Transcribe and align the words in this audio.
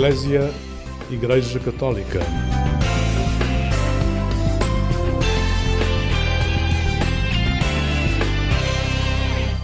Eclésia 0.00 0.50
Igreja 1.10 1.60
Católica. 1.60 2.20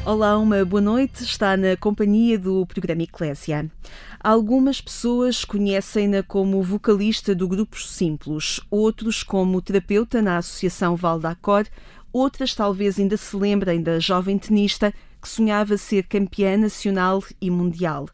Olá, 0.05 0.37
uma 0.37 0.63
boa 0.63 0.83
noite. 0.83 1.25
Está 1.25 1.57
na 1.57 1.75
companhia 1.75 2.39
do 2.39 2.67
programa 2.67 3.05
Eclésia. 3.05 3.71
Algumas 4.21 4.79
pessoas 4.79 5.43
conhecem-na 5.43 6.23
como 6.23 6.63
vocalista 6.63 7.35
do 7.35 7.49
Grupo 7.49 7.81
Simples, 7.81 8.61
outros 8.71 9.23
como 9.23 9.63
terapeuta 9.63 10.21
na 10.21 10.37
Associação 10.37 10.97
Valdacor, 10.97 11.65
outras 12.13 12.55
talvez 12.55 12.99
ainda 12.99 13.17
se 13.17 13.35
lembrem 13.35 13.83
da 13.83 13.99
jovem 13.99 14.37
tenista 14.37 14.93
que 15.23 15.31
sonhava 15.31 15.79
ser 15.79 16.03
campeã 16.03 16.59
nacional 16.59 17.25
e 17.41 17.51
mundial. 17.51 18.07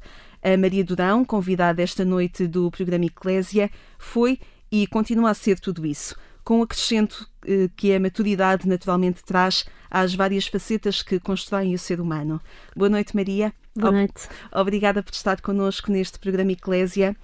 A 0.42 0.56
Maria 0.56 0.84
Durão, 0.84 1.24
convidada 1.24 1.82
esta 1.82 2.04
noite 2.04 2.46
do 2.46 2.70
programa 2.70 3.04
Eclésia, 3.04 3.70
foi 3.98 4.38
e 4.70 4.86
continua 4.86 5.30
a 5.30 5.34
ser 5.34 5.60
tudo 5.60 5.86
isso 5.86 6.16
com 6.44 6.60
o 6.60 6.62
acrescento 6.62 7.28
eh, 7.46 7.68
que 7.76 7.94
a 7.94 8.00
maturidade 8.00 8.68
naturalmente 8.68 9.22
traz 9.24 9.64
às 9.90 10.14
várias 10.14 10.46
facetas 10.46 11.02
que 11.02 11.20
constroem 11.20 11.74
o 11.74 11.78
ser 11.78 12.00
humano. 12.00 12.40
Boa 12.76 12.88
noite, 12.88 13.14
Maria. 13.14 13.52
Boa 13.74 13.92
noite. 13.92 14.28
Obrigada 14.52 15.02
por 15.02 15.12
estar 15.12 15.40
connosco 15.40 15.90
neste 15.90 16.18
programa 16.18 16.52
Eclésia. 16.52 17.16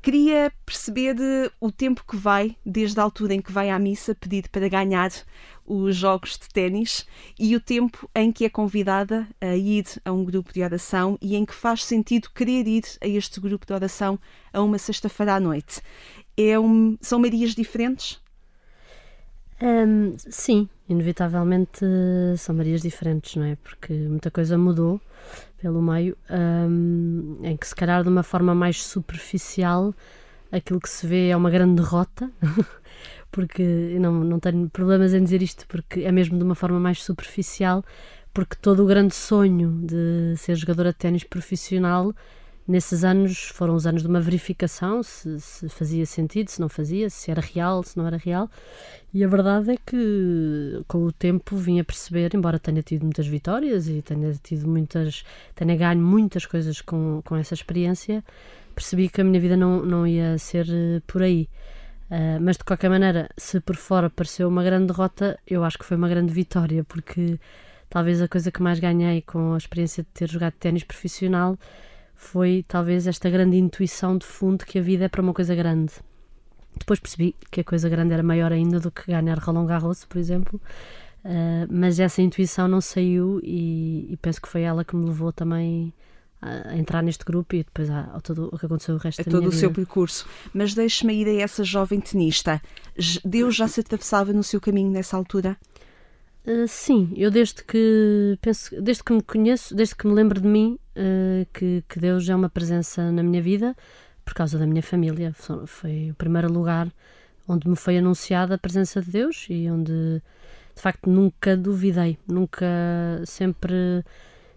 Queria 0.00 0.52
perceber 0.64 1.16
eh, 1.20 1.50
o 1.60 1.70
tempo 1.70 2.04
que 2.08 2.16
vai, 2.16 2.56
desde 2.64 2.98
a 3.00 3.02
altura 3.02 3.34
em 3.34 3.42
que 3.42 3.52
vai 3.52 3.70
à 3.70 3.78
missa 3.78 4.14
pedir 4.14 4.48
para 4.48 4.68
ganhar 4.68 5.10
os 5.70 5.94
jogos 5.94 6.36
de 6.36 6.48
ténis 6.48 7.06
e 7.38 7.54
o 7.54 7.60
tempo 7.60 8.10
em 8.14 8.32
que 8.32 8.44
é 8.44 8.48
convidada 8.48 9.26
a 9.40 9.54
ir 9.54 9.84
a 10.04 10.10
um 10.10 10.24
grupo 10.24 10.52
de 10.52 10.62
oração 10.62 11.16
e 11.22 11.36
em 11.36 11.44
que 11.44 11.54
faz 11.54 11.84
sentido 11.84 12.28
querer 12.34 12.66
ir 12.66 12.84
a 13.00 13.06
este 13.06 13.40
grupo 13.40 13.64
de 13.64 13.72
oração 13.72 14.18
a 14.52 14.60
uma 14.60 14.78
sexta-feira 14.78 15.34
à 15.34 15.40
noite. 15.40 15.80
É 16.36 16.58
um, 16.58 16.98
são 17.00 17.20
Marias 17.20 17.54
diferentes? 17.54 18.20
Um, 19.62 20.14
sim, 20.16 20.68
inevitavelmente 20.88 21.84
são 22.36 22.54
Marias 22.54 22.82
diferentes, 22.82 23.36
não 23.36 23.44
é? 23.44 23.56
Porque 23.56 23.92
muita 23.92 24.30
coisa 24.30 24.58
mudou 24.58 25.00
pelo 25.58 25.80
meio, 25.80 26.16
um, 26.30 27.38
em 27.44 27.56
que 27.56 27.68
se 27.68 27.76
calhar 27.76 28.02
de 28.02 28.08
uma 28.08 28.22
forma 28.22 28.54
mais 28.54 28.82
superficial 28.82 29.94
aquilo 30.50 30.80
que 30.80 30.88
se 30.88 31.06
vê 31.06 31.28
é 31.28 31.36
uma 31.36 31.50
grande 31.50 31.80
derrota, 31.80 32.30
porque 33.30 33.62
não, 34.00 34.24
não 34.24 34.40
tenho 34.40 34.68
problemas 34.68 35.14
em 35.14 35.22
dizer 35.22 35.42
isto, 35.42 35.66
porque 35.66 36.00
é 36.00 36.12
mesmo 36.12 36.36
de 36.38 36.44
uma 36.44 36.54
forma 36.54 36.80
mais 36.80 37.02
superficial, 37.02 37.84
porque 38.32 38.56
todo 38.60 38.82
o 38.82 38.86
grande 38.86 39.14
sonho 39.14 39.70
de 39.82 40.34
ser 40.36 40.56
jogadora 40.56 40.90
de 40.90 40.98
ténis 40.98 41.24
profissional 41.24 42.14
nesses 42.70 43.02
anos 43.02 43.48
foram 43.48 43.74
os 43.74 43.86
anos 43.86 44.02
de 44.02 44.08
uma 44.08 44.20
verificação 44.20 45.02
se, 45.02 45.40
se, 45.40 45.68
fazia 45.68 46.06
sentido, 46.06 46.48
se 46.48 46.60
não 46.60 46.68
fazia, 46.68 47.10
se 47.10 47.30
era 47.30 47.40
real, 47.40 47.82
se 47.82 47.96
não 47.96 48.06
era 48.06 48.16
real. 48.16 48.48
E 49.12 49.24
a 49.24 49.28
verdade 49.28 49.72
é 49.72 49.76
que 49.76 50.80
com 50.86 51.04
o 51.04 51.12
tempo 51.12 51.56
vim 51.56 51.80
a 51.80 51.84
perceber, 51.84 52.30
embora 52.34 52.58
tenha 52.60 52.82
tido 52.82 53.02
muitas 53.02 53.26
vitórias 53.26 53.88
e 53.88 54.00
tenha 54.02 54.32
tido 54.42 54.68
muitas, 54.68 55.24
tenha 55.54 55.76
ganho 55.76 56.00
muitas 56.00 56.46
coisas 56.46 56.80
com, 56.80 57.20
com 57.24 57.34
essa 57.36 57.54
experiência, 57.54 58.22
percebi 58.74 59.08
que 59.08 59.20
a 59.20 59.24
minha 59.24 59.40
vida 59.40 59.56
não, 59.56 59.84
não 59.84 60.06
ia 60.06 60.38
ser 60.38 60.66
eh, 60.70 61.02
por 61.06 61.22
aí. 61.22 61.48
Uh, 62.10 62.40
mas 62.40 62.56
de 62.56 62.64
qualquer 62.64 62.90
maneira, 62.90 63.28
se 63.36 63.60
por 63.60 63.76
fora 63.76 64.10
pareceu 64.10 64.48
uma 64.48 64.64
grande 64.64 64.88
derrota, 64.88 65.38
eu 65.46 65.62
acho 65.62 65.78
que 65.78 65.84
foi 65.84 65.96
uma 65.96 66.08
grande 66.08 66.32
vitória, 66.32 66.82
porque 66.82 67.38
talvez 67.88 68.20
a 68.20 68.26
coisa 68.26 68.50
que 68.50 68.60
mais 68.60 68.80
ganhei 68.80 69.22
com 69.22 69.54
a 69.54 69.56
experiência 69.56 70.02
de 70.02 70.08
ter 70.08 70.28
jogado 70.28 70.54
ténis 70.54 70.82
profissional 70.82 71.56
foi 72.16 72.64
talvez 72.66 73.06
esta 73.06 73.30
grande 73.30 73.56
intuição 73.56 74.18
de 74.18 74.26
fundo 74.26 74.66
que 74.66 74.78
a 74.78 74.82
vida 74.82 75.04
é 75.04 75.08
para 75.08 75.22
uma 75.22 75.32
coisa 75.32 75.54
grande. 75.54 75.92
Depois 76.76 76.98
percebi 76.98 77.34
que 77.50 77.60
a 77.60 77.64
coisa 77.64 77.88
grande 77.88 78.12
era 78.12 78.22
maior 78.22 78.52
ainda 78.52 78.80
do 78.80 78.90
que 78.90 79.06
ganhar 79.06 79.38
Roland 79.38 79.66
Garros, 79.66 80.04
por 80.04 80.18
exemplo, 80.18 80.60
uh, 81.24 81.66
mas 81.70 82.00
essa 82.00 82.20
intuição 82.20 82.66
não 82.66 82.80
saiu 82.80 83.40
e, 83.42 84.08
e, 84.10 84.16
penso 84.16 84.42
que 84.42 84.48
foi 84.48 84.62
ela 84.62 84.84
que 84.84 84.96
me 84.96 85.06
levou 85.06 85.32
também 85.32 85.92
a 86.42 86.76
entrar 86.76 87.02
neste 87.02 87.24
grupo 87.24 87.54
e 87.54 87.64
depois 87.64 87.90
a, 87.90 88.00
a 88.14 88.20
todo 88.20 88.48
o 88.52 88.58
que 88.58 88.64
aconteceu 88.64 88.94
o 88.94 88.98
resto 88.98 89.20
a 89.20 89.24
da 89.24 89.30
todo 89.30 89.46
o 89.46 89.50
vida. 89.50 89.60
seu 89.60 89.70
percurso. 89.70 90.26
Mas 90.54 90.74
deixe-me 90.74 91.14
ir 91.14 91.28
a 91.28 91.42
essa 91.42 91.62
jovem 91.62 92.00
tenista. 92.00 92.62
Deus 93.24 93.54
já 93.54 93.68
se 93.68 93.80
atravessava 93.80 94.32
no 94.32 94.42
seu 94.42 94.60
caminho 94.60 94.90
nessa 94.90 95.16
altura? 95.16 95.56
Uh, 96.46 96.66
sim, 96.66 97.12
eu 97.16 97.30
desde 97.30 97.62
que 97.62 98.38
penso, 98.40 98.80
desde 98.80 99.04
que 99.04 99.12
me 99.12 99.22
conheço, 99.22 99.74
desde 99.74 99.94
que 99.94 100.06
me 100.06 100.14
lembro 100.14 100.40
de 100.40 100.48
mim, 100.48 100.78
uh, 100.96 101.46
que, 101.52 101.84
que, 101.86 102.00
Deus 102.00 102.26
é 102.26 102.34
uma 102.34 102.48
presença 102.48 103.12
na 103.12 103.22
minha 103.22 103.42
vida 103.42 103.76
por 104.24 104.32
causa 104.32 104.58
da 104.58 104.66
minha 104.66 104.82
família. 104.82 105.34
Foi 105.66 106.10
o 106.10 106.14
primeiro 106.14 106.50
lugar 106.50 106.90
onde 107.46 107.68
me 107.68 107.76
foi 107.76 107.98
anunciada 107.98 108.54
a 108.54 108.58
presença 108.58 109.02
de 109.02 109.10
Deus 109.10 109.46
e 109.50 109.68
onde 109.70 110.22
de 110.74 110.82
facto 110.82 111.10
nunca 111.10 111.56
duvidei, 111.56 112.16
nunca 112.26 112.66
sempre 113.26 114.02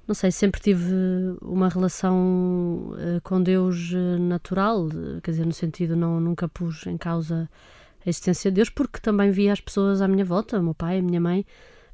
não 0.07 0.13
sei, 0.13 0.31
sempre 0.31 0.59
tive 0.59 0.93
uma 1.41 1.69
relação 1.69 2.91
uh, 2.93 3.21
com 3.23 3.41
Deus 3.41 3.91
natural, 4.19 4.87
quer 5.23 5.31
dizer, 5.31 5.45
no 5.45 5.53
sentido 5.53 5.95
não 5.95 6.19
nunca 6.19 6.47
pus 6.47 6.85
em 6.87 6.97
causa 6.97 7.49
a 8.05 8.09
existência 8.09 8.51
de 8.51 8.55
Deus, 8.55 8.69
porque 8.69 8.99
também 8.99 9.31
via 9.31 9.53
as 9.53 9.61
pessoas 9.61 10.01
à 10.01 10.07
minha 10.07 10.25
volta, 10.25 10.59
o 10.59 10.63
meu 10.63 10.73
pai, 10.73 10.99
a 10.99 11.01
minha 11.01 11.21
mãe, 11.21 11.45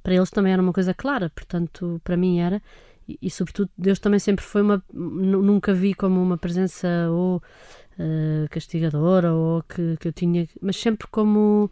para 0.01 0.13
eles 0.15 0.31
também 0.31 0.53
era 0.53 0.61
uma 0.61 0.73
coisa 0.73 0.93
clara, 0.93 1.29
portanto, 1.29 2.01
para 2.03 2.17
mim 2.17 2.39
era, 2.39 2.61
e, 3.07 3.17
e 3.21 3.29
sobretudo 3.29 3.69
Deus 3.77 3.99
também 3.99 4.19
sempre 4.19 4.43
foi 4.43 4.61
uma, 4.61 4.83
nunca 4.93 5.73
vi 5.73 5.93
como 5.93 6.21
uma 6.21 6.37
presença 6.37 6.87
ou 7.11 7.37
uh, 7.37 8.49
castigadora 8.49 9.33
ou 9.33 9.63
que, 9.63 9.97
que 9.97 10.07
eu 10.07 10.13
tinha, 10.13 10.47
mas 10.61 10.77
sempre 10.77 11.07
como 11.11 11.71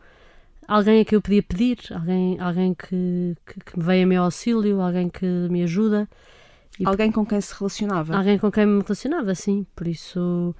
alguém 0.68 1.02
a 1.02 1.06
quem 1.06 1.16
eu 1.16 1.22
podia 1.22 1.42
pedir, 1.42 1.80
alguém, 1.92 2.40
alguém 2.40 2.74
que, 2.74 3.36
que, 3.46 3.60
que 3.60 3.80
veio 3.80 4.04
a 4.04 4.08
meu 4.08 4.24
auxílio, 4.24 4.82
alguém 4.82 5.10
que 5.10 5.26
me 5.26 5.64
ajuda. 5.64 6.08
E 6.80 6.86
alguém 6.86 7.12
com 7.12 7.26
quem 7.26 7.42
se 7.42 7.54
relacionava? 7.58 8.16
Alguém 8.16 8.38
com 8.38 8.52
quem 8.52 8.66
me 8.66 8.82
relacionava, 8.82 9.34
sim. 9.34 9.66
Por 9.76 9.88
isso, 9.88 10.56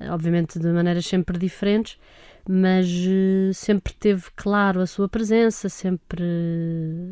obviamente 0.00 0.58
de 0.58 0.68
maneiras 0.68 1.06
sempre 1.06 1.38
diferentes, 1.38 1.98
mas 2.48 2.88
uh, 2.88 3.54
sempre 3.54 3.92
teve 3.94 4.24
claro 4.34 4.80
a 4.80 4.86
sua 4.86 5.08
presença, 5.08 5.68
sempre, 5.68 6.24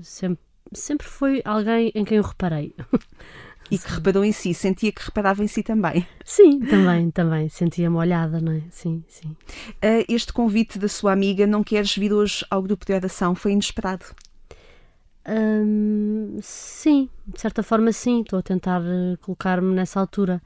sempre, 0.02 0.42
sempre 0.72 1.06
foi 1.06 1.42
alguém 1.44 1.92
em 1.94 2.04
quem 2.04 2.18
eu 2.18 2.24
reparei. 2.24 2.74
E 3.70 3.78
que 3.78 3.88
reparou 3.88 4.25
em 4.25 4.32
si, 4.32 4.53
sentia 4.53 4.91
que 4.91 5.04
reparava 5.04 5.44
em 5.44 5.47
si 5.47 5.62
também. 5.62 6.06
Sim, 6.25 6.60
também, 6.60 7.10
também. 7.10 7.48
Sentia-me 7.48 7.97
olhada, 7.97 8.41
não 8.41 8.53
é? 8.53 8.62
Sim, 8.70 9.04
sim. 9.08 9.28
Uh, 9.28 10.04
este 10.08 10.32
convite 10.32 10.78
da 10.78 10.88
sua 10.88 11.12
amiga, 11.12 11.47
não 11.47 11.62
queres 11.62 11.97
vir 11.97 12.12
hoje 12.12 12.44
ao 12.50 12.62
grupo 12.62 12.84
de 12.84 12.92
oração, 12.92 13.34
foi 13.34 13.53
inesperado? 13.53 14.04
Um, 15.28 16.38
sim, 16.42 17.09
de 17.26 17.41
certa 17.41 17.62
forma 17.62 17.92
sim. 17.92 18.22
Estou 18.22 18.38
a 18.38 18.42
tentar 18.42 18.80
eh, 18.82 19.16
colocar-me 19.20 19.75
nessa 19.75 20.00
altura. 20.00 20.42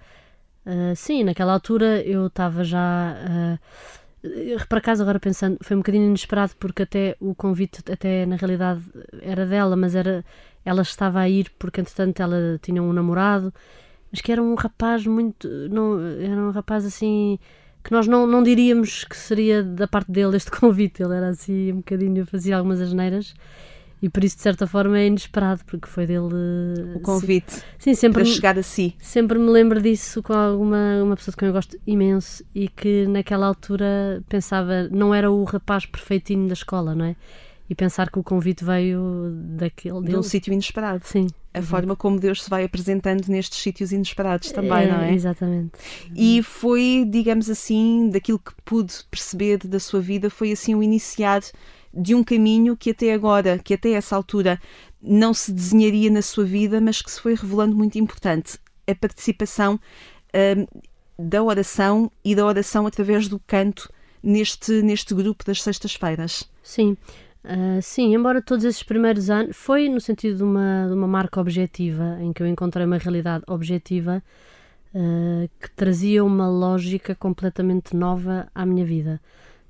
Uh, 0.66 0.94
sim, 0.96 1.24
naquela 1.24 1.52
altura 1.52 2.02
eu 2.02 2.26
estava 2.26 2.64
já. 2.64 3.16
Uh, 4.22 4.66
por 4.68 4.78
acaso, 4.78 5.02
agora 5.02 5.20
pensando, 5.20 5.58
foi 5.62 5.76
um 5.76 5.80
bocadinho 5.80 6.06
inesperado 6.06 6.54
porque 6.58 6.82
até 6.82 7.16
o 7.20 7.34
convite, 7.34 7.80
até 7.90 8.24
na 8.24 8.36
realidade 8.36 8.82
era 9.20 9.44
dela, 9.44 9.76
mas 9.76 9.94
era 9.94 10.24
ela 10.64 10.82
estava 10.82 11.20
a 11.20 11.28
ir 11.28 11.50
porque 11.58 11.80
entretanto 11.80 12.20
ela 12.20 12.58
tinha 12.60 12.82
um 12.82 12.92
namorado, 12.92 13.52
mas 14.10 14.20
que 14.20 14.32
era 14.32 14.42
um 14.42 14.54
rapaz 14.54 15.06
muito. 15.06 15.48
Não, 15.70 16.00
era 16.00 16.40
um 16.40 16.50
rapaz 16.50 16.84
assim 16.84 17.38
que 17.82 17.92
nós 17.92 18.06
não, 18.06 18.26
não 18.26 18.42
diríamos 18.42 19.04
que 19.04 19.16
seria 19.16 19.62
da 19.62 19.86
parte 19.86 20.10
dele 20.10 20.36
este 20.36 20.50
convite. 20.52 21.02
Ele 21.02 21.14
era 21.14 21.28
assim 21.28 21.72
um 21.72 21.76
bocadinho, 21.76 22.26
fazia 22.26 22.56
algumas 22.56 22.80
asneiras 22.80 23.34
e 24.04 24.08
por 24.10 24.22
isso 24.22 24.36
de 24.36 24.42
certa 24.42 24.66
forma 24.66 24.98
é 24.98 25.06
inesperado 25.06 25.64
porque 25.64 25.88
foi 25.88 26.06
dele 26.06 26.94
o 26.94 27.00
convite 27.00 27.62
sim, 27.78 27.94
sempre 27.94 28.22
para 28.22 28.30
chegar 28.30 28.58
a 28.58 28.62
si 28.62 28.94
sempre 28.98 29.38
me 29.38 29.48
lembro 29.48 29.80
disso 29.80 30.22
com 30.22 30.34
alguma 30.34 31.02
uma 31.02 31.16
pessoa 31.16 31.32
de 31.32 31.38
quem 31.38 31.48
eu 31.48 31.54
gosto 31.54 31.78
imenso 31.86 32.44
e 32.54 32.68
que 32.68 33.06
naquela 33.06 33.46
altura 33.46 34.22
pensava 34.28 34.88
não 34.90 35.14
era 35.14 35.30
o 35.30 35.42
rapaz 35.44 35.86
perfeitinho 35.86 36.46
da 36.48 36.52
escola 36.52 36.94
não 36.94 37.06
é 37.06 37.16
e 37.68 37.74
pensar 37.74 38.10
que 38.10 38.18
o 38.18 38.22
convite 38.22 38.64
veio 38.64 39.30
daquele 39.56 40.02
de 40.02 40.16
um 40.16 40.22
sítio 40.22 40.52
inesperado 40.52 41.04
sim 41.04 41.26
a 41.54 41.58
exatamente. 41.58 41.70
forma 41.70 41.96
como 41.96 42.18
Deus 42.18 42.42
se 42.42 42.50
vai 42.50 42.64
apresentando 42.64 43.28
nestes 43.28 43.60
sítios 43.60 43.92
inesperados 43.92 44.50
também, 44.50 44.84
é, 44.84 44.86
não 44.90 45.00
é? 45.00 45.14
Exatamente. 45.14 45.70
E 46.14 46.42
foi, 46.42 47.06
digamos 47.08 47.48
assim, 47.48 48.10
daquilo 48.10 48.40
que 48.40 48.52
pude 48.64 48.92
perceber 49.08 49.58
da 49.58 49.78
sua 49.78 50.00
vida, 50.00 50.28
foi 50.28 50.50
assim 50.50 50.74
o 50.74 50.82
iniciar 50.82 51.42
de 51.96 52.12
um 52.12 52.24
caminho 52.24 52.76
que 52.76 52.90
até 52.90 53.12
agora, 53.12 53.56
que 53.58 53.72
até 53.72 53.92
essa 53.92 54.16
altura 54.16 54.60
não 55.00 55.32
se 55.32 55.52
desenharia 55.52 56.10
na 56.10 56.22
sua 56.22 56.44
vida, 56.44 56.80
mas 56.80 57.00
que 57.00 57.10
se 57.10 57.20
foi 57.20 57.36
revelando 57.36 57.76
muito 57.76 57.98
importante. 57.98 58.58
A 58.84 58.94
participação 58.96 59.76
uh, 59.76 60.82
da 61.16 61.40
oração 61.40 62.10
e 62.24 62.34
da 62.34 62.44
oração 62.44 62.84
através 62.84 63.28
do 63.28 63.38
canto 63.38 63.88
neste, 64.20 64.82
neste 64.82 65.14
grupo 65.14 65.44
das 65.44 65.62
sextas-feiras. 65.62 66.50
Sim. 66.64 66.96
Uh, 67.44 67.82
sim, 67.82 68.14
embora 68.14 68.40
todos 68.40 68.64
esses 68.64 68.82
primeiros 68.82 69.28
anos 69.28 69.54
foi 69.54 69.86
no 69.86 70.00
sentido 70.00 70.38
de 70.38 70.42
uma, 70.42 70.86
de 70.88 70.94
uma 70.94 71.06
marca 71.06 71.38
objetiva, 71.38 72.16
em 72.20 72.32
que 72.32 72.42
eu 72.42 72.46
encontrei 72.46 72.86
uma 72.86 72.96
realidade 72.96 73.44
objetiva 73.46 74.22
uh, 74.94 75.50
que 75.60 75.70
trazia 75.72 76.24
uma 76.24 76.48
lógica 76.48 77.14
completamente 77.14 77.94
nova 77.94 78.48
à 78.54 78.64
minha 78.64 78.84
vida. 78.84 79.20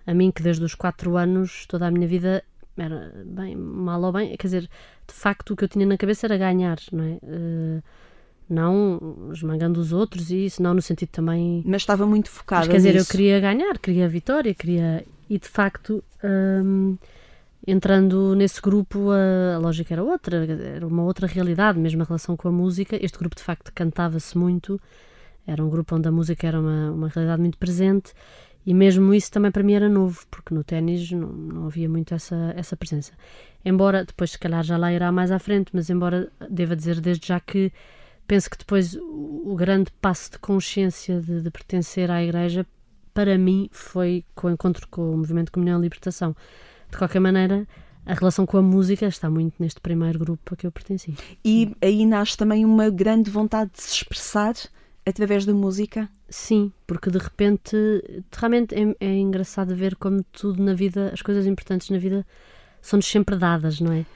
A 0.07 0.15
mim, 0.15 0.31
que 0.31 0.41
desde 0.41 0.65
os 0.65 0.77
quatro 0.77 1.17
anos, 1.17 1.67
toda 1.67 1.89
a 1.89 1.91
minha 1.91 2.07
vida 2.07 2.45
era 2.77 3.13
bem, 3.25 3.57
mal 3.57 4.03
ou 4.03 4.13
bem, 4.13 4.37
quer 4.37 4.47
dizer, 4.47 4.63
de 4.63 5.15
facto 5.15 5.51
o 5.51 5.57
que 5.57 5.65
eu 5.65 5.69
tinha 5.69 5.87
na 5.87 5.97
cabeça 5.97 6.27
era 6.29 6.37
ganhar, 6.37 6.79
não 6.93 7.05
é? 7.05 7.19
Uh, 7.25 7.83
não 8.49 9.31
esmagando 9.33 9.81
os 9.81 9.93
outros 9.93 10.31
e 10.31 10.45
isso, 10.47 10.63
não 10.63 10.75
no 10.75 10.83
sentido 10.83 11.09
também. 11.09 11.63
Mas 11.67 11.83
estava 11.83 12.07
muito 12.07 12.31
focada. 12.31 12.69
quer 12.69 12.77
dizer, 12.77 12.95
nisso. 12.95 13.11
eu 13.11 13.11
queria 13.11 13.41
ganhar, 13.41 13.79
queria 13.79 14.05
a 14.05 14.09
vitória, 14.09 14.55
queria. 14.55 15.05
E 15.29 15.39
de 15.39 15.49
facto, 15.49 16.05
entrando 17.67 18.35
nesse 18.35 18.61
grupo, 18.61 19.11
a, 19.11 19.57
a, 19.57 19.59
lógica 19.59 19.95
era 19.95 20.03
outra, 20.03 20.45
era 20.45 20.87
uma 20.87 21.03
outra 21.03 21.27
realidade, 21.27 21.79
mesmo 21.79 22.03
a 22.03 22.05
relação 22.05 22.37
com 22.37 22.49
a 22.49 22.53
música. 22.53 22.99
Este 23.03 23.19
grupo 23.19 23.37
de 23.37 23.43
facto 23.43 23.73
cantava-se 23.75 24.37
muito, 24.37 24.81
era 25.47 25.65
um 25.65 25.71
grupo 25.71 25.97
onde 25.97 26.09
a 26.09 26.13
música 26.13 26.47
era 26.47 26.61
uma, 26.61 26.91
uma 26.91 27.09
realidade 27.09 27.41
muito 27.41 27.59
presente. 27.59 28.13
E 28.67 28.73
mesmo 28.73 29.13
isso 29.13 29.31
também 29.31 29.51
para 29.51 29.63
mim 29.63 29.75
era 29.75 29.89
novo, 29.89 30.25
porque 30.31 30.55
no 30.55 30.65
ténis 30.65 31.11
não, 31.11 31.29
não 31.29 31.67
havia 31.67 31.89
muito 31.89 32.15
essa, 32.15 32.55
essa 32.57 32.77
presença. 32.77 33.13
Embora, 33.63 34.05
depois 34.05 34.31
se 34.31 34.39
calhar 34.39 34.65
já 34.65 34.77
lá 34.79 34.93
irá 34.93 35.13
mais 35.13 35.31
à 35.31 35.39
frente, 35.39 35.71
mas 35.75 35.91
embora 35.91 36.31
deva 36.49 36.75
dizer 36.75 37.01
desde 37.01 37.27
já 37.27 37.39
que 37.41 37.71
penso 38.27 38.49
que 38.49 38.57
depois 38.59 38.97
o, 38.97 39.55
grande 39.55 39.91
passo 40.01 40.33
de 40.33 40.39
consciência 40.39 41.21
de, 41.21 41.43
de, 41.43 41.51
pertencer 41.51 42.11
à 42.11 42.23
Igreja, 42.23 42.67
para 43.13 43.37
mim, 43.39 43.69
foi 43.71 44.25
com 44.35 44.49
o 44.49 44.51
encontro 44.51 44.89
com 44.89 45.15
o 45.15 45.19
Movimento 45.19 45.53
Comunhão 45.53 45.79
e 45.79 45.83
Libertação. 45.83 46.35
De 46.95 46.99
qualquer 46.99 47.19
maneira, 47.19 47.67
a 48.07 48.15
relação 48.15 48.47
com 48.47 48.57
a 48.57 48.63
música 48.63 49.09
está 49.09 49.29
muito 49.29 49.57
neste 49.59 49.81
primeiro 49.81 50.17
grupo 50.17 50.55
a 50.55 50.57
que 50.57 50.65
eu 50.65 50.71
pertenci. 50.71 51.13
E 51.45 51.75
aí 51.83 52.07
nasce 52.07 52.37
também 52.37 52.65
uma 52.65 52.89
grande 52.89 53.33
vontade 53.33 53.73
de 53.73 53.83
se 53.83 53.97
expressar 53.97 54.55
através 55.05 55.45
da 55.45 55.53
música? 55.53 56.09
Sim, 56.29 56.71
porque 56.87 57.11
de 57.11 57.19
repente, 57.19 57.77
realmente 58.33 58.77
é, 58.77 58.95
é 59.01 59.19
engraçado 59.19 59.75
ver 59.75 59.97
como 59.97 60.23
tudo 60.31 60.63
na 60.63 60.73
vida, 60.73 61.11
as 61.13 61.21
coisas 61.21 61.47
importantes 61.47 61.91
na 61.91 61.99
vida 61.99 62.25
são-nos 62.81 63.07
sempre 63.07 63.35
dadas, 63.35 63.81
não 63.81 63.93
é? 63.93 64.07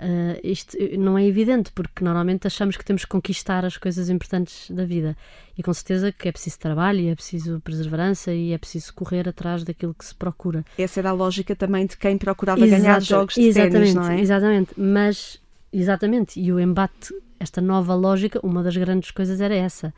Uh, 0.00 0.40
isto 0.42 0.78
não 0.98 1.18
é 1.18 1.26
evidente, 1.26 1.70
porque 1.72 2.02
normalmente 2.02 2.46
achamos 2.46 2.74
que 2.74 2.82
temos 2.82 3.04
que 3.04 3.10
conquistar 3.10 3.66
as 3.66 3.76
coisas 3.76 4.08
importantes 4.08 4.70
da 4.70 4.86
vida. 4.86 5.14
E 5.58 5.62
com 5.62 5.74
certeza 5.74 6.10
que 6.10 6.26
é 6.26 6.32
preciso 6.32 6.58
trabalho, 6.58 7.00
e 7.00 7.08
é 7.08 7.14
preciso 7.14 7.60
perseverança 7.60 8.32
e 8.32 8.52
é 8.52 8.56
preciso 8.56 8.94
correr 8.94 9.28
atrás 9.28 9.62
daquilo 9.62 9.92
que 9.92 10.04
se 10.04 10.14
procura. 10.14 10.64
Essa 10.78 11.00
era 11.00 11.10
a 11.10 11.12
lógica 11.12 11.54
também 11.54 11.84
de 11.84 11.98
quem 11.98 12.16
procurava 12.16 12.64
Exato, 12.64 12.82
ganhar 12.82 13.02
jogos 13.02 13.34
de 13.34 13.42
exatamente, 13.42 13.72
ténis, 13.72 13.94
não 13.94 14.10
é? 14.10 14.20
Exatamente, 14.20 14.72
mas 14.78 15.38
exatamente, 15.70 16.40
e 16.40 16.50
o 16.50 16.58
embate, 16.58 17.14
esta 17.38 17.60
nova 17.60 17.94
lógica, 17.94 18.40
uma 18.42 18.62
das 18.62 18.76
grandes 18.76 19.10
coisas 19.10 19.38
era 19.38 19.54
essa, 19.54 19.92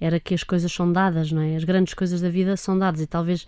era 0.00 0.18
que 0.18 0.32
as 0.32 0.42
coisas 0.42 0.72
são 0.72 0.90
dadas, 0.90 1.30
não 1.30 1.42
é? 1.42 1.56
As 1.56 1.64
grandes 1.64 1.92
coisas 1.92 2.22
da 2.22 2.30
vida 2.30 2.56
são 2.56 2.78
dadas 2.78 3.02
e 3.02 3.06
talvez 3.06 3.46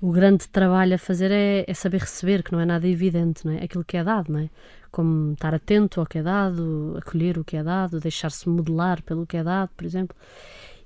o 0.00 0.10
grande 0.10 0.48
trabalho 0.48 0.96
a 0.96 0.98
fazer 0.98 1.30
é, 1.30 1.64
é, 1.66 1.74
saber 1.74 2.00
receber, 2.00 2.42
que 2.42 2.52
não 2.52 2.60
é 2.60 2.66
nada 2.66 2.86
evidente, 2.86 3.46
não 3.46 3.52
é? 3.52 3.64
Aquilo 3.64 3.84
que 3.84 3.96
é 3.96 4.04
dado, 4.04 4.32
não 4.32 4.40
é? 4.40 4.50
Como 4.94 5.32
estar 5.32 5.54
atento 5.54 6.00
ao 6.00 6.06
que 6.06 6.18
é 6.18 6.22
dado, 6.22 6.94
acolher 6.98 7.38
o 7.38 7.44
que 7.44 7.56
é 7.56 7.62
dado, 7.62 7.98
deixar-se 7.98 8.48
modelar 8.48 9.02
pelo 9.02 9.26
que 9.26 9.36
é 9.36 9.42
dado, 9.42 9.70
por 9.76 9.84
exemplo. 9.84 10.16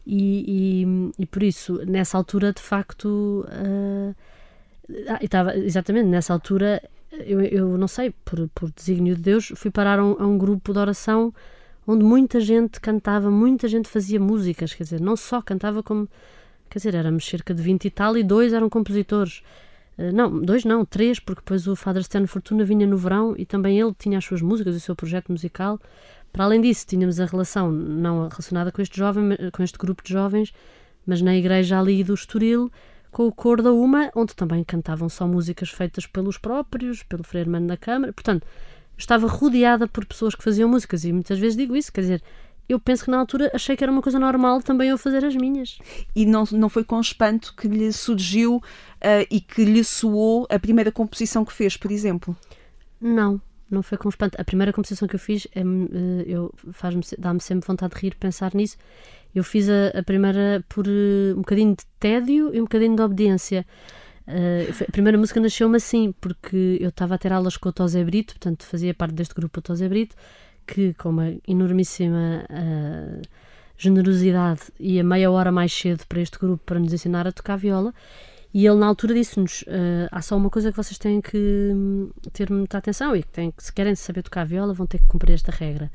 E, 0.07 0.85
e, 0.87 1.23
e 1.23 1.27
por 1.27 1.43
isso, 1.43 1.85
nessa 1.87 2.17
altura, 2.17 2.53
de 2.53 2.63
facto, 2.63 3.47
uh, 3.47 4.15
estava 5.21 5.57
exatamente 5.57 6.07
nessa 6.07 6.33
altura, 6.33 6.83
eu, 7.13 7.41
eu 7.43 7.77
não 7.77 7.89
sei, 7.89 8.15
por, 8.25 8.49
por 8.55 8.71
desígnio 8.71 9.15
de 9.15 9.21
Deus, 9.23 9.53
fui 9.55 9.71
parar 9.71 9.99
a 9.99 10.05
um, 10.05 10.17
a 10.19 10.27
um 10.27 10.39
grupo 10.39 10.73
de 10.73 10.79
oração 10.79 11.35
onde 11.87 12.05
muita 12.05 12.41
gente 12.41 12.81
cantava, 12.81 13.31
muita 13.31 13.69
gente 13.69 13.89
fazia 13.89 14.19
músicas, 14.19 14.73
quer 14.73 14.85
dizer, 14.85 15.01
não 15.01 15.17
só 15.17 15.43
cantava 15.43 15.83
como 15.83 16.09
Quer 16.71 16.79
dizer, 16.79 16.95
éramos 16.95 17.25
cerca 17.27 17.55
de 17.55 17.63
20 17.63 17.87
e 17.87 17.91
tal 17.91 18.17
e 18.17 18.23
dois 18.23 18.53
eram 18.53 18.69
compositores. 18.69 19.43
Uh, 19.99 20.13
não, 20.13 20.41
dois 20.41 20.65
não, 20.65 20.85
três, 20.85 21.19
porque 21.19 21.41
depois 21.41 21.67
o 21.67 21.75
Father 21.75 22.03
Stan 22.03 22.27
Fortuna 22.27 22.65
vinha 22.65 22.87
no 22.87 22.97
verão 22.97 23.35
e 23.37 23.45
também 23.45 23.79
ele 23.79 23.93
tinha 23.99 24.19
as 24.19 24.25
suas 24.25 24.41
músicas, 24.41 24.77
o 24.77 24.81
seu 24.81 24.95
projeto 24.95 25.33
musical. 25.33 25.81
Para 26.33 26.45
além 26.45 26.61
disso, 26.61 26.87
tínhamos 26.87 27.19
a 27.21 27.27
relação 27.27 27.73
não 27.73 28.29
relacionada 28.29 28.71
com 28.71 28.81
este 28.81 28.97
jovem, 28.97 29.37
com 29.53 29.63
este 29.63 29.79
grupo 29.79 30.03
de 30.03 30.13
jovens, 30.13 30.53
mas 31.07 31.21
na 31.23 31.35
igreja 31.35 31.81
ali 31.81 32.05
do 32.05 32.15
Estoril, 32.15 32.71
com 33.11 33.27
o 33.27 33.33
cor 33.33 33.63
da 33.63 33.73
Uma, 33.73 34.11
onde 34.15 34.37
também 34.37 34.63
cantavam 34.63 35.09
só 35.09 35.27
músicas 35.27 35.71
feitas 35.71 36.07
pelos 36.07 36.37
próprios, 36.37 37.03
pelo 37.03 37.25
Freire 37.25 37.49
Mano 37.49 37.67
da 37.67 37.77
Câmara. 37.77 38.13
Portanto, 38.13 38.47
estava 38.97 39.27
rodeada 39.27 39.89
por 39.89 40.05
pessoas 40.05 40.35
que 40.35 40.45
faziam 40.45 40.69
músicas 40.69 41.05
e 41.05 41.13
muitas 41.13 41.39
vezes 41.39 41.57
digo 41.57 41.75
isso, 41.75 41.93
quer 41.93 42.03
dizer, 42.03 42.23
eu 42.69 42.79
penso 42.79 43.05
que 43.05 43.11
na 43.11 43.19
altura 43.19 43.51
achei 43.55 43.77
que 43.77 43.83
era 43.83 43.91
uma 43.91 44.03
coisa 44.03 44.19
normal 44.19 44.61
também 44.61 44.91
eu 44.91 44.99
fazer 44.99 45.25
as 45.25 45.35
minhas. 45.35 45.79
E 46.15 46.27
não, 46.27 46.45
não 46.53 46.69
foi 46.69 46.85
com 46.85 47.01
espanto 47.01 47.55
que 47.57 47.67
lhe 47.67 47.93
surgiu 47.93 48.57
uh, 48.57 49.27
e 49.31 49.41
que 49.41 49.65
lhe 49.65 49.83
soou 49.83 50.47
a 50.51 50.59
primeira 50.59 50.93
composição 50.93 51.45
que 51.45 51.53
fez, 51.53 51.77
por 51.77 51.91
exemplo? 51.91 52.37
Não, 53.01 53.41
não 53.71 53.83
foi 53.83 53.97
com 53.97 54.09
espanto. 54.09 54.39
A 54.41 54.45
primeira 54.45 54.73
composição 54.73 55.09
que 55.09 55.17
eu 55.17 55.21
fiz 55.21 55.47
é, 55.55 55.63
eu 56.27 56.53
faz-me 56.73 57.03
dá-me 57.19 57.41
sempre 57.41 57.67
vontade 57.67 57.95
de 57.95 58.01
rir 58.01 58.15
pensar 58.17 58.55
nisso. 58.55 58.77
Eu 59.35 59.45
fiz 59.45 59.69
a, 59.69 59.99
a 59.99 60.03
primeira 60.03 60.65
por 60.69 60.87
uh, 60.87 61.33
um 61.33 61.39
bocadinho 61.39 61.75
de 61.75 61.85
tédio 61.99 62.55
e 62.55 62.61
um 62.61 62.65
bocadinho 62.65 62.97
de 62.97 63.03
obediência. 63.03 63.67
Uh, 64.27 64.85
a 64.87 64.93
primeira 64.93 65.17
música 65.17 65.41
nasceu-me 65.41 65.77
assim, 65.77 66.13
porque 66.21 66.77
eu 66.81 66.91
estava 66.91 67.15
a 67.15 67.19
ter 67.19 67.33
aulas 67.33 67.57
com 67.57 67.71
o 67.71 67.73
Tosé 67.73 68.05
Brito, 68.05 68.35
portanto 68.35 68.67
fazia 68.67 68.93
parte 68.93 69.15
deste 69.15 69.35
grupo 69.35 69.59
o 69.59 69.63
Tosé 69.63 69.89
Brito, 69.89 70.15
que, 70.69 70.93
com 70.95 71.09
uma 71.09 71.35
enormíssima 71.49 72.45
uh, 72.51 73.23
generosidade, 73.77 74.61
ia 74.79 75.03
meia 75.03 75.31
hora 75.31 75.51
mais 75.51 75.73
cedo 75.73 76.05
para 76.07 76.21
este 76.21 76.39
grupo 76.39 76.63
para 76.65 76.79
nos 76.79 76.93
ensinar 76.93 77.27
a 77.27 77.33
tocar 77.33 77.57
viola. 77.57 77.95
E 78.53 78.67
ele, 78.67 78.77
na 78.77 78.87
altura, 78.87 79.15
disse-nos: 79.15 79.63
uh, 79.63 80.09
há 80.13 80.21
só 80.21 80.37
uma 80.37 80.51
coisa 80.51 80.71
que 80.71 80.77
vocês 80.77 80.99
têm 80.99 81.21
que 81.21 81.71
hum, 81.75 82.11
ter 82.33 82.51
muita 82.51 82.79
atenção 82.79 83.17
e 83.17 83.23
que, 83.23 83.29
têm, 83.29 83.53
se 83.57 83.73
querem 83.73 83.95
saber 83.95 84.23
tocar 84.23 84.45
viola, 84.45 84.75
vão 84.75 84.87
ter 84.87 84.99
que 84.99 85.07
cumprir 85.07 85.33
esta 85.33 85.51
regra, 85.51 85.91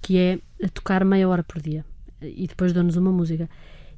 que 0.00 0.18
é 0.18 0.38
tocar 0.74 1.04
meia 1.04 1.28
hora 1.28 1.42
por 1.42 1.60
dia. 1.60 1.84
E 2.20 2.46
depois 2.46 2.72
dão-nos 2.72 2.96
uma 2.96 3.10
música. 3.10 3.48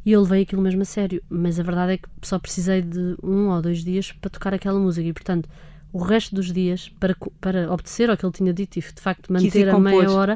E 0.04 0.12
eu 0.12 0.22
levei 0.22 0.42
aquilo 0.42 0.60
mesmo 0.60 0.82
a 0.82 0.84
sério, 0.84 1.22
mas 1.28 1.58
a 1.58 1.62
verdade 1.62 1.94
é 1.94 1.96
que 1.96 2.08
só 2.22 2.38
precisei 2.38 2.82
de 2.82 3.16
um 3.22 3.48
ou 3.48 3.62
dois 3.62 3.82
dias 3.82 4.12
para 4.12 4.30
tocar 4.30 4.52
aquela 4.52 4.78
música. 4.78 5.08
E, 5.08 5.12
portanto, 5.12 5.48
o 5.94 5.98
resto 5.98 6.34
dos 6.34 6.52
dias 6.52 6.92
para, 6.98 7.16
para 7.40 7.72
obedecer 7.72 8.10
ao 8.10 8.16
que 8.16 8.26
ele 8.26 8.32
tinha 8.32 8.52
dito 8.52 8.76
e 8.76 8.80
de 8.80 9.00
facto 9.00 9.32
manter 9.32 9.68
a 9.68 9.78
meia 9.78 10.10
hora. 10.10 10.34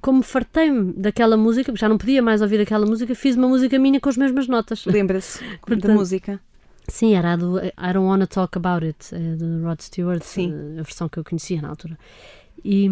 Como 0.00 0.22
fartei-me 0.22 0.92
daquela 0.92 1.38
música, 1.38 1.74
já 1.74 1.88
não 1.88 1.96
podia 1.96 2.22
mais 2.22 2.42
ouvir 2.42 2.60
aquela 2.60 2.84
música, 2.84 3.14
fiz 3.14 3.34
uma 3.34 3.48
música 3.48 3.78
minha 3.78 3.98
com 3.98 4.10
as 4.10 4.16
mesmas 4.18 4.46
notas. 4.46 4.84
Lembra-se 4.86 5.42
da 5.66 5.94
música? 5.94 6.38
Sim, 6.86 7.14
era 7.14 7.32
a 7.32 7.36
do 7.36 7.58
I 7.58 7.92
Don't 7.94 8.00
Wanna 8.00 8.26
Talk 8.26 8.58
About 8.58 8.84
It, 8.84 9.14
é 9.14 9.36
do 9.36 9.62
Rod 9.62 9.80
Stewart, 9.80 10.22
Sim. 10.22 10.52
a 10.78 10.82
versão 10.82 11.08
que 11.08 11.18
eu 11.18 11.24
conhecia 11.24 11.62
na 11.62 11.68
altura. 11.68 11.98
E, 12.62 12.88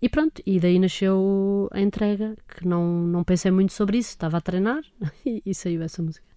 e, 0.00 0.08
pronto, 0.08 0.40
e 0.46 0.60
daí 0.60 0.78
nasceu 0.78 1.68
a 1.72 1.80
entrega, 1.80 2.36
que 2.46 2.66
não, 2.66 2.84
não 2.84 3.24
pensei 3.24 3.50
muito 3.50 3.72
sobre 3.72 3.98
isso, 3.98 4.10
estava 4.10 4.36
a 4.36 4.40
treinar 4.40 4.82
e, 5.26 5.42
e 5.44 5.54
saiu 5.54 5.82
essa 5.82 6.00
música. 6.00 6.31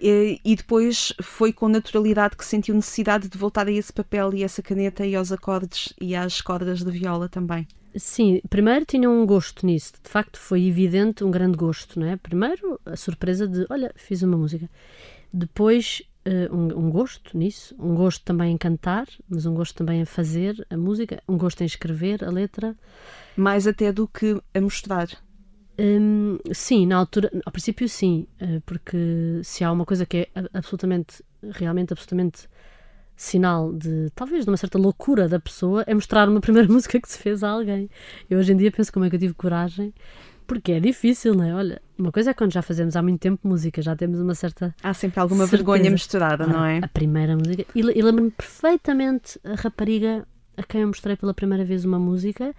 E, 0.00 0.54
depois 0.56 1.12
foi 1.20 1.52
com 1.52 1.68
naturalidade 1.68 2.36
que 2.36 2.44
sentiu 2.44 2.74
necessidade 2.74 3.28
de 3.28 3.36
voltar 3.36 3.66
a 3.66 3.72
esse 3.72 3.92
papel 3.92 4.32
e 4.34 4.44
essa 4.44 4.62
caneta 4.62 5.04
e 5.04 5.16
aos 5.16 5.32
acordes 5.32 5.92
e 6.00 6.14
às 6.14 6.40
cordas 6.40 6.82
de 6.82 6.90
viola 6.90 7.28
também. 7.28 7.66
Sim, 7.96 8.40
primeiro 8.48 8.84
tinha 8.84 9.10
um 9.10 9.26
gosto 9.26 9.66
nisso, 9.66 9.94
de 10.02 10.08
facto 10.08 10.38
foi 10.38 10.66
evidente 10.66 11.24
um 11.24 11.30
grande 11.30 11.56
gosto, 11.56 11.98
não 11.98 12.06
é? 12.06 12.16
Primeiro 12.16 12.80
a 12.86 12.96
surpresa 12.96 13.48
de, 13.48 13.66
olha, 13.68 13.92
fiz 13.96 14.22
uma 14.22 14.36
música. 14.36 14.70
Depois 15.32 16.02
uh, 16.26 16.54
um, 16.54 16.86
um, 16.86 16.90
gosto 16.90 17.36
nisso, 17.36 17.74
um 17.78 17.94
gosto 17.94 18.24
também 18.24 18.52
em 18.52 18.58
cantar, 18.58 19.06
mas 19.28 19.46
um 19.46 19.54
gosto 19.54 19.74
também 19.74 20.00
em 20.00 20.04
fazer 20.04 20.64
a 20.70 20.76
música, 20.76 21.22
um 21.28 21.36
gosto 21.36 21.62
em 21.62 21.66
escrever 21.66 22.24
a 22.24 22.30
letra. 22.30 22.76
Mais 23.36 23.66
até 23.66 23.92
do 23.92 24.06
que 24.06 24.40
a 24.54 24.60
mostrar. 24.60 25.08
Hum, 25.78 26.38
sim, 26.52 26.86
na 26.86 26.96
altura, 26.96 27.30
ao 27.46 27.52
princípio 27.52 27.88
sim, 27.88 28.26
eh, 28.40 28.60
porque 28.66 29.40
se 29.44 29.62
há 29.62 29.70
uma 29.70 29.84
coisa 29.84 30.04
que 30.04 30.28
é 30.34 30.48
absolutamente, 30.52 31.22
realmente 31.52 31.92
absolutamente 31.92 32.48
sinal 33.14 33.72
de 33.72 34.10
talvez 34.14 34.44
de 34.44 34.50
uma 34.50 34.56
certa 34.56 34.78
loucura 34.78 35.28
da 35.28 35.38
pessoa 35.38 35.84
é 35.86 35.94
mostrar 35.94 36.28
uma 36.28 36.40
primeira 36.40 36.66
música 36.72 37.00
que 37.00 37.08
se 37.08 37.18
fez 37.18 37.44
a 37.44 37.50
alguém. 37.50 37.88
Eu 38.28 38.38
hoje 38.38 38.52
em 38.52 38.56
dia 38.56 38.72
penso 38.72 38.92
como 38.92 39.04
é 39.04 39.10
que 39.10 39.16
eu 39.16 39.20
tive 39.20 39.34
coragem, 39.34 39.94
porque 40.48 40.72
é 40.72 40.80
difícil, 40.80 41.34
não 41.34 41.44
é? 41.44 41.54
Olha, 41.54 41.82
uma 41.96 42.10
coisa 42.10 42.30
é 42.30 42.34
quando 42.34 42.52
já 42.52 42.62
fazemos 42.62 42.96
há 42.96 43.02
muito 43.02 43.20
tempo 43.20 43.46
música, 43.46 43.80
já 43.80 43.94
temos 43.94 44.18
uma 44.18 44.34
certa. 44.34 44.74
Há 44.82 44.94
sempre 44.94 45.20
alguma 45.20 45.46
certeza. 45.46 45.62
vergonha 45.62 45.90
misturada, 45.90 46.46
não 46.46 46.64
é? 46.64 46.78
A 46.82 46.88
primeira 46.88 47.36
música. 47.36 47.64
E, 47.72 47.80
e 47.80 48.02
lembro-me 48.02 48.30
perfeitamente 48.32 49.38
a 49.44 49.54
rapariga 49.54 50.26
a 50.56 50.62
quem 50.64 50.80
eu 50.80 50.88
mostrei 50.88 51.16
pela 51.16 51.32
primeira 51.32 51.64
vez 51.64 51.84
uma 51.84 52.00
música 52.00 52.52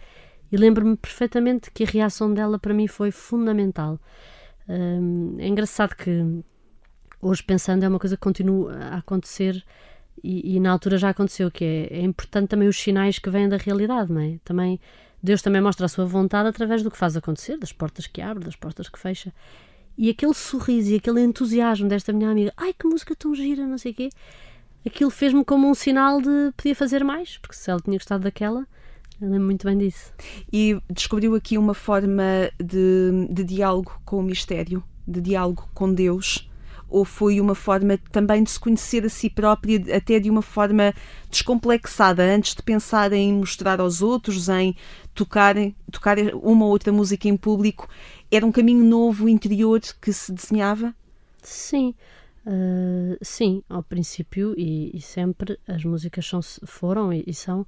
e 0.51 0.57
lembro-me 0.57 0.97
perfeitamente 0.97 1.71
que 1.71 1.83
a 1.83 1.87
reação 1.87 2.33
dela 2.33 2.57
para 2.57 2.73
mim 2.73 2.87
foi 2.87 3.11
fundamental. 3.11 3.99
Um, 4.67 5.35
é 5.39 5.47
engraçado 5.47 5.95
que 5.95 6.43
hoje 7.21 7.43
pensando 7.43 7.83
é 7.83 7.87
uma 7.87 7.99
coisa 7.99 8.15
que 8.15 8.21
continua 8.21 8.75
a 8.75 8.97
acontecer 8.97 9.63
e, 10.23 10.55
e 10.55 10.59
na 10.59 10.71
altura 10.71 10.97
já 10.97 11.09
aconteceu 11.09 11.49
que 11.49 11.63
é, 11.63 11.99
é, 11.99 12.01
importante 12.01 12.49
também 12.49 12.67
os 12.67 12.77
sinais 12.77 13.19
que 13.19 13.29
vêm 13.29 13.47
da 13.49 13.57
realidade, 13.57 14.11
não 14.11 14.21
é? 14.21 14.37
Também 14.43 14.79
Deus 15.21 15.41
também 15.41 15.61
mostra 15.61 15.85
a 15.85 15.89
sua 15.89 16.05
vontade 16.05 16.47
através 16.47 16.81
do 16.81 16.89
que 16.89 16.97
faz 16.97 17.17
acontecer, 17.17 17.57
das 17.57 17.73
portas 17.73 18.07
que 18.07 18.21
abre, 18.21 18.45
das 18.45 18.55
portas 18.55 18.87
que 18.87 18.97
fecha. 18.97 19.33
E 19.97 20.09
aquele 20.09 20.33
sorriso 20.33 20.91
e 20.91 20.95
aquele 20.95 21.21
entusiasmo 21.21 21.89
desta 21.89 22.13
minha 22.13 22.29
amiga, 22.29 22.53
ai 22.55 22.73
que 22.73 22.87
música 22.87 23.13
tão 23.15 23.35
gira, 23.35 23.65
não 23.65 23.77
sei 23.77 23.91
o 23.91 23.95
quê, 23.95 24.09
aquilo 24.85 25.09
fez-me 25.09 25.43
como 25.43 25.69
um 25.69 25.73
sinal 25.73 26.21
de 26.21 26.53
podia 26.55 26.73
fazer 26.73 27.03
mais, 27.03 27.37
porque 27.37 27.55
se 27.55 27.69
ela 27.69 27.81
tinha 27.81 27.97
gostado 27.97 28.23
daquela, 28.23 28.65
eu 29.21 29.29
lembro 29.29 29.45
muito 29.45 29.65
bem 29.65 29.77
disso. 29.77 30.13
E 30.51 30.79
descobriu 30.89 31.35
aqui 31.35 31.57
uma 31.57 31.73
forma 31.73 32.51
de, 32.57 33.27
de 33.29 33.43
diálogo 33.43 33.99
com 34.05 34.19
o 34.19 34.23
mistério, 34.23 34.83
de 35.07 35.21
diálogo 35.21 35.69
com 35.73 35.93
Deus 35.93 36.49
ou 36.89 37.05
foi 37.05 37.39
uma 37.39 37.53
forma 37.53 37.97
também 38.11 38.43
de 38.43 38.49
se 38.49 38.59
conhecer 38.59 39.05
a 39.05 39.09
si 39.09 39.29
própria, 39.29 39.95
até 39.95 40.19
de 40.19 40.29
uma 40.29 40.41
forma 40.41 40.93
descomplexada, 41.29 42.23
antes 42.23 42.55
de 42.55 42.63
pensar 42.63 43.13
em 43.13 43.31
mostrar 43.31 43.79
aos 43.79 44.01
outros, 44.01 44.49
em 44.49 44.75
tocar, 45.13 45.55
tocar 45.91 46.17
uma 46.33 46.65
ou 46.65 46.71
outra 46.71 46.91
música 46.91 47.27
em 47.27 47.37
público, 47.37 47.87
era 48.31 48.45
um 48.45 48.51
caminho 48.51 48.83
novo 48.83 49.29
interior 49.29 49.79
que 50.01 50.11
se 50.11 50.33
desenhava? 50.33 50.93
Sim, 51.43 51.93
uh, 52.45 53.17
sim, 53.21 53.63
ao 53.69 53.83
princípio 53.83 54.55
e, 54.57 54.91
e, 54.95 54.99
sempre 54.99 55.59
as 55.67 55.83
músicas 55.83 56.25
são, 56.25 56.41
foram 56.65 57.13
e, 57.13 57.23
e 57.25 57.33
são 57.33 57.65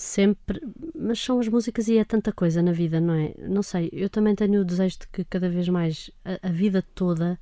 sempre, 0.00 0.62
mas 0.94 1.20
são 1.20 1.38
as 1.38 1.46
músicas 1.46 1.86
e 1.86 1.98
é 1.98 2.04
tanta 2.04 2.32
coisa 2.32 2.62
na 2.62 2.72
vida, 2.72 2.98
não 3.00 3.12
é? 3.12 3.34
Não 3.38 3.62
sei, 3.62 3.90
eu 3.92 4.08
também 4.08 4.34
tenho 4.34 4.62
o 4.62 4.64
desejo 4.64 5.00
de 5.00 5.08
que 5.08 5.24
cada 5.24 5.50
vez 5.50 5.68
mais 5.68 6.10
a, 6.24 6.48
a 6.48 6.50
vida 6.50 6.82
toda 6.94 7.38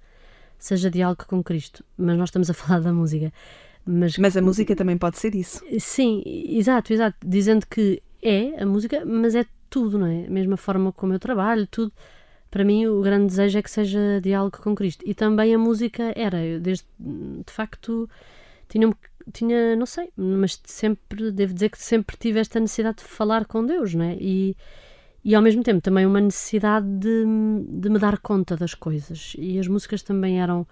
seja 0.58 0.90
diálogo 0.90 1.24
com 1.28 1.40
Cristo, 1.40 1.84
mas 1.96 2.18
nós 2.18 2.30
estamos 2.30 2.50
a 2.50 2.54
falar 2.54 2.80
da 2.80 2.92
música. 2.92 3.32
Mas, 3.86 4.18
mas 4.18 4.36
a 4.36 4.42
música 4.42 4.74
também 4.74 4.98
pode 4.98 5.18
ser 5.18 5.36
isso. 5.36 5.64
Sim, 5.78 6.22
exato, 6.26 6.92
exato. 6.92 7.16
Dizendo 7.24 7.64
que 7.64 8.02
é 8.20 8.60
a 8.60 8.66
música, 8.66 9.04
mas 9.06 9.36
é 9.36 9.46
tudo, 9.70 9.96
não 9.96 10.06
é? 10.06 10.26
A 10.26 10.30
mesma 10.30 10.56
forma 10.56 10.92
como 10.92 11.12
eu 11.12 11.18
trabalho, 11.20 11.66
tudo. 11.68 11.92
Para 12.50 12.64
mim, 12.64 12.86
o 12.86 13.00
grande 13.00 13.26
desejo 13.26 13.56
é 13.56 13.62
que 13.62 13.70
seja 13.70 14.20
diálogo 14.20 14.58
com 14.58 14.74
Cristo. 14.74 15.04
E 15.06 15.14
também 15.14 15.54
a 15.54 15.58
música 15.58 16.12
era, 16.16 16.44
eu 16.44 16.60
desde, 16.60 16.84
de 16.98 17.52
facto, 17.52 18.10
tinha, 18.68 18.92
tinha, 19.32 19.76
não 19.76 19.86
sei, 19.86 20.10
mas 20.16 20.60
sempre, 20.64 21.30
devo 21.30 21.54
dizer 21.54 21.70
que 21.70 21.78
sempre 21.78 22.16
tive 22.16 22.40
esta 22.40 22.58
necessidade 22.60 22.98
de 22.98 23.04
falar 23.04 23.44
com 23.46 23.64
Deus, 23.64 23.94
não 23.94 24.04
é? 24.04 24.16
E, 24.20 24.56
e 25.24 25.34
ao 25.34 25.42
mesmo 25.42 25.62
tempo 25.62 25.80
também 25.80 26.06
uma 26.06 26.20
necessidade 26.20 26.86
de, 26.86 27.24
de 27.68 27.88
me 27.90 27.98
dar 27.98 28.18
conta 28.18 28.56
das 28.56 28.74
coisas. 28.74 29.34
E 29.38 29.58
as 29.58 29.68
músicas 29.68 30.02
também 30.02 30.40
eram 30.40 30.66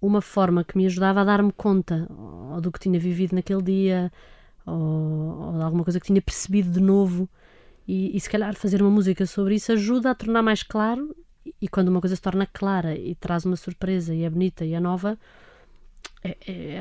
uma 0.00 0.20
forma 0.20 0.64
que 0.64 0.76
me 0.76 0.86
ajudava 0.86 1.20
a 1.20 1.24
dar-me 1.24 1.52
conta 1.52 2.06
ou 2.52 2.60
do 2.60 2.72
que 2.72 2.78
tinha 2.80 2.98
vivido 2.98 3.34
naquele 3.34 3.62
dia 3.62 4.12
ou, 4.66 4.74
ou 4.74 5.52
de 5.56 5.62
alguma 5.62 5.84
coisa 5.84 6.00
que 6.00 6.06
tinha 6.06 6.22
percebido 6.22 6.70
de 6.70 6.80
novo. 6.80 7.28
E, 7.86 8.16
e 8.16 8.20
se 8.20 8.30
calhar 8.30 8.54
fazer 8.54 8.82
uma 8.82 8.90
música 8.90 9.26
sobre 9.26 9.54
isso 9.56 9.72
ajuda 9.72 10.10
a 10.10 10.14
tornar 10.14 10.42
mais 10.42 10.62
claro. 10.62 11.14
E 11.60 11.68
quando 11.68 11.88
uma 11.88 12.00
coisa 12.00 12.16
se 12.16 12.22
torna 12.22 12.46
clara 12.46 12.94
e 12.94 13.14
traz 13.14 13.44
uma 13.44 13.56
surpresa 13.56 14.14
e 14.14 14.24
é 14.24 14.30
bonita 14.30 14.64
e 14.64 14.74
é 14.74 14.80
nova, 14.80 15.18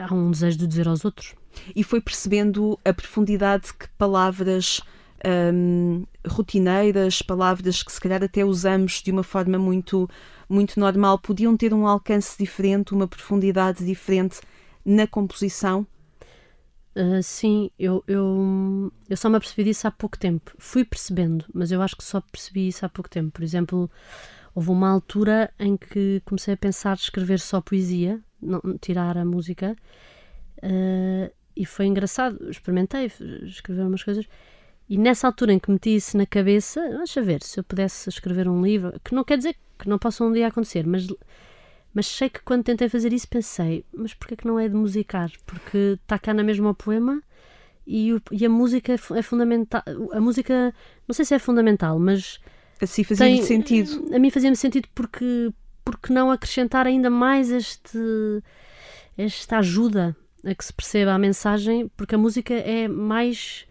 há 0.08 0.14
um 0.14 0.32
desejo 0.32 0.58
de 0.58 0.68
dizer 0.68 0.88
aos 0.88 1.06
outros. 1.06 1.36
E 1.76 1.84
foi 1.84 2.02
percebendo 2.02 2.80
a 2.84 2.94
profundidade 2.94 3.74
que 3.74 3.88
palavras 3.98 4.82
um, 5.54 6.06
rotineiras, 6.28 7.22
palavras 7.22 7.84
que 7.84 7.92
se 7.92 8.00
calhar 8.00 8.24
até 8.24 8.44
usamos 8.44 9.02
de 9.02 9.12
uma 9.12 9.24
forma 9.24 9.58
muito, 9.58 10.10
muito 10.48 10.80
normal, 10.80 11.20
podiam 11.20 11.56
ter 11.58 11.74
um 11.74 11.88
alcance 11.88 12.38
diferente, 12.38 12.94
uma 12.94 13.08
profundidade 13.08 13.86
diferente 13.86 14.40
na 14.86 15.06
composição? 15.08 15.86
Uh, 16.96 17.22
sim, 17.22 17.70
eu, 17.78 18.04
eu, 18.08 18.92
eu 19.10 19.18
só 19.18 19.30
me 19.30 19.38
apercebi 19.38 19.64
disso 19.64 19.88
há 19.88 19.92
pouco 19.92 20.18
tempo. 20.18 20.54
Fui 20.58 20.84
percebendo, 20.84 21.46
mas 21.54 21.72
eu 21.72 21.82
acho 21.82 21.96
que 21.96 22.04
só 22.04 22.20
percebi 22.20 22.68
isso 22.68 22.86
há 22.86 22.90
pouco 22.90 23.10
tempo. 23.10 23.32
Por 23.32 23.44
exemplo, 23.44 23.90
houve 24.54 24.70
uma 24.70 24.90
altura 24.90 25.54
em 25.60 25.78
que 25.78 26.22
comecei 26.26 26.54
a 26.54 26.58
pensar 26.58 26.96
escrever 26.96 27.40
só 27.40 27.62
poesia, 27.62 28.20
não, 28.42 28.62
tirar 28.80 29.18
a 29.18 29.26
música, 29.26 29.76
uh, 30.58 31.34
e 31.56 31.66
foi 31.66 31.86
engraçado. 31.86 32.50
Experimentei 32.50 33.12
escrever 33.44 33.84
umas 33.84 34.04
coisas 34.04 34.26
e 34.90 34.98
nessa 34.98 35.28
altura 35.28 35.54
em 35.54 35.60
que 35.60 35.70
meti 35.70 35.96
isso 35.96 36.18
na 36.18 36.26
cabeça, 36.26 36.82
deixa 36.98 37.22
ver, 37.22 37.44
se 37.44 37.60
eu 37.60 37.64
pudesse 37.64 38.10
escrever 38.10 38.48
um 38.48 38.60
livro, 38.64 39.00
que 39.04 39.14
não 39.14 39.24
quer 39.24 39.38
dizer 39.38 39.56
que 39.78 39.88
não 39.88 40.00
possa 40.00 40.24
um 40.24 40.34
dia 40.34 40.48
acontecer, 40.48 40.86
mas, 40.88 41.08
mas 41.94 42.08
sei 42.08 42.28
que 42.28 42.42
quando 42.42 42.64
tentei 42.64 42.90
fazer 42.90 43.14
isso 43.14 43.28
pensei, 43.28 43.86
mas 43.96 44.16
porquê 44.16 44.36
que 44.36 44.48
não 44.48 44.60
é 44.60 44.68
de 44.68 44.74
musicar? 44.74 45.32
Porque 45.46 46.00
está 46.02 46.18
cá 46.18 46.34
na 46.34 46.44
mesma 46.44 46.72
o 46.72 46.74
poema 46.74 47.22
e, 47.86 48.14
o, 48.14 48.22
e 48.32 48.44
a 48.44 48.50
música 48.50 48.94
é, 48.94 48.96
é 49.16 49.22
fundamental. 49.22 49.84
A 50.12 50.20
música, 50.20 50.74
não 51.08 51.14
sei 51.14 51.24
se 51.24 51.36
é 51.36 51.40
fundamental, 51.40 52.00
mas. 52.00 52.40
Assim 52.82 53.04
fazia 53.04 53.44
sentido. 53.44 54.14
A 54.14 54.18
mim 54.18 54.32
fazia-me 54.32 54.56
sentido 54.56 54.88
porque, 54.96 55.54
porque 55.92 56.14
não 56.14 56.32
acrescentar 56.32 56.86
ainda 56.86 57.10
mais 57.10 57.50
este, 57.50 57.98
esta 59.18 59.58
ajuda 59.58 60.16
a 60.46 60.54
que 60.54 60.64
se 60.64 60.74
perceba 60.74 61.14
a 61.14 61.20
mensagem, 61.20 61.90
porque 61.98 62.16
a 62.16 62.18
música 62.18 62.54
é 62.54 62.88
mais 62.88 63.66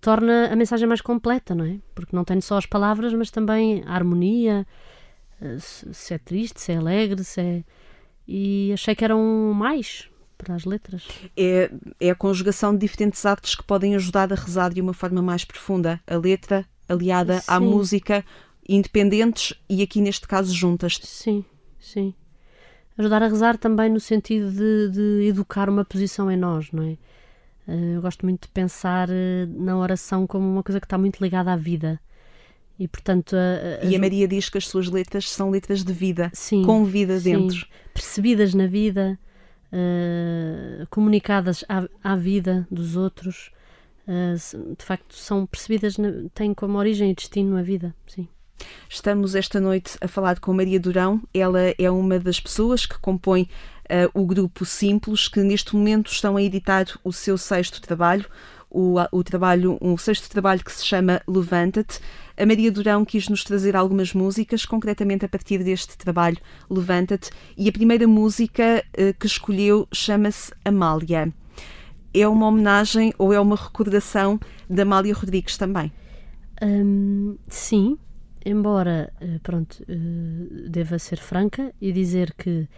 torna 0.00 0.48
a 0.52 0.56
mensagem 0.56 0.86
mais 0.86 1.00
completa, 1.00 1.54
não 1.54 1.64
é? 1.64 1.78
Porque 1.94 2.14
não 2.14 2.24
tem 2.24 2.40
só 2.40 2.56
as 2.56 2.66
palavras, 2.66 3.12
mas 3.12 3.30
também 3.30 3.82
a 3.86 3.94
harmonia, 3.94 4.66
eh, 5.40 5.56
se 5.58 6.14
é 6.14 6.18
triste, 6.18 6.60
se 6.60 6.72
é 6.72 6.76
alegre, 6.76 7.24
se 7.24 7.40
é... 7.40 7.64
E 8.26 8.70
achei 8.72 8.94
que 8.94 9.04
eram 9.04 9.52
mais 9.54 10.08
para 10.36 10.54
as 10.54 10.64
letras. 10.64 11.06
É, 11.36 11.70
é 11.98 12.10
a 12.10 12.14
conjugação 12.14 12.72
de 12.72 12.78
diferentes 12.78 13.24
artes 13.26 13.54
que 13.54 13.64
podem 13.64 13.96
ajudar 13.96 14.32
a 14.32 14.36
rezar 14.36 14.72
de 14.72 14.80
uma 14.80 14.92
forma 14.92 15.20
mais 15.20 15.44
profunda. 15.44 16.00
A 16.06 16.16
letra 16.16 16.64
aliada 16.88 17.40
sim. 17.40 17.46
à 17.48 17.58
música, 17.58 18.24
independentes 18.68 19.54
e 19.68 19.82
aqui 19.82 20.00
neste 20.00 20.26
caso 20.28 20.54
juntas. 20.54 21.00
Sim, 21.02 21.44
sim. 21.78 22.14
Ajudar 22.96 23.22
a 23.22 23.28
rezar 23.28 23.56
também 23.56 23.88
no 23.88 24.00
sentido 24.00 24.50
de, 24.50 24.90
de 24.90 25.28
educar 25.28 25.70
uma 25.70 25.84
posição 25.84 26.30
em 26.30 26.36
nós, 26.36 26.70
não 26.72 26.82
é? 26.82 26.98
Eh, 27.68 27.96
eu 27.96 28.02
gosto 28.02 28.24
muito 28.24 28.42
de 28.42 28.48
pensar 28.48 29.08
eh, 29.10 29.46
na 29.46 29.76
oração 29.78 30.26
como 30.26 30.50
uma 30.50 30.62
coisa 30.62 30.80
que 30.80 30.86
está 30.86 30.98
muito 30.98 31.20
ligada 31.22 31.52
à 31.52 31.56
vida. 31.56 32.00
E, 32.78 32.88
portanto, 32.88 33.34
a, 33.36 33.84
a, 33.84 33.84
e 33.84 33.94
a 33.94 33.98
Maria 33.98 34.26
diz 34.26 34.48
que 34.48 34.56
as 34.56 34.66
suas 34.66 34.88
letras 34.88 35.28
são 35.28 35.50
letras 35.50 35.84
de 35.84 35.92
vida, 35.92 36.30
sim, 36.32 36.64
com 36.64 36.84
vida 36.84 37.18
sim. 37.18 37.32
dentro. 37.32 37.66
Percebidas 37.92 38.54
na 38.54 38.66
vida, 38.66 39.18
uh, 39.72 40.86
comunicadas 40.88 41.64
à, 41.68 41.88
à, 42.02 42.16
vida 42.16 42.66
dos 42.70 42.96
outros. 42.96 43.50
Uh, 44.06 44.74
de 44.76 44.84
facto, 44.84 45.14
são 45.14 45.44
percebidas, 45.44 45.98
na, 45.98 46.08
têm 46.32 46.54
como 46.54 46.78
origem 46.78 47.10
e 47.10 47.14
destino 47.14 47.56
a 47.56 47.62
vida. 47.62 47.94
Sim. 48.06 48.28
Estamos 48.88 49.34
esta 49.34 49.60
noite 49.60 49.96
a 50.00 50.08
falar 50.08 50.40
com 50.40 50.52
Maria 50.52 50.80
Durão. 50.80 51.22
Ela 51.32 51.74
é 51.78 51.90
uma 51.90 52.18
das 52.18 52.40
pessoas 52.40 52.86
que 52.86 52.98
compõe 52.98 53.48
uh, 53.88 54.20
o 54.20 54.24
grupo 54.24 54.64
Simples, 54.64 55.28
que 55.28 55.40
neste 55.40 55.74
momento 55.74 56.10
estão 56.10 56.36
a 56.36 56.42
editar 56.42 56.86
o 57.04 57.12
seu 57.12 57.36
sexto 57.36 57.80
trabalho, 57.80 58.24
o, 58.70 58.96
o 59.12 59.24
trabalho, 59.24 59.78
um 59.80 59.96
sexto 59.96 60.28
trabalho 60.28 60.64
que 60.64 60.72
se 60.72 60.84
chama 60.84 61.20
Levanta-te. 61.26 62.00
A 62.36 62.46
Maria 62.46 62.70
Durão 62.70 63.04
quis 63.04 63.28
nos 63.28 63.42
trazer 63.42 63.74
algumas 63.74 64.12
músicas, 64.12 64.64
concretamente 64.64 65.24
a 65.24 65.28
partir 65.28 65.62
deste 65.64 65.96
trabalho 65.96 66.38
Levanta-te, 66.70 67.30
e 67.56 67.68
a 67.68 67.72
primeira 67.72 68.06
música 68.06 68.84
uh, 68.92 69.14
que 69.18 69.26
escolheu 69.26 69.88
chama-se 69.92 70.52
Amália. 70.64 71.32
É 72.14 72.26
uma 72.26 72.46
homenagem 72.46 73.12
ou 73.18 73.32
é 73.32 73.40
uma 73.40 73.56
recordação 73.56 74.40
da 74.68 74.82
Amália 74.82 75.14
Rodrigues 75.14 75.56
também? 75.56 75.92
Um, 76.62 77.36
sim, 77.48 77.98
embora, 78.48 79.12
eh, 79.20 79.38
pronto, 79.42 79.84
deva 80.68 80.98
ser 80.98 81.18
franca 81.18 81.72
e 81.80 81.92
dizer 81.92 82.34
que 82.34 82.68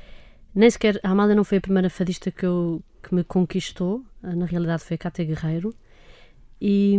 nem 0.54 0.68
sequer 0.68 0.98
a 1.02 1.10
Amália 1.10 1.34
não 1.34 1.44
foi 1.44 1.58
a 1.58 1.60
primeira 1.60 1.88
fadista 1.88 2.30
que, 2.30 2.44
eu, 2.44 2.82
que 3.02 3.14
me 3.14 3.22
conquistou, 3.22 4.04
ah, 4.22 4.34
na 4.34 4.46
realidade 4.46 4.82
foi 4.82 4.96
a 4.96 4.98
Cátia 4.98 5.24
Guerreiro. 5.24 5.74
E, 6.60 6.98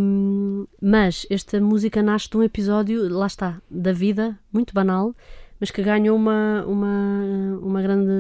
mas 0.82 1.28
esta 1.30 1.62
música 1.62 2.02
nasce 2.02 2.30
de 2.30 2.38
um 2.38 2.44
episódio, 2.44 3.08
lá 3.10 3.28
está, 3.28 3.62
da 3.70 3.92
vida, 3.92 4.40
muito 4.52 4.74
banal, 4.74 5.16
mas 5.60 5.70
que 5.70 5.84
ganhou 5.84 6.16
uma, 6.16 6.66
uma, 6.66 7.60
uma 7.62 7.82
grande 7.82 8.12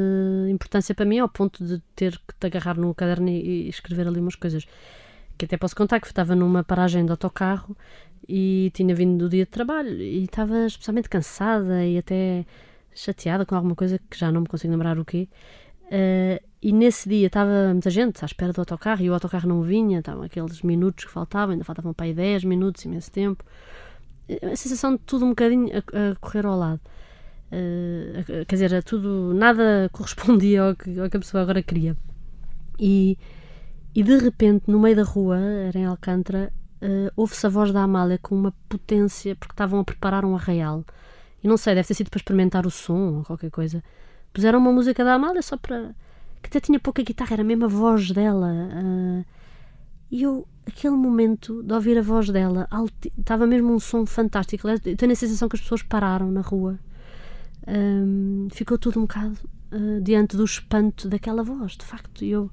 importância 0.52 0.94
para 0.94 1.06
mim, 1.06 1.18
ao 1.18 1.30
ponto 1.30 1.66
de 1.66 1.82
ter 1.96 2.12
que 2.28 2.36
te 2.40 2.46
agarrar 2.46 2.78
no 2.78 2.94
caderno 2.94 3.30
e, 3.30 3.66
e 3.66 3.70
escrever 3.70 4.08
ali 4.08 4.20
umas 4.20 4.36
coisas. 4.36 4.68
Que 5.36 5.46
até 5.46 5.58
posso 5.58 5.76
contar 5.76 6.00
que 6.00 6.06
estava 6.06 6.36
numa 6.36 6.64
paragem 6.64 7.04
de 7.04 7.12
autocarro 7.12 7.76
e 8.28 8.72
tinha 8.74 8.94
vindo 8.96 9.18
do 9.18 9.30
dia 9.30 9.46
de 9.46 9.52
trabalho 9.52 9.90
e 9.90 10.24
estava 10.24 10.66
especialmente 10.66 11.10
cansada 11.10 11.86
e 11.86 11.98
até 11.98 12.46
chateada 12.94 13.46
com 13.46 13.56
alguma 13.56 13.76
coisa 13.76 14.00
que 14.10 14.18
já 14.18 14.32
não 14.32 14.42
me 14.42 14.48
consigo 14.48 14.72
lembrar 14.72 15.00
o 15.00 15.06
quê. 15.06 15.28
Uh, 15.88 16.42
e 16.62 16.72
nesse 16.72 17.10
dia 17.10 17.28
estava 17.28 17.70
muita 17.72 17.90
gente 17.90 18.24
à 18.24 18.26
espera 18.26 18.54
do 18.54 18.62
autocarro 18.62 19.02
e 19.02 19.10
o 19.10 19.14
autocarro 19.14 19.50
não 19.50 19.62
vinha, 19.62 20.00
estavam 20.00 20.24
aqueles 20.24 20.62
minutos 20.62 21.06
que 21.06 21.12
faltavam, 21.12 21.54
ainda 21.54 21.66
faltavam 21.66 21.94
para 21.94 22.06
aí 22.06 22.14
10 22.14 22.44
minutos, 22.44 22.86
imenso 22.86 23.12
tempo. 23.12 23.44
A 24.44 24.56
sensação 24.56 24.94
de 24.94 25.00
tudo 25.00 25.26
um 25.26 25.30
bocadinho 25.30 25.70
a, 25.76 26.12
a 26.12 26.16
correr 26.16 26.46
ao 26.46 26.58
lado. 26.58 26.80
Uh, 27.52 28.46
quer 28.46 28.56
dizer, 28.56 28.84
tudo, 28.84 29.34
nada 29.34 29.90
correspondia 29.92 30.62
ao 30.64 30.76
que, 30.76 31.00
ao 31.00 31.10
que 31.10 31.18
a 31.18 31.20
pessoa 31.20 31.44
agora 31.44 31.62
queria. 31.62 31.98
E, 32.80 33.18
e 33.94 34.04
de 34.04 34.18
repente, 34.18 34.64
no 34.68 34.80
meio 34.80 34.96
da 34.96 35.04
rua, 35.04 35.38
era 35.38 35.78
em 35.78 35.86
Alcântara, 35.86 36.54
uh, 36.82 37.12
ouve-se 37.16 37.46
a 37.46 37.50
voz 37.50 37.72
da 37.72 37.84
Amália 37.84 38.18
com 38.18 38.36
uma 38.36 38.54
potência, 38.68 39.36
porque 39.36 39.54
estavam 39.54 39.80
a 39.80 39.84
preparar 39.84 40.26
um 40.26 40.36
arraial. 40.36 40.84
E 41.44 41.48
não 41.48 41.58
sei, 41.58 41.76
deve 41.76 41.88
ter 41.88 41.94
sido 41.94 42.10
para 42.10 42.20
experimentar 42.20 42.66
o 42.66 42.72
som 42.72 43.18
ou 43.18 43.24
qualquer 43.24 43.50
coisa. 43.50 43.84
Puseram 44.34 44.60
uma 44.60 44.72
música 44.72 45.04
da 45.04 45.14
Amália 45.14 45.42
só 45.42 45.58
para. 45.58 45.94
que 46.42 46.48
até 46.48 46.60
tinha 46.60 46.80
pouca 46.80 47.04
guitarra, 47.04 47.34
era 47.34 47.66
a 47.66 47.68
voz 47.68 48.12
dela. 48.12 48.48
Uh, 48.48 49.26
e 50.12 50.24
eu, 50.24 50.46
aquele 50.68 50.96
momento 50.96 51.64
de 51.64 51.74
ouvir 51.74 51.98
a 51.98 52.02
voz 52.02 52.30
dela, 52.30 52.68
estava 53.18 53.48
mesmo 53.48 53.74
um 53.74 53.80
som 53.80 54.06
fantástico. 54.06 54.68
Eu 54.68 54.80
tenho 54.80 55.12
a 55.12 55.16
sensação 55.16 55.48
que 55.48 55.56
as 55.56 55.62
pessoas 55.62 55.82
pararam 55.82 56.30
na 56.32 56.42
rua. 56.42 56.78
Um, 57.68 58.48
ficou 58.52 58.78
tudo 58.78 59.00
um 59.00 59.04
bocado 59.04 59.38
uh, 59.72 60.02
diante 60.02 60.36
do 60.36 60.44
espanto 60.44 61.08
daquela 61.08 61.44
voz, 61.44 61.78
de 61.78 61.86
facto. 61.86 62.24
E 62.26 62.32
eu, 62.32 62.52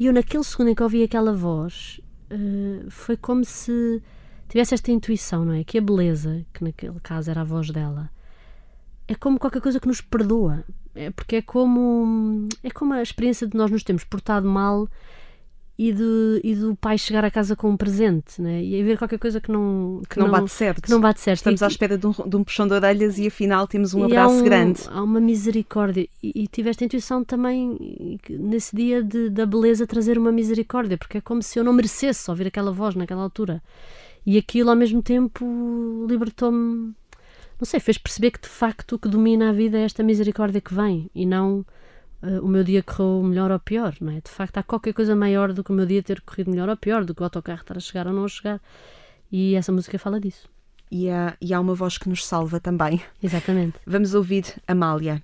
eu, 0.00 0.12
naquele 0.12 0.42
segundo 0.44 0.70
em 0.70 0.74
que 0.74 0.82
ouvi 0.82 1.02
aquela 1.02 1.32
voz, 1.32 2.00
uh, 2.34 2.90
foi 2.90 3.16
como 3.16 3.44
se 3.44 4.02
tivesse 4.48 4.74
esta 4.74 4.90
intuição, 4.90 5.44
não 5.44 5.54
é? 5.54 5.64
Que 5.64 5.78
a 5.78 5.80
beleza, 5.80 6.44
que 6.52 6.64
naquele 6.64 7.00
caso 7.00 7.30
era 7.30 7.40
a 7.40 7.44
voz 7.44 7.70
dela, 7.70 8.10
é 9.06 9.14
como 9.14 9.38
qualquer 9.38 9.60
coisa 9.60 9.80
que 9.80 9.88
nos 9.88 10.00
perdoa. 10.00 10.64
É 10.94 11.10
porque 11.10 11.36
é 11.36 11.42
como, 11.42 12.48
é 12.62 12.70
como 12.70 12.94
a 12.94 13.02
experiência 13.02 13.46
de 13.46 13.56
nós 13.56 13.70
nos 13.70 13.82
termos 13.82 14.04
portado 14.04 14.48
mal 14.48 14.88
e, 15.76 15.92
de, 15.92 16.40
e 16.44 16.54
do 16.54 16.76
pai 16.76 16.96
chegar 16.96 17.24
a 17.24 17.30
casa 17.30 17.56
com 17.56 17.68
um 17.68 17.76
presente 17.76 18.40
né? 18.40 18.62
e 18.62 18.80
haver 18.80 18.96
qualquer 18.96 19.18
coisa 19.18 19.40
que 19.40 19.50
não, 19.50 20.00
que, 20.02 20.10
que 20.10 20.18
não, 20.20 20.26
não, 20.26 20.32
bate 20.32 20.50
certo. 20.50 20.82
Que 20.82 20.90
não 20.90 21.00
bate 21.00 21.20
certo. 21.20 21.38
Estamos 21.38 21.60
e, 21.60 21.64
à 21.64 21.66
espera 21.66 21.98
de 21.98 22.06
um, 22.06 22.12
de 22.12 22.36
um 22.36 22.44
puxão 22.44 22.68
de 22.68 22.74
orelhas 22.74 23.18
e 23.18 23.26
afinal 23.26 23.66
temos 23.66 23.92
um 23.92 24.04
abraço 24.04 24.36
um, 24.36 24.44
grande. 24.44 24.82
Há 24.88 25.02
uma 25.02 25.20
misericórdia 25.20 26.08
e, 26.22 26.32
e 26.42 26.46
tiveste 26.46 26.84
a 26.84 26.86
intuição 26.86 27.24
também 27.24 28.20
nesse 28.30 28.74
dia 28.74 29.02
de, 29.02 29.28
da 29.30 29.44
beleza 29.44 29.84
trazer 29.86 30.16
uma 30.16 30.30
misericórdia, 30.30 30.96
porque 30.96 31.18
é 31.18 31.20
como 31.20 31.42
se 31.42 31.58
eu 31.58 31.64
não 31.64 31.72
merecesse 31.72 32.30
ouvir 32.30 32.46
aquela 32.46 32.70
voz 32.70 32.94
naquela 32.94 33.22
altura. 33.22 33.60
E 34.24 34.38
aquilo 34.38 34.70
ao 34.70 34.76
mesmo 34.76 35.02
tempo 35.02 36.06
libertou-me, 36.08 36.94
não 37.60 37.64
sei, 37.64 37.80
fez 37.80 37.98
perceber 37.98 38.30
que 38.30 38.40
de 38.40 38.48
facto 38.48 38.94
o 38.94 38.98
que 38.98 39.08
domina 39.08 39.50
a 39.50 39.52
vida 39.52 39.76
é 39.76 39.82
esta 39.82 40.04
misericórdia 40.04 40.60
que 40.60 40.72
vem 40.72 41.10
e 41.12 41.26
não 41.26 41.64
uh, 42.24 42.44
o 42.44 42.48
meu 42.48 42.64
dia 42.64 42.82
correu 42.82 43.22
melhor 43.22 43.50
ou 43.50 43.58
pior, 43.58 43.94
não 44.00 44.12
é? 44.12 44.20
De 44.20 44.30
facto, 44.30 44.58
há 44.58 44.62
qualquer 44.62 44.92
coisa 44.92 45.14
maior 45.14 45.52
do 45.52 45.62
que 45.62 45.70
o 45.70 45.74
meu 45.74 45.86
dia 45.86 46.02
ter 46.02 46.20
corrido 46.20 46.50
melhor 46.50 46.68
ou 46.68 46.76
pior, 46.76 47.04
do 47.04 47.14
que 47.14 47.20
o 47.20 47.24
autocarro 47.24 47.60
estar 47.60 47.76
a 47.76 47.80
chegar 47.80 48.06
ou 48.06 48.12
não 48.12 48.24
a 48.24 48.28
chegar. 48.28 48.60
E 49.30 49.54
essa 49.54 49.72
música 49.72 49.98
fala 49.98 50.20
disso. 50.20 50.48
E 50.90 51.10
há, 51.10 51.36
e 51.40 51.52
há 51.52 51.60
uma 51.60 51.74
voz 51.74 51.98
que 51.98 52.08
nos 52.08 52.24
salva 52.24 52.60
também. 52.60 53.00
Exatamente. 53.22 53.78
Vamos 53.86 54.14
ouvir 54.14 54.44
Amália. 54.66 55.22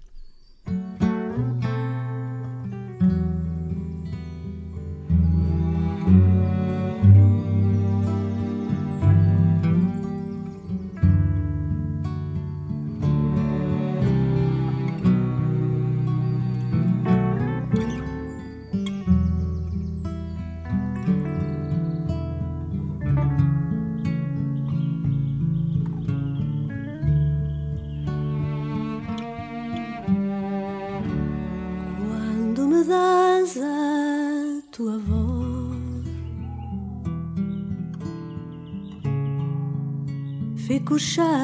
Fico 41.01 41.40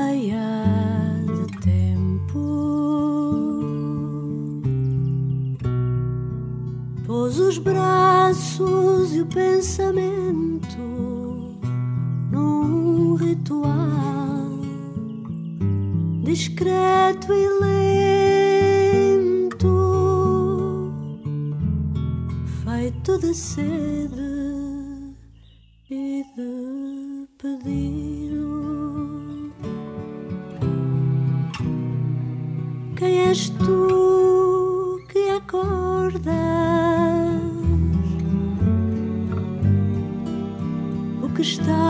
O 41.46 41.85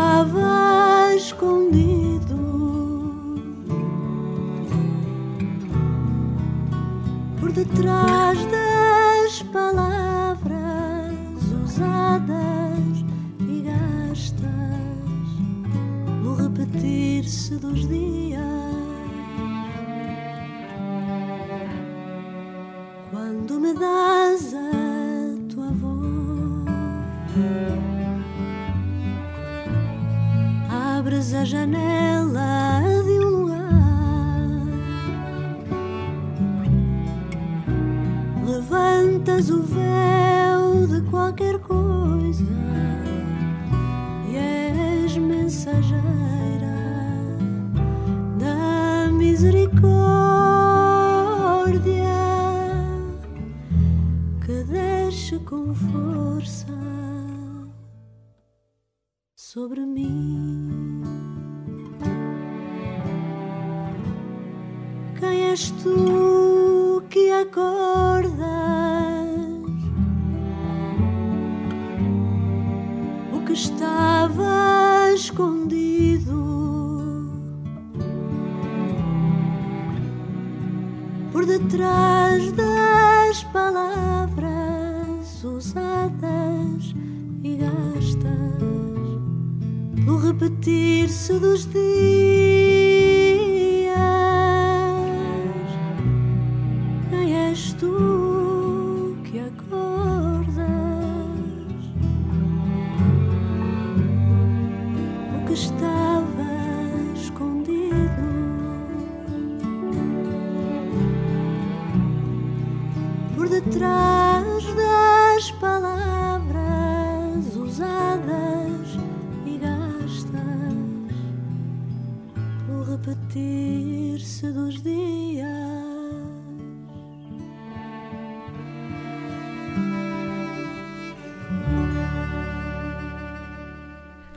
repetir-se 90.38 91.38
dos 91.38 91.72
dias. 91.72 92.06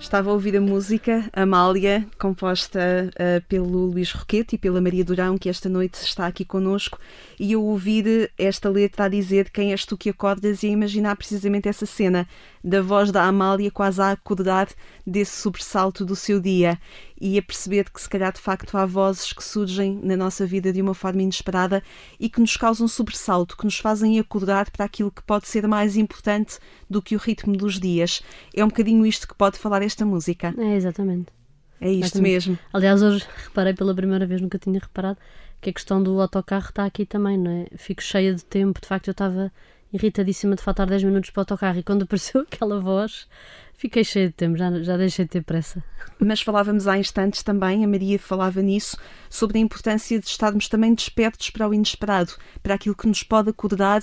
Estava 0.09 0.31
a 0.31 0.33
ouvir 0.33 0.57
a 0.57 0.59
música 0.59 1.29
Amália, 1.31 2.03
composta 2.17 2.79
uh, 3.13 3.45
pelo 3.47 3.85
Luís 3.85 4.11
Roquete 4.11 4.55
e 4.55 4.57
pela 4.57 4.81
Maria 4.81 5.05
Durão, 5.05 5.37
que 5.37 5.47
esta 5.47 5.69
noite 5.69 6.01
está 6.01 6.25
aqui 6.25 6.43
connosco, 6.43 6.97
e 7.39 7.53
eu 7.53 7.63
ouvir 7.63 8.31
esta 8.37 8.69
letra 8.69 9.05
a 9.05 9.09
dizer 9.09 9.49
quem 9.49 9.71
és 9.71 9.85
tu 9.85 9.97
que 9.97 10.09
acordas 10.09 10.61
e 10.61 10.67
a 10.67 10.71
imaginar 10.71 11.15
precisamente 11.15 11.69
essa 11.69 11.85
cena 11.85 12.27
da 12.63 12.81
voz 12.81 13.11
da 13.11 13.23
Amália 13.23 13.71
quase 13.71 14.01
a 14.01 14.11
acordar 14.11 14.67
desse 15.07 15.37
sobressalto 15.37 16.03
do 16.03 16.15
seu 16.15 16.39
dia 16.39 16.77
e 17.19 17.37
a 17.37 17.41
perceber 17.41 17.89
que 17.89 18.01
se 18.01 18.09
calhar 18.09 18.33
de 18.33 18.41
facto 18.41 18.77
há 18.77 18.85
vozes 18.85 19.31
que 19.31 19.43
surgem 19.43 19.99
na 20.03 20.17
nossa 20.17 20.45
vida 20.45 20.73
de 20.73 20.81
uma 20.81 20.93
forma 20.93 21.21
inesperada 21.21 21.81
e 22.19 22.29
que 22.29 22.41
nos 22.41 22.57
causam 22.57 22.87
sobressalto, 22.87 23.55
que 23.55 23.65
nos 23.65 23.77
fazem 23.77 24.19
acordar 24.19 24.69
para 24.69 24.85
aquilo 24.85 25.11
que 25.11 25.23
pode 25.23 25.47
ser 25.47 25.67
mais 25.67 25.95
importante 25.95 26.59
do 26.89 27.01
que 27.01 27.15
o 27.15 27.19
ritmo 27.19 27.55
dos 27.55 27.79
dias. 27.79 28.21
É 28.53 28.63
um 28.63 28.67
bocadinho 28.67 29.05
isto 29.05 29.27
que 29.27 29.35
pode 29.35 29.57
falar 29.57 29.81
esta 29.81 30.05
música. 30.05 30.53
É, 30.57 30.75
exatamente. 30.75 31.39
É 31.81 31.89
isto 31.89 32.17
Exatamente. 32.17 32.31
mesmo. 32.33 32.59
Aliás, 32.73 33.01
hoje 33.01 33.25
reparei 33.45 33.73
pela 33.73 33.95
primeira 33.95 34.25
vez, 34.25 34.41
nunca 34.41 34.59
tinha 34.59 34.79
reparado, 34.79 35.17
que 35.61 35.69
a 35.69 35.73
questão 35.73 36.01
do 36.01 36.19
autocarro 36.21 36.69
está 36.69 36.85
aqui 36.85 37.05
também, 37.05 37.37
não 37.37 37.51
é? 37.51 37.67
Fico 37.77 38.01
cheia 38.01 38.33
de 38.33 38.43
tempo, 38.45 38.79
de 38.81 38.87
facto 38.87 39.07
eu 39.07 39.11
estava 39.11 39.51
irritadíssima 39.91 40.55
de 40.55 40.61
faltar 40.61 40.87
10 40.87 41.03
minutos 41.03 41.29
para 41.31 41.39
o 41.39 41.41
autocarro 41.41 41.79
e 41.79 41.83
quando 41.83 42.03
apareceu 42.03 42.41
aquela 42.41 42.79
voz, 42.79 43.27
fiquei 43.73 44.03
cheia 44.03 44.27
de 44.27 44.33
tempo, 44.33 44.57
já, 44.57 44.71
já 44.81 44.97
deixei 44.97 45.25
de 45.25 45.31
ter 45.31 45.43
pressa. 45.43 45.83
Mas 46.19 46.41
falávamos 46.41 46.87
há 46.87 46.97
instantes 46.97 47.43
também, 47.43 47.83
a 47.83 47.87
Maria 47.87 48.19
falava 48.19 48.61
nisso, 48.61 48.97
sobre 49.29 49.57
a 49.57 49.61
importância 49.61 50.19
de 50.19 50.27
estarmos 50.27 50.67
também 50.67 50.93
despertos 50.93 51.49
para 51.49 51.67
o 51.67 51.73
inesperado, 51.73 52.33
para 52.61 52.75
aquilo 52.75 52.95
que 52.95 53.07
nos 53.07 53.23
pode 53.23 53.49
acordar 53.49 54.01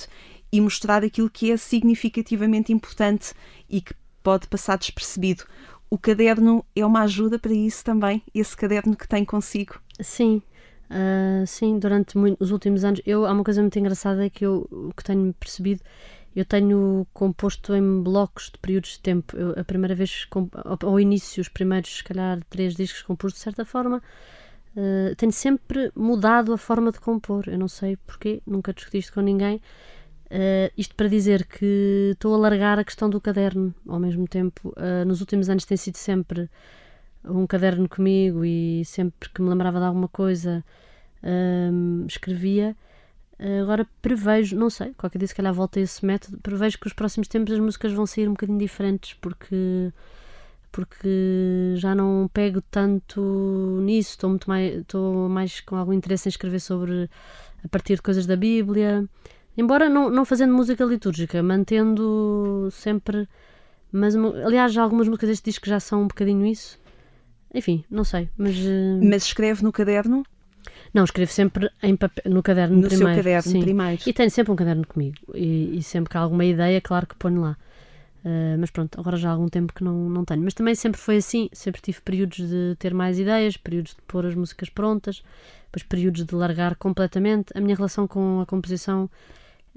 e 0.53 0.61
mostrar 0.61 1.05
aquilo 1.05 1.31
que 1.31 1.51
é 1.51 1.57
significativamente 1.57 2.73
importante 2.73 3.33
e 3.69 3.81
que 3.81 3.95
pode 4.23 4.49
passar 4.49 4.77
despercebido. 4.77 5.45
O 5.89 5.97
caderno 5.97 6.65
é 6.75 6.85
uma 6.85 7.03
ajuda 7.03 7.39
para 7.39 7.53
isso 7.53 7.85
também, 7.85 8.23
esse 8.35 8.57
caderno 8.57 8.97
que 8.97 9.07
tem 9.07 9.25
consigo. 9.25 9.81
Sim, 10.01 10.43
ah, 10.91 11.45
sim, 11.47 11.79
durante 11.79 12.17
muito- 12.19 12.43
os 12.43 12.51
últimos 12.51 12.85
anos, 12.85 13.01
eu, 13.07 13.27
há 13.27 13.33
uma 13.33 13.45
coisa 13.45 13.61
muito 13.61 13.79
engraçada 13.79 14.29
que 14.31 14.45
eu 14.47 14.93
que 14.97 15.05
tenho 15.05 15.33
percebido, 15.35 15.83
eu 16.35 16.45
tenho 16.45 17.07
composto 17.15 17.75
em 17.75 18.03
blocos 18.03 18.51
de 18.53 18.59
períodos 18.59 18.91
de 18.93 19.01
tempo. 19.01 19.37
Eu, 19.37 19.59
a 19.59 19.65
primeira 19.65 19.95
vez, 19.95 20.27
ao, 20.83 21.01
início, 21.01 21.41
os 21.41 21.49
primeiros, 21.49 21.97
se 21.99 22.05
calhar, 22.05 22.41
três 22.51 22.75
discos 22.75 23.03
compus 23.03 23.33
de 23.33 23.39
certa 23.39 23.65
forma, 23.65 24.03
ah, 24.77 25.15
tenho 25.17 25.33
sempre 25.33 25.91
mudado 25.95 26.53
a 26.53 26.59
forma 26.59 26.93
de 26.93 27.01
compor. 27.01 27.45
Eu 27.49 27.59
não 27.59 27.69
sei 27.69 27.97
porquê, 27.97 28.43
nunca 28.47 28.73
discuti 28.73 28.99
isto 28.99 29.13
com 29.15 29.21
ninguém. 29.23 29.61
Ah, 30.31 30.71
isto 30.77 30.95
para 30.95 31.09
dizer 31.09 31.47
que 31.47 32.11
estou 32.13 32.35
a 32.35 32.39
largar 32.39 32.79
a 32.79 32.85
questão 32.85 33.09
do 33.09 33.21
caderno 33.21 33.75
ao 33.89 33.99
mesmo 33.99 34.27
tempo. 34.29 34.75
Nos 35.07 35.21
últimos 35.21 35.49
anos 35.49 35.65
tem 35.65 35.77
sido 35.77 35.97
sempre 35.97 36.51
um 37.27 37.47
caderno 37.47 37.89
comigo 37.89 38.45
e 38.45 38.85
sempre 38.85 39.29
que 39.31 39.43
me 39.43 39.49
lembrava 39.49 39.79
de 39.79 39.87
alguma 39.87 40.09
coisa 40.09 40.65
hum, 41.23 42.05
escrevia. 42.09 42.77
Agora 43.63 43.87
prevejo, 44.01 44.57
não 44.57 44.71
sei, 44.71 44.95
qualquer 44.95 45.19
dia 45.19 45.29
se 45.29 45.35
calhar 45.35 45.53
volta 45.53 45.79
a 45.79 45.83
esse 45.83 46.05
método, 46.07 46.39
prevejo 46.39 46.79
que 46.79 46.87
os 46.87 46.95
próximos 46.95 47.29
tempos 47.29 47.53
as 47.53 47.61
músicas 47.61 47.93
vão 47.93 48.07
sair 48.07 48.29
um 48.29 48.33
bocadinho 48.33 48.59
diferentes 48.59 49.13
porque 49.15 49.93
porque 50.73 51.75
já 51.77 51.95
não 51.95 52.29
pego 52.33 52.61
tanto 52.71 53.81
nisso, 53.83 54.11
estou 54.11 54.29
muito 54.29 54.49
mais, 54.49 54.81
estou 54.81 55.27
mais 55.29 55.61
com 55.61 55.77
algum 55.77 55.93
interesse 55.93 56.29
em 56.29 56.31
escrever 56.31 56.61
sobre 56.61 57.09
a 57.65 57.69
partir 57.69 57.97
de 57.97 58.03
coisas 58.03 58.27
da 58.27 58.37
Bíblia, 58.37 59.09
embora 59.57 59.89
não, 59.89 60.11
não 60.11 60.25
fazendo 60.27 60.53
música 60.55 60.85
litúrgica, 60.85 61.43
mantendo 61.43 62.69
sempre, 62.71 63.27
mas 63.91 64.15
aliás 64.17 64.77
algumas 64.77 65.09
músicas 65.09 65.31
deste 65.31 65.47
disco 65.47 65.67
já 65.67 65.81
são 65.81 66.03
um 66.03 66.09
bocadinho 66.09 66.45
isso. 66.45 66.79
Enfim, 67.57 67.83
não 67.91 68.05
sei, 68.05 68.29
mas 68.37 68.55
eh, 68.55 69.01
Mas 69.03 69.25
escreve 69.25 69.65
no 69.65 69.73
caderno, 69.73 70.23
não, 70.93 71.05
escrevo 71.05 71.31
sempre 71.31 71.71
em 71.83 71.97
papel, 71.97 72.33
no 72.33 72.43
caderno 72.43 72.77
no 72.77 72.89
primeiro. 72.89 73.15
seu 73.15 73.17
caderno 73.23 73.53
sim. 73.53 73.61
primeiro. 73.61 74.03
E 74.07 74.13
tenho 74.13 74.31
sempre 74.31 74.53
um 74.53 74.57
caderno 74.57 74.87
comigo. 74.87 75.17
E, 75.35 75.79
e 75.79 75.83
sempre 75.83 76.11
que 76.11 76.17
há 76.17 76.21
alguma 76.21 76.45
ideia, 76.45 76.81
claro 76.81 77.07
que 77.07 77.15
ponho 77.17 77.41
lá. 77.41 77.57
Uh, 78.25 78.59
mas 78.59 78.71
pronto, 78.71 78.99
agora 78.99 79.17
já 79.17 79.29
há 79.29 79.33
algum 79.33 79.49
tempo 79.49 79.73
que 79.73 79.85
não, 79.85 80.09
não 80.09 80.25
tenho. 80.25 80.43
Mas 80.43 80.55
também 80.55 80.75
sempre 80.75 81.01
foi 81.01 81.17
assim. 81.17 81.49
Sempre 81.53 81.81
tive 81.81 82.01
períodos 82.01 82.39
de 82.39 82.77
ter 82.79 82.93
mais 82.93 83.19
ideias, 83.19 83.57
períodos 83.57 83.93
de 83.93 84.03
pôr 84.07 84.27
as 84.27 84.35
músicas 84.35 84.69
prontas, 84.69 85.23
depois 85.67 85.83
períodos 85.83 86.25
de 86.25 86.35
largar 86.35 86.77
completamente. 86.77 87.53
A 87.55 87.61
minha 87.61 87.77
relação 87.77 88.07
com 88.09 88.41
a 88.41 88.47
composição 88.47 89.09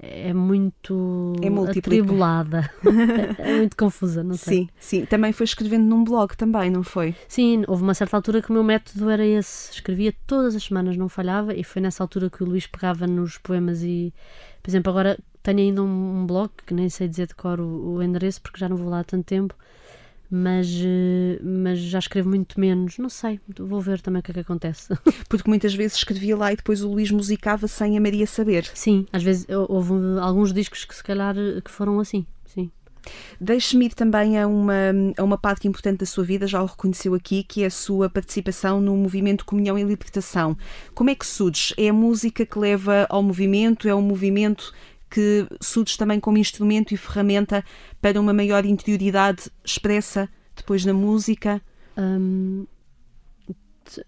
é 0.02 0.32
muito 0.32 1.34
É 1.42 1.70
atribulada. 1.70 2.70
é 3.38 3.58
muito 3.58 3.76
confusa, 3.76 4.24
não 4.24 4.34
sei. 4.34 4.58
Sim, 4.58 4.68
sim. 4.78 5.04
Também 5.04 5.32
foi 5.32 5.44
escrevendo 5.44 5.84
num 5.84 6.02
blog 6.02 6.34
também, 6.36 6.70
não 6.70 6.82
foi? 6.82 7.14
Sim, 7.28 7.64
houve 7.68 7.82
uma 7.82 7.92
certa 7.92 8.16
altura 8.16 8.40
que 8.40 8.50
o 8.50 8.52
meu 8.52 8.64
método 8.64 9.10
era 9.10 9.24
esse. 9.24 9.72
Escrevia 9.72 10.14
todas 10.26 10.56
as 10.56 10.64
semanas, 10.64 10.96
não 10.96 11.08
falhava, 11.08 11.54
e 11.54 11.62
foi 11.62 11.82
nessa 11.82 12.02
altura 12.02 12.30
que 12.30 12.42
o 12.42 12.46
Luís 12.46 12.66
pegava 12.66 13.06
nos 13.06 13.36
poemas 13.36 13.82
e, 13.82 14.12
por 14.62 14.70
exemplo, 14.70 14.90
agora 14.90 15.18
tenho 15.42 15.58
ainda 15.58 15.82
um, 15.82 16.20
um 16.20 16.26
blog, 16.26 16.50
que 16.66 16.72
nem 16.72 16.88
sei 16.88 17.06
dizer 17.06 17.26
de 17.26 17.34
cor 17.34 17.60
o, 17.60 17.96
o 17.96 18.02
endereço, 18.02 18.40
porque 18.40 18.58
já 18.58 18.68
não 18.68 18.76
vou 18.76 18.88
lá 18.88 19.00
há 19.00 19.04
tanto 19.04 19.24
tempo, 19.24 19.54
mas, 20.30 20.68
eh, 20.84 21.38
mas 21.42 21.78
já 21.78 21.98
escrevo 21.98 22.28
muito 22.28 22.58
menos. 22.60 22.98
Não 22.98 23.08
sei, 23.08 23.40
vou 23.58 23.80
ver 23.80 24.00
também 24.00 24.20
o 24.20 24.22
que 24.22 24.30
é 24.30 24.34
que 24.34 24.40
acontece. 24.40 24.88
Porque 25.28 25.48
muitas 25.48 25.74
vezes 25.74 25.96
escrevia 25.96 26.36
lá 26.36 26.52
e 26.52 26.56
depois 26.56 26.82
o 26.82 26.88
Luís 26.90 27.10
musicava 27.10 27.66
sem 27.66 27.96
a 27.96 28.00
Maria 28.00 28.26
saber. 28.26 28.70
Sim, 28.74 29.06
às 29.12 29.22
vezes 29.22 29.46
hou- 29.48 29.66
houve 29.68 29.92
alguns 30.20 30.52
discos 30.52 30.84
que 30.84 30.94
se 30.94 31.02
calhar 31.02 31.36
eh, 31.36 31.60
que 31.60 31.70
foram 31.70 31.98
assim, 32.00 32.24
sim. 32.46 32.70
Deixe-me 33.40 33.86
ir 33.86 33.94
também 33.94 34.38
a 34.38 34.46
uma, 34.46 34.74
a 35.16 35.24
uma 35.24 35.38
parte 35.38 35.66
importante 35.66 36.00
da 36.00 36.06
sua 36.06 36.22
vida, 36.22 36.46
já 36.46 36.62
o 36.62 36.66
reconheceu 36.66 37.14
aqui, 37.14 37.42
que 37.42 37.62
é 37.62 37.66
a 37.66 37.70
sua 37.70 38.10
participação 38.10 38.78
no 38.78 38.94
movimento 38.94 39.46
Comunhão 39.46 39.78
e 39.78 39.82
Libertação. 39.82 40.54
Como 40.94 41.08
é 41.08 41.14
que 41.14 41.26
surge? 41.26 41.74
É 41.78 41.88
a 41.88 41.92
música 41.94 42.44
que 42.44 42.58
leva 42.58 43.06
ao 43.08 43.22
movimento? 43.22 43.88
É 43.88 43.94
um 43.94 44.02
movimento 44.02 44.72
que 45.10 45.46
surge 45.60 45.96
também 45.98 46.20
como 46.20 46.38
instrumento 46.38 46.94
e 46.94 46.96
ferramenta 46.96 47.64
para 48.00 48.20
uma 48.20 48.32
maior 48.32 48.64
interioridade 48.64 49.50
expressa 49.64 50.28
depois 50.56 50.84
na 50.84 50.92
música? 50.94 51.60
Hum, 51.98 52.66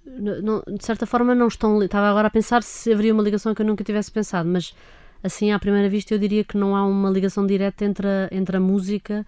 de, 0.07 0.85
certa 0.85 1.07
forma 1.07 1.35
não 1.35 1.49
estão 1.49 1.83
estava 1.83 2.09
agora 2.09 2.29
a 2.29 2.31
pensar 2.31 2.63
se 2.63 2.93
haveria 2.93 3.13
uma 3.13 3.23
ligação 3.23 3.55
que 3.55 3.63
eu 3.63 3.67
nunca 3.67 3.83
tivesse 3.83 4.11
pensado 4.13 4.49
mas 4.49 4.75
assim 5.23 5.51
à 5.51 5.59
primeira 5.59 5.89
vista 5.89 6.15
eu 6.15 6.19
diria 6.19 6.45
que 6.45 6.57
não 6.57 6.77
há 6.77 6.87
uma 6.87 7.11
ligação 7.11 7.47
direta 7.47 7.85
entre 7.85 8.07
a, 8.07 8.29
entre 8.31 8.57
a 8.57 8.61
música 8.61 9.27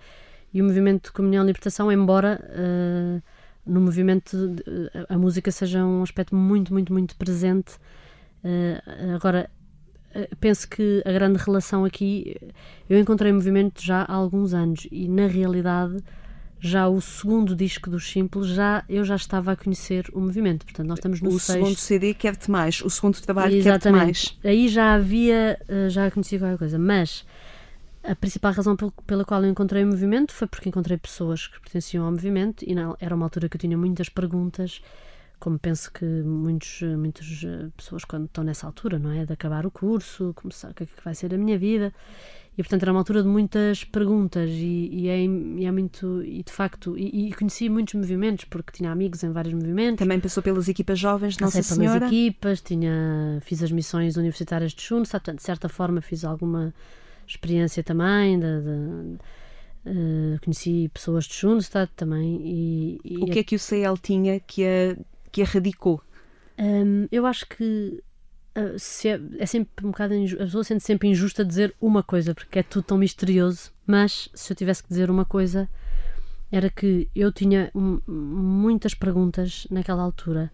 e 0.53 0.63
o 0.63 0.65
movimento 0.65 1.07
de 1.07 1.13
comunhão 1.13 1.43
e 1.45 1.47
libertação 1.47 1.91
embora 1.91 2.41
eh, 2.51 3.21
no 3.67 3.81
movimento 3.81 4.49
de- 4.49 4.63
a 5.09 5.19
música 5.19 5.51
seja 5.51 5.85
um 5.85 6.03
aspecto 6.03 6.35
muito 6.37 6.73
muito 6.73 6.93
muito 6.93 7.17
presente 7.17 7.73
Eh, 8.47 8.83
agora 9.17 9.41
eh, 9.41 9.51
penso 10.41 10.69
que 10.69 11.03
a 11.05 11.13
grande 11.13 11.39
relação 11.39 11.85
aqui 11.85 12.37
eu 12.89 12.99
encontrei 12.99 13.31
o 13.33 13.35
movimento 13.35 13.83
já 13.83 14.03
há 14.03 14.13
alguns 14.13 14.55
anos 14.55 14.87
e 14.91 15.09
na 15.09 15.27
realidade 15.27 15.97
já 16.61 16.89
o 16.89 16.99
segundo 17.01 17.55
disco 17.55 17.91
dos 17.91 18.11
Simples, 18.11 18.47
já, 18.49 18.85
eu 18.89 19.05
já 19.05 19.17
estava 19.17 19.53
a 19.53 19.57
conhecer 19.57 20.07
o 20.15 20.21
movimento. 20.21 20.65
Portanto, 20.65 20.87
nós 20.87 20.99
estamos 20.99 21.21
no 21.21 21.29
o 21.29 21.33
sexto. 21.39 21.53
segundo 21.53 21.77
CD 21.77 22.15
quer-te 22.15 22.51
mais, 22.51 22.81
o 22.81 22.89
segundo 22.89 23.21
trabalho 23.21 23.63
quer-te 23.63 23.91
mais. 23.91 24.39
Aí 24.43 24.69
já 24.69 24.95
havia, 24.95 25.59
eh, 25.69 25.89
já 25.91 26.11
conhecia 26.11 26.39
qualquer 26.39 26.57
coisa, 26.57 26.79
mas 26.79 27.27
a 28.03 28.15
principal 28.15 28.53
razão 28.53 28.77
pel- 28.77 28.93
pela 29.07 29.25
qual 29.27 29.43
eu 29.45 29.51
encontrei 29.51 29.85
o 29.85 29.87
movimento 29.87 30.33
foi 30.33 30.47
porque 30.49 30.69
encontrei 30.71 30.97
pessoas 30.97 31.49
que 31.49 31.61
pertenciam 31.61 32.05
ao 32.07 32.11
movimento 32.11 32.65
e 32.67 32.75
não, 32.75 32.97
era 32.99 33.15
uma 33.15 33.27
altura 33.27 33.47
que 33.49 33.57
eu 33.57 33.61
tinha 33.61 33.77
muitas 33.77 34.09
perguntas, 34.09 34.81
como 35.39 35.59
penso 35.59 35.93
que 35.93 36.05
muitos, 36.05 36.81
muitas 36.97 37.27
eh, 37.45 37.69
pessoas 37.77 38.05
quando 38.05 38.25
estão 38.27 38.43
nessa 38.45 38.67
altura, 38.67 38.99
não 38.99 39.11
é? 39.11 39.25
De 39.27 39.33
acabar 39.33 39.67
o 39.67 39.71
curso, 39.71 40.33
começar, 40.35 40.71
o 40.71 40.75
que 40.75 40.85
é 40.85 40.87
que 40.87 40.93
vai 41.05 41.15
ser 41.15 41.35
a 41.35 41.39
minha 41.39 41.59
vida. 41.59 41.93
E 42.57 42.63
portanto 42.63 42.83
era 42.85 42.93
uma 42.93 43.01
altura 43.01 43.21
de 43.21 43.29
muitas 43.29 43.83
perguntas 43.83 44.49
e, 44.49 44.89
e 44.93 45.09
é, 45.09 45.25
e 45.25 45.65
é 45.67 45.73
muito, 45.73 46.23
e 46.23 46.41
de 46.45 46.53
facto, 46.53 46.97
e, 46.97 47.29
e 47.29 47.33
conheci 47.33 47.69
muitos 47.69 47.95
movimentos 47.95 48.45
porque 48.45 48.71
tinha 48.73 48.93
amigos 48.93 49.25
em 49.25 49.33
vários 49.33 49.53
movimentos. 49.55 49.99
Também 49.99 50.21
passou 50.21 50.41
pelas 50.41 50.69
equipas 50.69 50.97
jovens 50.99 51.35
de 51.37 51.43
Nossa 51.43 51.59
Passei 51.59 51.77
pelas 51.77 51.91
Senhora. 51.93 52.07
equipas, 52.07 52.61
tinha, 52.61 53.41
fiz 53.43 53.61
as 53.61 53.73
missões 53.73 54.17
universitárias 54.17 54.73
de 54.73 54.81
Chunsa, 54.83 55.19
portanto, 55.19 55.39
de 55.39 55.45
certa 55.45 55.69
forma 55.69 56.01
fiz 56.01 56.25
alguma 56.25 56.73
experiência 57.27 57.83
também, 57.83 58.39
de, 58.39 58.61
de- 58.63 59.19
eh, 59.87 60.39
conheci 60.45 60.89
pessoas 60.95 61.25
de 61.25 61.35
Schoenstatt 61.35 61.93
também 61.97 62.41
e, 62.43 63.01
e 63.05 63.17
O 63.19 63.27
que 63.27 63.41
é 63.41 63.45
que 63.45 63.57
o 63.57 63.59
CL 63.59 63.99
tinha 64.01 64.39
que 64.41 64.65
a, 64.65 64.97
que 65.35 65.43
a 65.43 65.45
radicou? 65.45 66.01
Hum, 66.59 67.09
eu 67.11 67.27
acho 67.27 67.45
que 67.49 68.01
ah, 68.55 68.79
se 68.79 69.09
é, 69.09 69.21
é 69.39 69.47
sempre 69.47 69.85
um 69.85 69.91
bocado 69.91 70.15
inju- 70.15 70.37
a 70.37 70.45
pessoa 70.45 70.63
sente 70.63 70.85
sempre 70.85 71.09
injusta 71.09 71.45
dizer 71.45 71.75
uma 71.81 72.03
coisa 72.05 72.33
porque 72.33 72.61
é 72.61 72.63
tudo 72.63 72.85
tão 72.85 72.97
misterioso 72.97 73.73
mas 73.85 74.29
se 74.33 74.53
eu 74.53 74.57
tivesse 74.57 74.81
que 74.83 74.89
dizer 74.89 75.11
uma 75.11 75.25
coisa 75.25 75.69
era 76.53 76.71
que 76.71 77.09
eu 77.17 77.33
tinha 77.33 77.73
muitas 78.07 78.95
perguntas 78.95 79.67
naquela 79.69 80.05
altura 80.05 80.53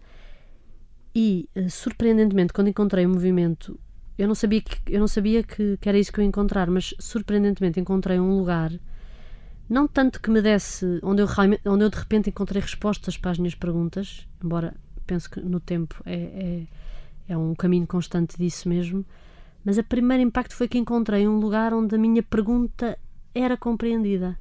e 1.13 1.47
eh, 1.53 1.69
surpreendentemente 1.69 2.53
quando 2.53 2.69
encontrei 2.69 3.05
o 3.05 3.09
movimento 3.09 3.79
eu 4.17 4.27
não 4.27 4.33
sabia 4.33 4.61
que 4.61 4.77
eu 4.87 4.99
não 4.99 5.07
sabia 5.07 5.43
que, 5.43 5.77
que 5.77 5.87
era 5.87 5.99
isso 5.99 6.11
que 6.11 6.19
eu 6.19 6.23
ia 6.23 6.27
encontrar 6.27 6.71
mas 6.71 6.95
surpreendentemente 6.99 7.79
encontrei 7.79 8.19
um 8.19 8.35
lugar 8.39 8.71
não 9.71 9.87
tanto 9.87 10.21
que 10.21 10.29
me 10.29 10.41
desse, 10.41 10.99
onde 11.01 11.21
eu, 11.21 11.27
onde 11.65 11.85
eu 11.85 11.89
de 11.89 11.97
repente 11.97 12.29
encontrei 12.29 12.61
respostas 12.61 13.17
para 13.17 13.31
as 13.31 13.37
minhas 13.37 13.55
perguntas, 13.55 14.27
embora 14.43 14.75
penso 15.07 15.31
que 15.31 15.39
no 15.39 15.61
tempo 15.61 15.95
é, 16.05 16.13
é, 16.13 16.67
é 17.29 17.37
um 17.37 17.55
caminho 17.55 17.87
constante 17.87 18.37
disso 18.37 18.67
mesmo, 18.67 19.05
mas 19.63 19.77
o 19.77 19.83
primeiro 19.85 20.21
impacto 20.23 20.53
foi 20.55 20.67
que 20.67 20.77
encontrei 20.77 21.25
um 21.25 21.39
lugar 21.39 21.73
onde 21.73 21.95
a 21.95 21.97
minha 21.97 22.21
pergunta 22.21 22.99
era 23.33 23.55
compreendida. 23.55 24.37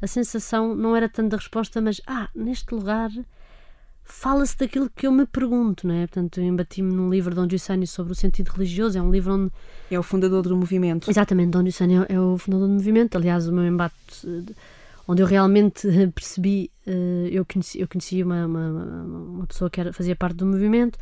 A 0.00 0.08
sensação 0.08 0.74
não 0.74 0.96
era 0.96 1.08
tanto 1.08 1.30
da 1.30 1.36
resposta, 1.36 1.80
mas, 1.80 2.00
ah, 2.04 2.28
neste 2.34 2.74
lugar 2.74 3.12
fala-se 4.04 4.56
daquilo 4.56 4.90
que 4.94 5.06
eu 5.06 5.12
me 5.12 5.26
pergunto, 5.26 5.86
não 5.86 5.94
é? 5.94 6.06
Portanto, 6.06 6.40
eu 6.40 6.44
embati-me 6.44 6.92
num 6.92 7.10
livro 7.10 7.30
de 7.30 7.36
Don 7.36 7.48
Giussani 7.48 7.86
sobre 7.86 8.12
o 8.12 8.14
sentido 8.14 8.48
religioso, 8.50 8.98
é 8.98 9.02
um 9.02 9.10
livro 9.10 9.34
onde... 9.34 9.52
É 9.90 9.98
o 9.98 10.02
fundador 10.02 10.42
do 10.42 10.56
movimento. 10.56 11.10
Exatamente, 11.10 11.50
Don 11.50 11.62
Giussani 11.62 11.96
é, 11.96 12.14
é 12.14 12.20
o 12.20 12.36
fundador 12.38 12.68
do 12.68 12.74
movimento, 12.74 13.16
aliás, 13.16 13.48
o 13.48 13.52
meu 13.52 13.64
embate, 13.64 13.94
onde 15.06 15.22
eu 15.22 15.26
realmente 15.26 15.88
percebi, 16.14 16.70
eh, 16.86 17.28
eu 17.30 17.44
conheci, 17.44 17.80
eu 17.80 17.88
conheci 17.88 18.22
uma, 18.22 18.46
uma, 18.46 18.68
uma 19.04 19.46
pessoa 19.46 19.70
que 19.70 19.80
era, 19.80 19.92
fazia 19.92 20.16
parte 20.16 20.36
do 20.36 20.46
movimento 20.46 20.98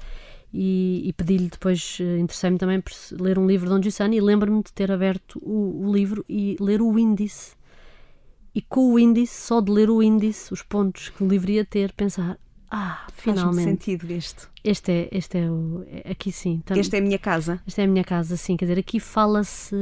e, 0.52 1.02
e 1.04 1.12
pedi-lhe 1.12 1.48
depois, 1.48 1.98
eh, 2.00 2.18
interessei-me 2.18 2.58
também 2.58 2.80
por 2.80 2.92
ler 3.20 3.38
um 3.38 3.46
livro 3.46 3.68
de 3.68 3.74
Don 3.74 3.82
Giussani 3.82 4.16
e 4.16 4.20
lembro-me 4.20 4.62
de 4.62 4.72
ter 4.72 4.90
aberto 4.90 5.40
o, 5.42 5.86
o 5.86 5.92
livro 5.92 6.24
e 6.28 6.56
ler 6.60 6.82
o 6.82 6.98
índice 6.98 7.52
e 8.54 8.60
com 8.60 8.92
o 8.92 8.98
índice, 8.98 9.46
só 9.46 9.60
de 9.60 9.70
ler 9.70 9.90
o 9.90 10.02
índice, 10.02 10.52
os 10.52 10.62
pontos 10.62 11.08
que 11.08 11.22
o 11.22 11.28
livro 11.28 11.50
ia 11.50 11.64
ter, 11.64 11.92
pensar, 11.92 12.38
ah, 12.70 13.04
finalmente. 13.12 13.64
Sentido 13.64 14.10
este. 14.12 14.46
Este 14.62 14.92
é, 14.92 15.08
este 15.10 15.38
é 15.38 15.50
o. 15.50 15.84
É, 15.88 16.12
aqui 16.12 16.30
sim. 16.30 16.62
Tam, 16.64 16.78
esta 16.78 16.96
é 16.96 17.00
a 17.00 17.02
minha 17.02 17.18
casa. 17.18 17.60
Esta 17.66 17.82
é 17.82 17.84
a 17.84 17.88
minha 17.88 18.04
casa, 18.04 18.36
sim. 18.36 18.56
Quer 18.56 18.66
dizer, 18.66 18.78
aqui 18.78 19.00
fala-se. 19.00 19.74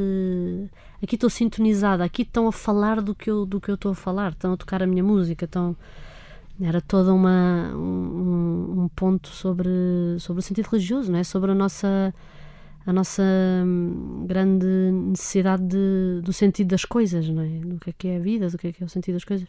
Aqui 1.02 1.14
estou 1.14 1.28
sintonizada, 1.28 2.02
aqui 2.02 2.22
estão 2.22 2.48
a 2.48 2.52
falar 2.52 3.02
do 3.02 3.14
que 3.14 3.30
eu 3.30 3.44
do 3.44 3.60
que 3.60 3.70
eu 3.70 3.74
estou 3.74 3.92
a 3.92 3.94
falar, 3.94 4.32
estão 4.32 4.54
a 4.54 4.56
tocar 4.56 4.82
a 4.82 4.86
minha 4.86 5.04
música, 5.04 5.44
estão. 5.44 5.76
Era 6.60 6.80
toda 6.80 7.12
uma 7.12 7.70
um, 7.74 8.84
um 8.84 8.88
ponto 8.88 9.28
sobre 9.28 9.68
sobre 10.18 10.40
o 10.40 10.42
sentido 10.42 10.66
religioso, 10.66 11.12
não 11.12 11.18
é? 11.18 11.24
Sobre 11.24 11.52
a 11.52 11.54
nossa 11.54 12.12
a 12.86 12.92
nossa 12.92 13.22
hum, 13.66 14.24
grande 14.26 14.66
necessidade 14.66 15.62
de, 15.62 16.22
do 16.22 16.32
sentido 16.32 16.68
das 16.68 16.86
coisas, 16.86 17.28
não 17.28 17.42
é? 17.42 17.48
Do 17.48 17.78
que 17.78 17.90
é 17.90 17.92
que 17.96 18.08
é 18.08 18.16
a 18.16 18.18
vida, 18.20 18.48
do 18.48 18.56
que 18.56 18.68
é 18.68 18.72
que 18.72 18.82
é 18.82 18.86
o 18.86 18.88
sentido 18.88 19.14
das 19.14 19.24
coisas. 19.24 19.46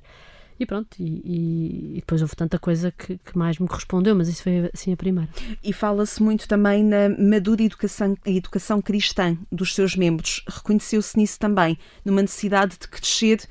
E 0.60 0.66
pronto, 0.66 0.90
e, 1.00 1.94
e, 1.94 1.96
depois 1.96 2.22
houve 2.22 2.36
tanta 2.36 2.60
coisa 2.60 2.92
que, 2.92 3.18
que, 3.18 3.38
mais 3.38 3.58
me 3.58 3.68
correspondeu, 3.68 4.14
mas 4.14 4.28
isso 4.28 4.44
foi 4.44 4.70
assim 4.74 4.92
a 4.92 4.98
primeira. 4.98 5.30
E 5.64 5.72
fala-se 5.72 6.22
muito 6.22 6.50
também 6.50 6.84
na 6.84 7.08
madura 7.10 7.64
educação, 7.64 8.18
educação 8.26 8.82
cristã 8.82 9.38
dos 9.50 9.74
seus 9.74 9.96
membros. 9.96 10.44
Reconheceu-se 10.48 11.18
nisso 11.18 11.40
também, 11.40 11.78
numa 12.04 12.22
necessidade 12.22 12.78
de 12.78 12.90
crescer 12.90 13.48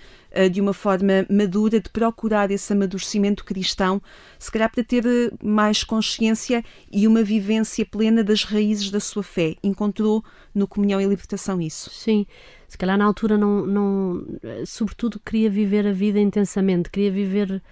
de 0.48 0.60
uma 0.60 0.72
forma 0.72 1.26
madura, 1.30 1.80
de 1.80 1.88
procurar 1.88 2.50
esse 2.50 2.72
amadurecimento 2.72 3.44
cristão, 3.44 4.00
se 4.38 4.50
calhar 4.50 4.70
para 4.70 4.84
ter 4.84 5.04
eh, 5.06 5.30
mais 5.42 5.82
consciência 5.82 6.64
e 6.92 7.06
uma 7.06 7.22
vivência 7.22 7.86
plena 7.86 8.22
das 8.22 8.44
raízes 8.44 8.90
da 8.90 9.00
sua 9.00 9.22
fé. 9.22 9.56
Encontrou 9.62 10.22
no 10.54 10.68
Comunhão 10.68 11.00
e 11.00 11.06
Libertação 11.06 11.60
isso? 11.60 11.90
Sim 11.90 12.26
se 12.68 12.76
calhar 12.76 12.98
na 12.98 13.06
altura 13.06 13.38
não, 13.38 13.64
não 13.64 14.26
sobretudo 14.66 15.18
queria 15.18 15.48
viver 15.48 15.86
a 15.86 15.92
vida 15.92 16.20
intensamente, 16.20 16.90
queria 16.90 17.10
viver 17.10 17.62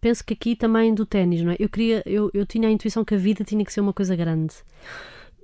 penso 0.00 0.24
que 0.24 0.34
aqui 0.34 0.56
também 0.56 0.92
do 0.92 1.06
ténis, 1.06 1.42
não 1.42 1.52
é? 1.52 1.56
Eu 1.58 1.68
queria, 1.68 2.02
eu, 2.04 2.30
eu 2.34 2.44
tinha 2.44 2.68
a 2.68 2.72
intuição 2.72 3.04
que 3.04 3.14
a 3.14 3.18
vida 3.18 3.44
tinha 3.44 3.64
que 3.64 3.72
ser 3.72 3.80
uma 3.80 3.92
coisa 3.92 4.16
grande 4.16 4.54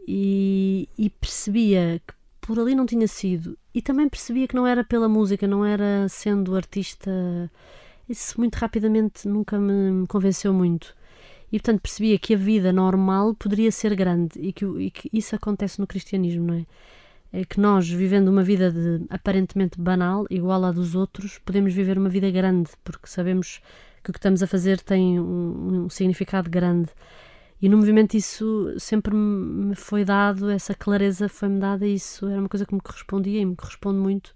e, 0.09 0.89
e 0.99 1.09
percebia 1.09 2.01
que 2.05 2.15
por 2.41 2.59
ali 2.59 2.75
não 2.75 2.85
tinha 2.85 3.07
sido 3.07 3.57
e 3.75 3.81
também 3.81 4.09
percebia 4.09 4.49
que 4.49 4.55
não 4.55 4.67
era 4.67 4.85
pela 4.85 5.09
música, 5.09 5.47
não 5.47 5.65
era 5.65 6.09
sendo 6.09 6.57
artista. 6.57 7.11
Isso 8.09 8.39
muito 8.39 8.57
rapidamente 8.57 9.29
nunca 9.29 9.59
me 9.59 10.07
convenceu 10.07 10.53
muito. 10.53 10.95
E 11.53 11.59
portanto 11.59 11.81
percebia 11.81 12.19
que 12.19 12.35
a 12.35 12.37
vida 12.37 12.73
normal 12.73 13.35
poderia 13.35 13.73
ser 13.73 13.95
grande 13.95 14.39
e 14.39 14.53
que, 14.53 14.65
e 14.65 14.91
que 14.91 15.11
isso 15.13 15.35
acontece 15.35 15.81
no 15.81 15.87
cristianismo, 15.87 16.47
não 16.47 16.55
é? 16.55 16.67
é 17.33 17.45
que 17.45 17.61
nós, 17.61 17.89
vivendo 17.89 18.29
uma 18.29 18.43
vida 18.43 18.71
de, 18.71 19.05
aparentemente 19.09 19.81
banal, 19.81 20.27
igual 20.31 20.65
à 20.65 20.73
dos 20.73 20.95
outros, 20.95 21.39
podemos 21.39 21.73
viver 21.73 21.99
uma 21.99 22.09
vida 22.09 22.31
grande, 22.31 22.71
porque 22.85 23.07
sabemos 23.07 23.61
que 24.03 24.11
o 24.11 24.13
que 24.13 24.19
estamos 24.19 24.43
a 24.43 24.47
fazer 24.47 24.81
tem 24.81 25.19
um, 25.21 25.85
um 25.85 25.89
significado 25.89 26.49
grande. 26.49 26.89
E 27.61 27.69
no 27.69 27.77
movimento 27.77 28.17
isso 28.17 28.75
sempre 28.79 29.15
me 29.15 29.75
foi 29.75 30.05
dado, 30.05 30.51
essa 30.51 30.75
clareza 30.75 31.29
foi-me 31.29 31.61
dada, 31.61 31.87
isso 31.87 32.27
era 32.27 32.41
uma 32.41 32.49
coisa 32.49 32.65
que 32.65 32.75
me 32.75 32.81
correspondia 32.81 33.41
e 33.41 33.45
me 33.45 33.55
corresponde 33.55 33.99
muito. 33.99 34.35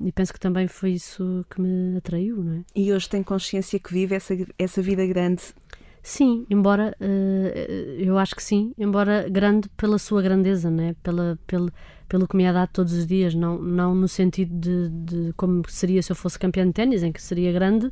E 0.00 0.12
penso 0.12 0.32
que 0.32 0.40
também 0.40 0.66
foi 0.66 0.92
isso 0.92 1.44
que 1.50 1.60
me 1.60 1.96
atraiu, 1.96 2.42
não 2.42 2.54
é? 2.54 2.64
E 2.74 2.92
hoje 2.92 3.08
tem 3.08 3.22
consciência 3.22 3.78
que 3.78 3.92
vive 3.92 4.14
essa, 4.14 4.34
essa 4.58 4.80
vida 4.80 5.06
grande 5.06 5.54
Sim, 6.02 6.46
embora 6.48 6.96
uh, 6.98 8.00
eu 8.00 8.18
acho 8.18 8.34
que 8.34 8.42
sim, 8.42 8.72
embora 8.78 9.28
grande 9.28 9.68
pela 9.76 9.98
sua 9.98 10.22
grandeza, 10.22 10.70
né? 10.70 10.96
pela, 11.02 11.38
pelo, 11.46 11.70
pelo 12.08 12.26
que 12.26 12.36
me 12.36 12.44
é 12.44 12.52
dado 12.52 12.70
todos 12.72 12.92
os 12.94 13.06
dias, 13.06 13.34
não, 13.34 13.58
não 13.60 13.94
no 13.94 14.08
sentido 14.08 14.50
de, 14.58 14.88
de 14.88 15.32
como 15.34 15.62
seria 15.68 16.02
se 16.02 16.10
eu 16.10 16.16
fosse 16.16 16.38
campeã 16.38 16.66
de 16.66 16.72
ténis, 16.72 17.02
em 17.02 17.12
que 17.12 17.20
seria 17.20 17.52
grande 17.52 17.90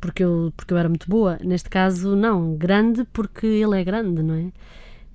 porque 0.00 0.22
eu, 0.24 0.52
porque 0.56 0.72
eu 0.72 0.78
era 0.78 0.88
muito 0.88 1.08
boa. 1.08 1.38
Neste 1.42 1.68
caso, 1.68 2.14
não, 2.16 2.54
grande 2.56 3.04
porque 3.12 3.46
ele 3.46 3.80
é 3.80 3.84
grande, 3.84 4.22
não 4.22 4.34
é? 4.34 4.52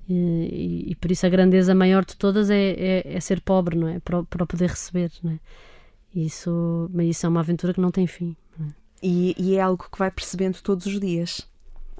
E, 0.08 0.14
e, 0.14 0.90
e 0.92 0.94
por 0.96 1.10
isso 1.10 1.26
a 1.26 1.28
grandeza 1.28 1.74
maior 1.74 2.04
de 2.04 2.16
todas 2.16 2.50
é, 2.50 2.70
é, 2.72 3.14
é, 3.16 3.20
ser 3.20 3.40
pobre, 3.40 3.76
não 3.76 3.88
é? 3.88 4.00
Para, 4.00 4.22
para 4.24 4.46
poder 4.46 4.70
receber, 4.70 5.10
não 5.22 5.32
é? 5.32 5.38
Isso, 6.14 6.90
mas 6.92 7.08
isso 7.08 7.26
é 7.26 7.28
uma 7.28 7.40
aventura 7.40 7.72
que 7.72 7.80
não 7.80 7.90
tem 7.90 8.06
fim. 8.06 8.36
Não 8.58 8.66
é? 8.66 8.70
E, 9.02 9.34
e 9.38 9.56
é 9.56 9.60
algo 9.60 9.86
que 9.90 9.98
vai 9.98 10.10
percebendo 10.10 10.60
todos 10.62 10.86
os 10.86 11.00
dias. 11.00 11.46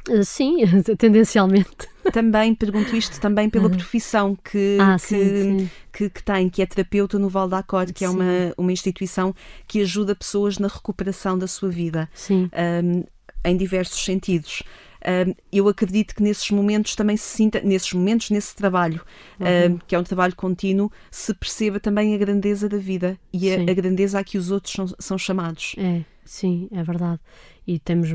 Eh, 0.08 0.24
sim, 0.24 0.56
tendencialmente. 0.98 1.88
Também 2.12 2.54
pergunto 2.54 2.94
isto 2.96 3.20
também 3.20 3.48
pela 3.48 3.70
profissão 3.70 4.36
que, 4.36 4.76
ah, 4.80 4.96
que, 4.96 5.06
sim, 5.06 5.58
sim. 5.58 5.70
Que, 5.92 6.10
que, 6.10 6.22
tem, 6.22 6.48
que 6.48 6.60
é 6.60 6.66
terapeuta 6.66 7.18
no 7.18 7.28
Val 7.28 7.48
d'Acor, 7.48 7.92
que 7.92 8.04
é 8.04 8.10
uma, 8.10 8.52
uma 8.56 8.72
instituição 8.72 9.34
que 9.68 9.80
ajuda 9.80 10.14
pessoas 10.14 10.58
na 10.58 10.68
recuperação 10.68 11.38
da 11.38 11.46
sua 11.46 11.68
vida 11.68 12.08
um, 12.30 13.04
em 13.44 13.56
diversos 13.56 14.04
sentidos. 14.04 14.62
Um, 15.04 15.34
eu 15.52 15.68
acredito 15.68 16.14
que 16.14 16.22
nesses 16.22 16.48
momentos 16.50 16.94
também 16.94 17.16
se 17.16 17.24
sinta, 17.24 17.60
nesses 17.60 17.92
momentos, 17.92 18.30
nesse 18.30 18.54
trabalho, 18.54 19.00
uhum. 19.38 19.74
um, 19.74 19.78
que 19.78 19.94
é 19.94 19.98
um 19.98 20.04
trabalho 20.04 20.34
contínuo, 20.34 20.90
se 21.10 21.34
perceba 21.34 21.80
também 21.80 22.14
a 22.14 22.18
grandeza 22.18 22.68
da 22.68 22.78
vida 22.78 23.18
e 23.32 23.52
a, 23.52 23.60
a, 23.60 23.74
grandeza 23.74 24.18
a 24.18 24.24
que 24.24 24.38
os 24.38 24.50
outros 24.50 24.72
são, 24.72 24.86
são 24.98 25.18
chamados. 25.18 25.74
É, 25.76 26.02
sim, 26.24 26.68
é 26.72 26.82
verdade 26.84 27.20
e 27.66 27.78
temos, 27.78 28.10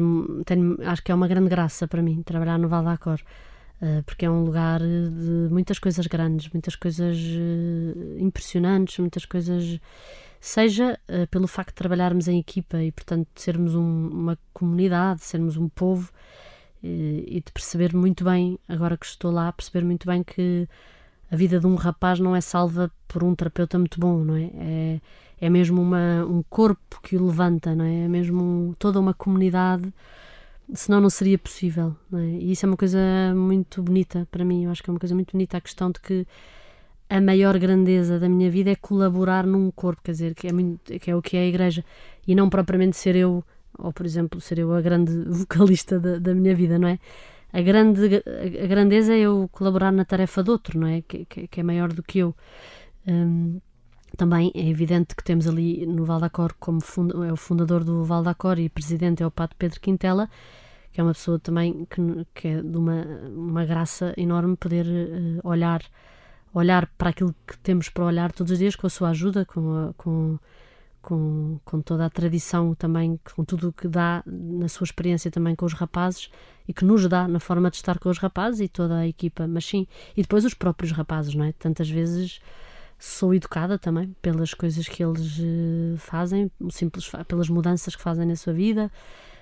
tem, 0.46 0.78
acho 0.86 1.04
que 1.04 1.12
é 1.12 1.16
uma 1.16 1.28
grande 1.28 1.50
graça 1.50 1.88
para 1.88 2.02
mim 2.02 2.22
trabalhar 2.22 2.58
no 2.58 2.68
Val 2.68 2.84
d'Acor, 2.84 3.20
uh, 3.82 4.04
porque 4.04 4.26
é 4.26 4.30
um 4.30 4.44
lugar 4.44 4.80
de 4.80 5.48
muitas 5.50 5.80
coisas 5.80 6.06
grandes, 6.08 6.50
muitas 6.52 6.76
coisas 6.76 7.18
uh, 7.18 8.20
impressionantes, 8.20 9.00
muitas 9.00 9.26
coisas. 9.26 9.80
Seja 10.40 11.00
uh, 11.10 11.28
pelo 11.28 11.48
facto 11.48 11.70
de 11.70 11.76
trabalharmos 11.76 12.28
em 12.28 12.40
equipa 12.40 12.82
e, 12.82 12.92
portanto, 12.92 13.28
sermos 13.36 13.74
um, 13.76 14.10
uma 14.10 14.38
comunidade, 14.54 15.24
sermos 15.24 15.58
um 15.58 15.68
povo 15.68 16.12
e 16.84 17.42
de 17.44 17.52
perceber 17.52 17.94
muito 17.94 18.24
bem, 18.24 18.58
agora 18.70 18.96
que 18.96 19.06
estou 19.06 19.32
lá, 19.32 19.52
perceber 19.52 19.84
muito 19.84 20.06
bem 20.06 20.24
que 20.24 20.70
a 21.30 21.36
vida 21.36 21.60
de 21.60 21.68
um 21.68 21.76
rapaz 21.76 22.20
não 22.20 22.36
é 22.36 22.42
salva 22.42 22.92
por 23.08 23.24
um 23.24 23.36
terapeuta 23.36 23.78
muito 23.78 24.00
bom, 24.00 24.24
não 24.24 24.36
é? 24.36 24.50
É, 24.54 25.02
é 25.40 25.50
mesmo 25.50 25.82
uma, 25.82 26.26
um 26.26 26.44
corpo 26.50 27.00
que 27.02 27.16
o 27.16 27.26
levanta, 27.26 27.76
não 27.76 27.86
é? 27.86 28.06
É 28.06 28.08
mesmo 28.08 28.76
toda 28.80 29.00
uma 29.00 29.14
comunidade, 29.14 29.94
senão 30.74 31.00
não 31.00 31.10
seria 31.10 31.38
possível, 31.38 31.96
não 32.10 32.20
é? 32.20 32.28
E 32.28 32.52
isso 32.52 32.66
é 32.66 32.70
uma 32.70 32.78
coisa 32.78 33.00
muito 33.36 33.82
bonita 33.82 34.28
para 34.32 34.44
mim, 34.44 34.66
eu 34.66 34.72
acho 34.72 34.84
que 34.84 34.90
é 34.90 34.94
uma 34.94 35.00
coisa 35.00 35.16
muito 35.16 35.32
bonita 35.32 35.58
a 35.58 35.62
questão 35.62 35.92
de 35.92 36.00
que 36.00 36.28
a 37.10 37.22
maior 37.22 37.58
grandeza 37.58 38.20
da 38.20 38.28
minha 38.28 38.50
vida 38.50 38.72
é 38.72 38.76
colaborar 38.76 39.46
num 39.46 39.72
corpo, 39.72 40.02
quer 40.04 40.12
dizer, 40.12 40.36
que 40.36 40.48
é, 40.48 40.54
muito, 40.54 41.00
que 41.00 41.10
é 41.10 41.16
o 41.16 41.22
que 41.22 41.38
é 41.38 41.42
a 41.42 41.46
igreja, 41.46 41.84
e 42.28 42.36
não 42.36 42.50
propriamente 42.50 42.98
ser 42.98 43.16
eu, 43.16 43.44
ou 43.78 43.94
por 43.94 44.06
exemplo, 44.06 44.42
ser 44.42 44.60
eu 44.60 44.74
a 44.74 44.82
grande 44.82 45.14
vocalista 45.30 46.00
da, 46.00 46.20
da 46.20 46.34
minha 46.34 46.56
vida, 46.56 46.78
não 46.78 46.88
é? 46.88 47.00
A, 47.54 47.62
grande, 47.62 48.22
a 48.62 48.68
grandeza 48.68 49.14
é 49.14 49.20
eu 49.20 49.50
colaborar 49.52 49.92
na 49.92 50.04
tarefa 50.04 50.44
de 50.44 50.52
outro, 50.52 50.80
não 50.80 50.88
é? 50.88 51.02
Que, 51.02 51.26
que, 51.26 51.48
que 51.48 51.60
é 51.60 51.64
maior 51.64 51.94
do 51.94 52.04
que 52.04 52.20
eu. 52.20 52.36
Um, 53.08 53.62
também 54.18 54.52
é 54.54 54.68
evidente 54.68 55.16
que 55.16 55.24
temos 55.24 55.48
ali 55.48 55.86
no 55.86 56.04
Valdacor, 56.04 56.54
como 56.60 56.80
é 57.26 57.32
o 57.32 57.38
fundador 57.38 57.84
do 57.84 58.04
Valdacor 58.04 58.60
e 58.60 58.68
presidente 58.68 59.24
é 59.24 59.28
o 59.28 59.32
Pato 59.32 59.56
Pedro 59.56 59.80
Quintela, 59.80 60.30
que 60.92 61.00
é 61.00 61.04
uma 61.04 61.14
pessoa 61.14 61.40
também 61.40 61.86
que, 61.86 62.02
que 62.34 62.48
é 62.48 62.62
de 62.62 62.78
uma, 62.78 63.06
uma 63.30 63.66
graça 63.66 64.14
enorme 64.18 64.58
poder 64.58 64.86
uh, 64.86 65.48
olhar 65.48 65.82
olhar 66.54 66.88
para 66.98 67.12
aquilo 67.12 67.36
que 67.46 67.58
temos 67.60 67.90
para 67.90 68.06
olhar 68.06 68.32
todos 68.32 68.52
os 68.52 68.58
dias 68.58 68.76
com 68.76 68.88
a 68.88 68.90
sua 68.90 69.10
ajuda, 69.10 69.46
com, 69.46 69.90
a, 69.90 69.94
com, 69.94 70.40
com, 71.02 71.60
com 71.64 71.82
toda 71.82 72.06
a 72.06 72.10
tradição 72.10 72.74
também, 72.74 73.20
com 73.36 73.44
tudo 73.44 73.70
o 73.70 73.74
que 73.74 73.88
dá 73.88 74.24
na 74.26 74.68
sua 74.68 74.86
experiência 74.86 75.30
também 75.30 75.56
com 75.56 75.66
os 75.66 75.74
rapazes 75.74 76.32
e 76.68 76.74
que 76.74 76.84
nos 76.84 77.08
dá 77.08 77.28
na 77.28 77.40
forma 77.40 77.70
de 77.70 77.78
estar 77.78 78.00
com 78.00 78.10
os 78.10 78.18
rapazes 78.18 78.62
e 78.62 78.68
toda 78.68 78.98
a 78.98 79.08
equipa, 79.08 79.48
mas 79.48 79.66
sim, 79.66 79.88
e 80.16 80.22
depois 80.22 80.46
os 80.46 80.54
próprios 80.54 80.92
rapazes, 80.92 81.36
não 81.36 81.46
é? 81.46 81.54
Tantas 81.54 81.90
vezes 81.90 82.42
sou 83.00 83.34
educada 83.34 83.78
também 83.78 84.16
pelas 84.22 84.54
coisas 84.54 84.88
que 84.88 85.04
eles 85.04 85.38
uh, 85.40 85.98
fazem, 85.98 86.52
simples, 86.70 87.10
pelas 87.28 87.50
mudanças 87.50 87.96
que 87.96 88.02
fazem 88.02 88.26
na 88.26 88.36
sua 88.36 88.54
vida, 88.54 88.92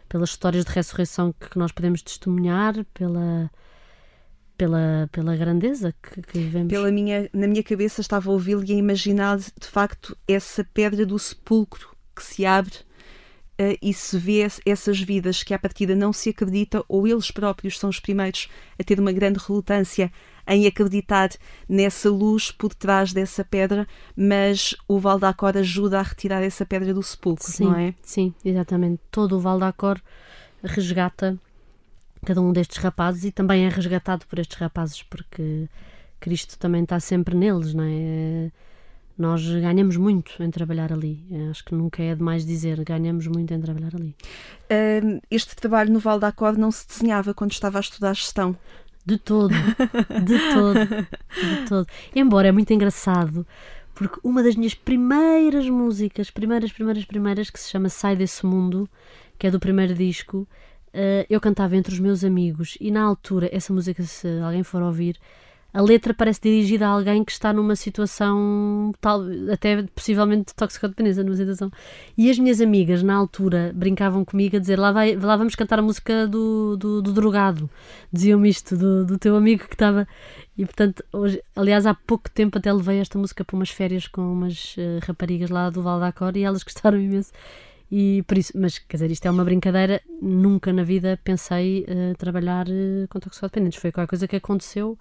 pelas 0.10 0.30
histórias 0.30 0.66
de 0.66 0.72
ressurreição 0.72 1.34
que, 1.34 1.50
que 1.50 1.58
nós 1.58 1.72
podemos 1.72 2.02
testemunhar, 2.02 2.86
pela 2.94 3.50
pela, 4.58 5.10
pela 5.12 5.36
grandeza 5.36 5.94
que, 6.02 6.22
que 6.22 6.40
vivemos. 6.40 6.70
Pela 6.70 6.92
minha, 6.92 7.30
na 7.34 7.48
minha 7.48 7.64
cabeça 7.64 8.02
estava 8.02 8.30
a 8.30 8.34
ouvi-lo 8.34 8.64
e 8.66 8.72
a 8.72 8.76
imaginar 8.76 9.38
de 9.38 9.68
facto 9.68 10.18
essa 10.28 10.64
pedra 10.64 11.06
do 11.06 11.18
sepulcro 11.20 11.96
que 12.16 12.24
se 12.24 12.46
abre 12.46 12.76
uh, 13.60 13.78
e 13.82 13.94
se 13.94 14.18
vê 14.18 14.48
essas 14.66 15.00
vidas 15.00 15.44
que 15.44 15.54
à 15.54 15.60
partida 15.60 15.96
não 15.96 16.14
se 16.14 16.30
acredita 16.30 16.84
ou 16.88 17.08
eles 17.08 17.32
próprios 17.32 17.78
são 17.78 17.90
os 17.90 18.00
primeiros 18.00 18.48
a 18.80 18.84
ter 18.84 19.00
uma 19.00 19.12
grande 19.12 19.40
relutância 19.40 20.12
em 20.48 20.68
acreditar 20.68 21.30
nessa 21.68 22.10
luz 22.10 22.52
por 22.52 22.74
trás 22.74 23.14
dessa 23.14 23.44
pedra, 23.44 23.88
mas 24.16 24.76
o 24.88 25.00
Val 25.00 25.20
d'Acor 25.20 25.58
ajuda 25.58 26.00
a 26.00 26.04
retirar 26.04 26.42
essa 26.42 26.66
pedra 26.66 26.94
do 26.94 27.02
sepulcro, 27.02 27.52
sim, 27.52 27.66
não 27.66 27.76
é? 27.76 27.94
Sim, 28.02 28.34
exatamente. 28.44 29.02
Todo 29.10 29.38
o 29.38 29.40
Val 29.40 29.60
d'Acor 29.60 30.00
resgata 30.64 31.40
cada 32.26 32.42
um 32.42 32.52
destes 32.52 32.78
rapazes 32.78 33.24
e 33.24 33.32
também 33.32 33.66
é 33.66 33.70
resgatado 33.70 34.26
por 34.26 34.40
estes 34.40 34.58
rapazes, 34.58 35.04
porque 35.04 35.70
Cristo 36.20 36.58
também 36.58 36.84
está 36.84 37.00
sempre 37.00 37.36
neles, 37.36 37.74
não 37.74 37.84
é? 37.84 38.52
Nós 39.18 39.48
ganhamos 39.48 39.96
muito 39.96 40.44
em 40.44 40.52
trabalhar 40.52 40.92
ali. 40.92 41.26
Acho 41.50 41.64
que 41.64 41.74
nunca 41.74 42.04
é 42.04 42.14
demais 42.14 42.46
dizer, 42.46 42.84
ganhamos 42.84 43.28
muito 43.28 43.54
em 43.54 43.62
trabalhar 43.62 43.96
ali. 43.96 44.14
este 45.32 45.56
trabalho 45.56 45.94
no 45.94 46.00
Val 46.00 46.20
d'Acor 46.20 46.58
não 46.58 46.70
se 46.70 46.86
desenhava 46.86 47.34
quando 47.34 47.52
estava 47.52 47.78
a 47.78 47.82
estudar 47.82 48.14
gestão? 48.14 48.58
De 49.06 49.18
todo, 49.18 49.54
de 49.54 50.40
todo, 50.54 50.86
de 50.86 51.70
todo. 51.70 51.88
Embora 52.16 52.48
é 52.48 52.52
muito 52.52 52.74
engraçado, 52.74 53.46
porque 53.94 54.20
uma 54.24 54.42
das 54.42 54.56
minhas 54.56 54.74
primeiras 54.74 55.70
músicas, 55.70 56.32
primeiras, 56.32 56.72
primeiras, 56.72 57.06
primeiras, 57.06 57.50
que 57.50 57.60
se 57.60 57.70
chama 57.70 57.88
Sai 57.88 58.16
Desse 58.16 58.46
Mundo, 58.46 58.90
que 59.38 59.46
é 59.46 59.52
do 59.52 59.60
primeiro 59.60 59.94
disco, 59.94 60.40
uh, 60.40 61.26
eu 61.30 61.40
cantava 61.40 61.76
entre 61.78 61.94
os 61.94 62.00
meus 62.00 62.24
amigos. 62.24 62.78
E 62.82 62.90
na 62.90 63.04
altura, 63.04 63.48
essa 63.52 63.72
música, 63.72 64.02
se 64.04 64.28
alguém 64.40 64.64
for 64.64 64.82
ouvir, 64.82 65.18
a 65.76 65.82
letra 65.82 66.14
parece 66.14 66.40
dirigida 66.40 66.88
a 66.88 66.90
alguém 66.90 67.22
que 67.22 67.34
está 67.34 67.52
numa 67.52 67.76
situação 67.76 68.94
tal, 69.02 69.24
até 69.52 69.84
possivelmente 69.94 70.46
de 70.46 70.56
toxicodependência, 70.56 71.22
numa 71.22 71.36
situação. 71.36 71.70
E 72.18 72.32
as 72.32 72.40
minhas 72.40 72.62
amigas, 72.62 73.04
na 73.04 73.14
altura, 73.14 73.74
brincavam 73.76 74.24
comigo 74.24 74.56
a 74.56 74.60
dizer: 74.60 74.80
lá, 74.80 74.94
vai, 74.94 75.18
lá 75.18 75.36
vamos 75.36 75.54
cantar 75.54 75.80
a 75.80 75.82
música 75.82 76.26
do, 76.28 76.78
do, 76.78 77.02
do 77.02 77.12
drogado. 77.12 77.70
Diziam-me 78.10 78.48
isto, 78.48 78.78
do, 78.78 79.06
do 79.06 79.18
teu 79.18 79.36
amigo 79.36 79.68
que 79.68 79.76
estava. 79.76 80.08
E 80.58 80.64
portanto, 80.64 81.04
hoje, 81.12 81.44
aliás, 81.54 81.86
há 81.86 81.94
pouco 81.94 82.30
tempo 82.30 82.58
até 82.58 82.72
levei 82.72 83.00
esta 83.00 83.20
música 83.20 83.44
para 83.44 83.58
umas 83.58 83.70
férias 83.70 84.08
com 84.08 84.22
umas 84.22 84.78
uh, 84.78 85.06
raparigas 85.06 85.50
lá 85.50 85.70
do 85.70 85.82
Val 85.82 86.00
da 86.00 86.14
Cor 86.14 86.38
e 86.38 86.44
elas 86.44 86.64
gostaram 86.64 86.98
imenso. 86.98 87.34
E 87.92 88.24
por 88.26 88.38
isso, 88.38 88.54
mas 88.56 88.80
quer 88.80 88.96
dizer, 88.96 89.12
isto 89.12 89.26
é 89.26 89.30
uma 89.30 89.44
brincadeira. 89.44 90.02
Nunca 90.22 90.72
na 90.72 90.84
vida 90.84 91.20
pensei 91.22 91.82
uh, 91.84 92.16
trabalhar 92.18 92.66
uh, 92.66 93.10
com 93.10 93.20
toxicodependentes. 93.20 93.78
Foi 93.78 93.92
qualquer 93.92 94.10
coisa 94.10 94.26
que 94.26 94.38
aconteceu 94.38 94.98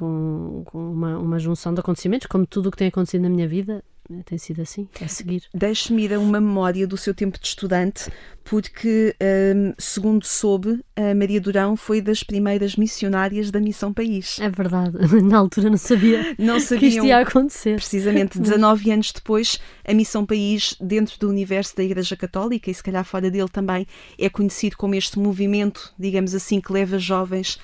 com, 0.00 0.62
com 0.64 0.92
uma, 0.92 1.18
uma 1.18 1.38
junção 1.38 1.74
de 1.74 1.80
acontecimentos, 1.80 2.26
como 2.26 2.46
tudo 2.46 2.68
o 2.68 2.72
que 2.72 2.78
tem 2.78 2.88
acontecido 2.88 3.22
na 3.22 3.28
minha 3.28 3.46
vida, 3.46 3.84
tem 4.24 4.38
sido 4.38 4.60
assim, 4.60 4.88
a 5.00 5.06
seguir. 5.06 5.44
Deixe-me 5.54 6.04
ir 6.04 6.14
a 6.14 6.18
uma 6.18 6.40
memória 6.40 6.86
do 6.86 6.96
seu 6.96 7.14
tempo 7.14 7.38
de 7.38 7.46
estudante, 7.46 8.10
porque, 8.42 9.14
um, 9.54 9.72
segundo 9.78 10.24
soube, 10.26 10.84
a 10.96 11.14
Maria 11.14 11.40
Durão 11.40 11.76
foi 11.76 12.00
das 12.00 12.24
primeiras 12.24 12.74
missionárias 12.74 13.50
da 13.50 13.60
Missão 13.60 13.92
País. 13.92 14.38
É 14.40 14.48
verdade, 14.48 14.96
na 15.22 15.38
altura 15.38 15.70
não 15.70 15.76
sabia 15.76 16.34
não 16.36 16.58
que 16.58 16.86
isto 16.86 17.04
ia 17.04 17.20
acontecer. 17.20 17.76
Precisamente 17.76 18.38
19 18.40 18.90
anos 18.90 19.12
depois, 19.12 19.60
a 19.84 19.94
Missão 19.94 20.26
País, 20.26 20.74
dentro 20.80 21.18
do 21.18 21.28
universo 21.28 21.76
da 21.76 21.84
Igreja 21.84 22.16
Católica 22.16 22.70
e 22.70 22.74
se 22.74 22.82
calhar 22.82 23.04
fora 23.04 23.30
dele 23.30 23.48
também, 23.48 23.86
é 24.18 24.28
conhecido 24.28 24.76
como 24.76 24.96
este 24.96 25.18
movimento, 25.18 25.94
digamos 25.96 26.34
assim, 26.34 26.60
que 26.60 26.72
leva 26.72 26.98
jovens 26.98 27.58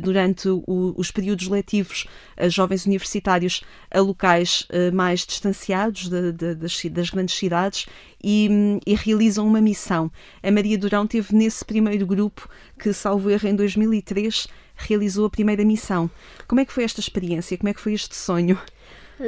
durante 0.00 0.48
o, 0.48 0.94
os 0.96 1.10
períodos 1.10 1.48
letivos, 1.48 2.06
uh, 2.38 2.48
jovens 2.48 2.86
universitários, 2.86 3.62
a 3.90 4.00
locais 4.00 4.66
uh, 4.70 4.94
mais 4.94 5.26
distanciados 5.26 6.08
de, 6.08 6.32
de, 6.32 6.54
das, 6.54 6.84
das 6.84 7.10
grandes 7.10 7.34
cidades 7.34 7.86
e, 8.22 8.48
e, 8.86 8.94
realizam 8.94 9.46
uma 9.46 9.60
missão. 9.60 10.10
A 10.42 10.50
Maria 10.50 10.78
Durão 10.78 11.06
teve 11.06 11.34
nesse 11.34 11.64
primeiro 11.64 12.06
grupo 12.06 12.48
que, 12.78 12.92
salvo 12.92 13.30
erro, 13.30 13.48
em 13.48 13.56
2003 13.56 14.46
realizou 14.76 15.26
a 15.26 15.30
primeira 15.30 15.64
missão. 15.64 16.10
Como 16.46 16.60
é 16.60 16.64
que 16.64 16.72
foi 16.72 16.84
esta 16.84 17.00
experiência? 17.00 17.56
Como 17.56 17.68
é 17.68 17.74
que 17.74 17.80
foi 17.80 17.94
este 17.94 18.14
sonho? 18.14 18.58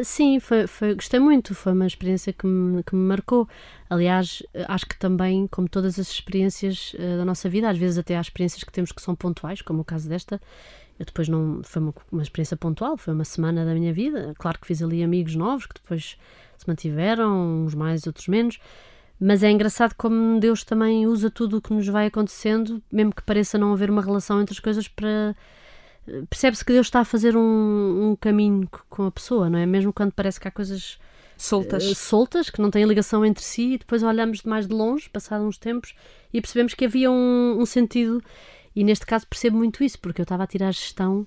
Sim, 0.04 0.38
foi, 0.38 0.66
foi, 0.66 0.94
gostei 0.94 1.18
muito, 1.18 1.54
foi 1.54 1.72
uma 1.72 1.86
experiência 1.86 2.30
que 2.30 2.46
me, 2.46 2.82
que 2.82 2.94
me 2.94 3.02
marcou. 3.02 3.48
Aliás, 3.88 4.42
acho 4.68 4.86
que 4.86 4.98
também, 4.98 5.46
como 5.46 5.66
todas 5.66 5.98
as 5.98 6.10
experiências 6.10 6.92
uh, 6.94 7.16
da 7.16 7.24
nossa 7.24 7.48
vida, 7.48 7.70
às 7.70 7.78
vezes 7.78 7.96
até 7.96 8.16
há 8.16 8.20
experiências 8.20 8.62
que 8.62 8.70
temos 8.70 8.92
que 8.92 9.00
são 9.00 9.14
pontuais, 9.14 9.62
como 9.62 9.80
o 9.80 9.84
caso 9.84 10.06
desta, 10.06 10.38
eu 10.98 11.06
depois 11.06 11.28
não. 11.28 11.62
Foi 11.64 11.80
uma, 11.80 11.94
uma 12.12 12.22
experiência 12.22 12.56
pontual, 12.56 12.98
foi 12.98 13.14
uma 13.14 13.24
semana 13.24 13.64
da 13.64 13.72
minha 13.72 13.92
vida. 13.92 14.34
Claro 14.38 14.58
que 14.58 14.66
fiz 14.66 14.82
ali 14.82 15.02
amigos 15.02 15.34
novos 15.34 15.64
que 15.64 15.74
depois 15.80 16.18
se 16.58 16.68
mantiveram, 16.68 17.64
uns 17.64 17.74
mais, 17.74 18.06
outros 18.06 18.28
menos. 18.28 18.58
Mas 19.18 19.42
é 19.42 19.50
engraçado 19.50 19.94
como 19.96 20.38
Deus 20.38 20.64
também 20.64 21.06
usa 21.06 21.30
tudo 21.30 21.56
o 21.56 21.62
que 21.62 21.72
nos 21.72 21.86
vai 21.88 22.06
acontecendo, 22.06 22.82
mesmo 22.92 23.14
que 23.14 23.22
pareça 23.22 23.56
não 23.56 23.72
haver 23.72 23.90
uma 23.90 24.02
relação 24.02 24.40
entre 24.40 24.52
as 24.52 24.60
coisas, 24.60 24.86
para. 24.86 25.34
Percebe-se 26.28 26.64
que 26.64 26.72
Deus 26.72 26.86
está 26.86 27.00
a 27.00 27.04
fazer 27.04 27.36
um, 27.36 28.10
um, 28.10 28.16
caminho 28.16 28.68
com 28.88 29.06
a 29.06 29.10
pessoa, 29.10 29.48
não 29.48 29.58
é? 29.58 29.66
Mesmo 29.66 29.92
quando 29.92 30.12
parece 30.12 30.40
que 30.40 30.48
há 30.48 30.50
coisas 30.50 30.98
soltas, 31.36 31.84
uh, 31.84 31.94
soltas 31.94 32.50
que 32.50 32.60
não 32.60 32.70
têm 32.70 32.84
ligação 32.84 33.24
entre 33.24 33.44
si, 33.44 33.74
e 33.74 33.78
depois 33.78 34.02
olhamos 34.02 34.40
de 34.40 34.48
mais 34.48 34.66
de 34.66 34.74
longe, 34.74 35.08
passados 35.08 35.46
uns 35.46 35.58
tempos, 35.58 35.94
e 36.32 36.40
percebemos 36.40 36.74
que 36.74 36.84
havia 36.84 37.10
um, 37.10 37.56
um 37.60 37.66
sentido. 37.66 38.22
E 38.74 38.84
neste 38.84 39.06
caso 39.06 39.26
percebo 39.26 39.56
muito 39.56 39.82
isso, 39.82 39.98
porque 39.98 40.20
eu 40.20 40.24
estava 40.24 40.44
a 40.44 40.46
tirar 40.46 40.72
gestão. 40.72 41.26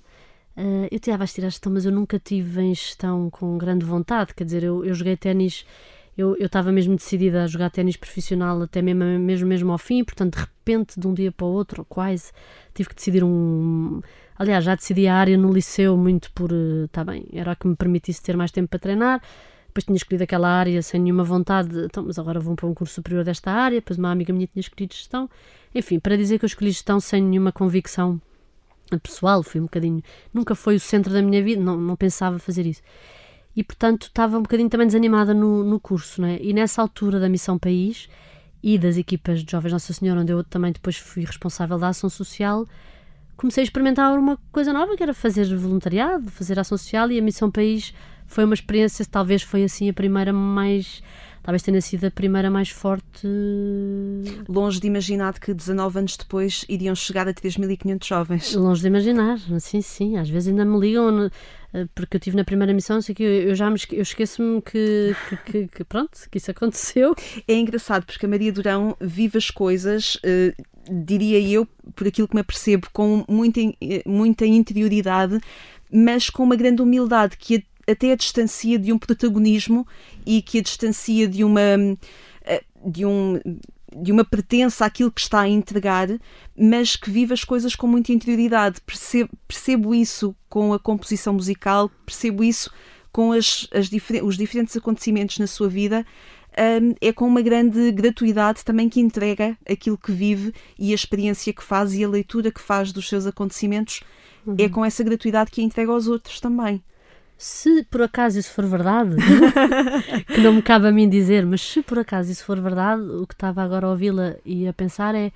Uh, 0.57 0.87
eu 0.91 0.97
estava 0.97 1.23
a 1.23 1.27
tirar 1.27 1.49
gestão, 1.49 1.71
mas 1.71 1.85
eu 1.85 1.91
nunca 1.91 2.19
tive 2.19 2.61
em 2.61 2.73
gestão 2.73 3.29
com 3.29 3.57
grande 3.57 3.85
vontade. 3.85 4.33
Quer 4.33 4.43
dizer, 4.43 4.63
eu, 4.63 4.85
eu 4.85 4.93
joguei 4.93 5.17
ténis 5.17 5.65
eu 6.17 6.35
estava 6.39 6.71
mesmo 6.71 6.95
decidida 6.95 7.43
a 7.43 7.47
jogar 7.47 7.69
ténis 7.69 7.95
profissional 7.95 8.61
até 8.61 8.81
mesmo, 8.81 9.03
mesmo, 9.19 9.47
mesmo 9.47 9.71
ao 9.71 9.77
fim, 9.77 10.03
portanto, 10.03 10.35
de 10.35 10.41
repente, 10.41 10.99
de 10.99 11.07
um 11.07 11.13
dia 11.13 11.31
para 11.31 11.45
o 11.45 11.49
outro, 11.49 11.85
quase, 11.85 12.31
tive 12.73 12.89
que 12.89 12.95
decidir 12.95 13.23
um. 13.23 14.01
Aliás, 14.41 14.63
já 14.63 14.73
decidi 14.73 15.07
a 15.07 15.15
área 15.15 15.37
no 15.37 15.53
liceu 15.53 15.95
muito 15.95 16.31
por. 16.31 16.49
Está 16.85 17.03
bem, 17.03 17.27
era 17.31 17.51
a 17.51 17.55
que 17.55 17.67
me 17.67 17.75
permitisse 17.75 18.23
ter 18.23 18.35
mais 18.35 18.49
tempo 18.49 18.69
para 18.69 18.79
treinar. 18.79 19.21
Depois 19.67 19.85
tinha 19.85 19.95
escolhido 19.95 20.23
aquela 20.23 20.49
área 20.49 20.81
sem 20.81 20.99
nenhuma 20.99 21.23
vontade, 21.23 21.85
então, 21.85 22.03
mas 22.03 22.17
agora 22.17 22.39
vou 22.39 22.55
para 22.55 22.65
um 22.65 22.73
curso 22.73 22.95
superior 22.95 23.23
desta 23.23 23.51
área. 23.51 23.79
Depois 23.79 23.99
uma 23.99 24.09
amiga 24.09 24.33
minha 24.33 24.47
tinha 24.47 24.61
escolhido 24.61 24.95
gestão. 24.95 25.29
Enfim, 25.75 25.99
para 25.99 26.17
dizer 26.17 26.39
que 26.39 26.45
eu 26.45 26.47
escolhi 26.47 26.71
gestão 26.71 26.99
sem 26.99 27.21
nenhuma 27.21 27.51
convicção 27.51 28.19
pessoal, 29.03 29.43
foi 29.43 29.61
um 29.61 29.65
bocadinho. 29.65 30.01
Nunca 30.33 30.55
foi 30.55 30.75
o 30.75 30.79
centro 30.79 31.13
da 31.13 31.21
minha 31.21 31.43
vida, 31.43 31.61
não, 31.61 31.77
não 31.77 31.95
pensava 31.95 32.39
fazer 32.39 32.65
isso 32.65 32.81
e 33.55 33.63
portanto 33.63 34.03
estava 34.03 34.37
um 34.37 34.41
bocadinho 34.41 34.69
também 34.69 34.87
desanimada 34.87 35.33
no, 35.33 35.63
no 35.63 35.79
curso, 35.79 36.21
né? 36.21 36.39
E 36.41 36.53
nessa 36.53 36.81
altura 36.81 37.19
da 37.19 37.27
Missão 37.27 37.59
País 37.59 38.09
e 38.63 38.77
das 38.77 38.97
equipas 38.97 39.43
de 39.43 39.51
Jovens 39.51 39.73
Nossa 39.73 39.93
Senhora, 39.93 40.21
onde 40.21 40.31
eu 40.31 40.43
também 40.43 40.71
depois 40.71 40.97
fui 40.97 41.25
responsável 41.25 41.77
da 41.77 41.89
ação 41.89 42.09
social, 42.09 42.65
comecei 43.37 43.61
a 43.61 43.65
experimentar 43.65 44.17
uma 44.17 44.37
coisa 44.51 44.71
nova, 44.71 44.95
que 44.95 45.03
era 45.03 45.13
fazer 45.13 45.55
voluntariado, 45.55 46.29
fazer 46.29 46.59
ação 46.59 46.77
social, 46.77 47.11
e 47.11 47.19
a 47.19 47.21
Missão 47.21 47.49
País 47.49 47.93
foi 48.27 48.45
uma 48.45 48.53
experiência, 48.53 49.05
talvez 49.05 49.41
foi 49.41 49.63
assim 49.63 49.89
a 49.89 49.93
primeira 49.93 50.31
mais 50.31 51.01
talvez 51.43 51.61
tenha 51.61 51.81
sido 51.81 52.05
a 52.05 52.11
primeira 52.11 52.49
mais 52.49 52.69
forte. 52.69 53.27
Longe 54.47 54.79
de 54.79 54.87
imaginar 54.87 55.39
que 55.39 55.53
19 55.53 55.99
anos 55.99 56.17
depois 56.17 56.65
iriam 56.69 56.95
chegar 56.95 57.27
a 57.27 57.33
3.500 57.33 58.05
jovens. 58.07 58.53
Longe 58.53 58.81
de 58.81 58.87
imaginar, 58.87 59.39
sim, 59.59 59.81
sim. 59.81 60.17
Às 60.17 60.29
vezes 60.29 60.49
ainda 60.49 60.65
me 60.65 60.79
ligam, 60.79 61.29
eh, 61.73 61.85
porque 61.95 62.17
eu 62.17 62.19
estive 62.19 62.35
na 62.35 62.43
primeira 62.43 62.73
missão, 62.73 63.01
sei 63.01 63.15
que 63.15 63.23
eu 63.23 63.55
já 63.55 63.69
me, 63.69 63.79
eu 63.91 64.01
esqueço-me 64.01 64.61
que, 64.61 65.15
que, 65.29 65.37
que, 65.37 65.67
que, 65.67 65.83
pronto, 65.83 66.11
que 66.29 66.37
isso 66.37 66.51
aconteceu. 66.51 67.15
É 67.47 67.53
engraçado 67.53 68.05
porque 68.05 68.25
a 68.25 68.29
Maria 68.29 68.51
Durão 68.51 68.95
vive 68.99 69.37
as 69.37 69.49
coisas. 69.49 70.15
Uh, 70.15 70.53
diria 70.89 71.39
eu, 71.39 71.67
por 71.95 72.07
aquilo 72.07 72.27
que 72.27 72.35
me 72.35 72.41
apercebo, 72.41 72.87
com 72.91 73.23
muita, 73.27 73.59
eh, 73.59 74.03
muita 74.05 74.45
interioridade, 74.45 75.39
mas 75.91 76.29
com 76.29 76.43
uma 76.43 76.55
grande 76.55 76.81
humildade 76.81 77.37
que 77.37 77.63
até 77.87 78.11
a 78.11 78.15
distancia 78.15 78.77
de 78.77 78.91
um 78.91 78.97
protagonismo 78.97 79.87
e 80.25 80.41
que 80.41 80.59
a 80.59 80.61
distancia 80.61 81.27
de 81.27 81.43
uma 81.43 81.61
eh, 82.43 82.63
de 82.85 83.05
um 83.05 83.39
de 83.95 84.11
uma 84.11 84.23
pertença 84.23 84.85
àquilo 84.85 85.11
que 85.11 85.19
está 85.19 85.41
a 85.41 85.49
entregar, 85.49 86.07
mas 86.57 86.95
que 86.95 87.09
vive 87.09 87.33
as 87.33 87.43
coisas 87.43 87.75
com 87.75 87.87
muita 87.87 88.13
interioridade. 88.13 88.79
Percebo, 88.81 89.29
percebo 89.47 89.93
isso 89.93 90.35
com 90.47 90.73
a 90.73 90.79
composição 90.79 91.33
musical, 91.33 91.91
percebo 92.05 92.43
isso 92.43 92.71
com 93.11 93.33
as, 93.33 93.67
as 93.71 93.89
difer 93.89 94.23
os 94.23 94.37
diferentes 94.37 94.75
acontecimentos 94.77 95.37
na 95.39 95.47
sua 95.47 95.67
vida. 95.67 96.05
Um, 96.51 96.95
é 96.99 97.13
com 97.13 97.25
uma 97.25 97.41
grande 97.41 97.91
gratuidade 97.93 98.65
também 98.65 98.89
que 98.89 98.99
entrega 98.99 99.57
aquilo 99.69 99.97
que 99.97 100.11
vive 100.11 100.53
e 100.77 100.91
a 100.91 100.95
experiência 100.95 101.53
que 101.53 101.63
faz 101.63 101.93
e 101.93 102.03
a 102.03 102.09
leitura 102.09 102.51
que 102.51 102.59
faz 102.59 102.91
dos 102.91 103.07
seus 103.07 103.25
acontecimentos. 103.25 104.01
É 104.45 104.49
uhum. 104.49 104.55
É 104.59 104.69
com 104.69 104.85
essa 104.85 105.03
gratuidade 105.03 105.51
que 105.51 105.61
a 105.61 105.63
entrega 105.63 105.91
aos 105.91 106.07
outros 106.07 106.39
também. 106.39 106.83
Se 107.41 107.83
por 107.85 108.03
acaso 108.03 108.37
isso 108.37 108.51
for 108.51 108.67
verdade, 108.67 109.15
que 110.31 110.41
não 110.41 110.53
me 110.53 110.61
cabe 110.61 110.87
a 110.87 110.91
mim 110.91 111.09
dizer, 111.09 111.43
mas 111.43 111.59
se 111.59 111.81
por 111.81 111.97
acaso 111.97 112.31
isso 112.31 112.45
for 112.45 112.61
verdade, 112.61 113.01
o 113.01 113.25
que 113.25 113.33
estava 113.33 113.63
agora 113.63 113.87
a 113.87 113.89
ouvi-la 113.89 114.35
e 114.45 114.67
a 114.67 114.73
pensar 114.73 115.15
é: 115.15 115.31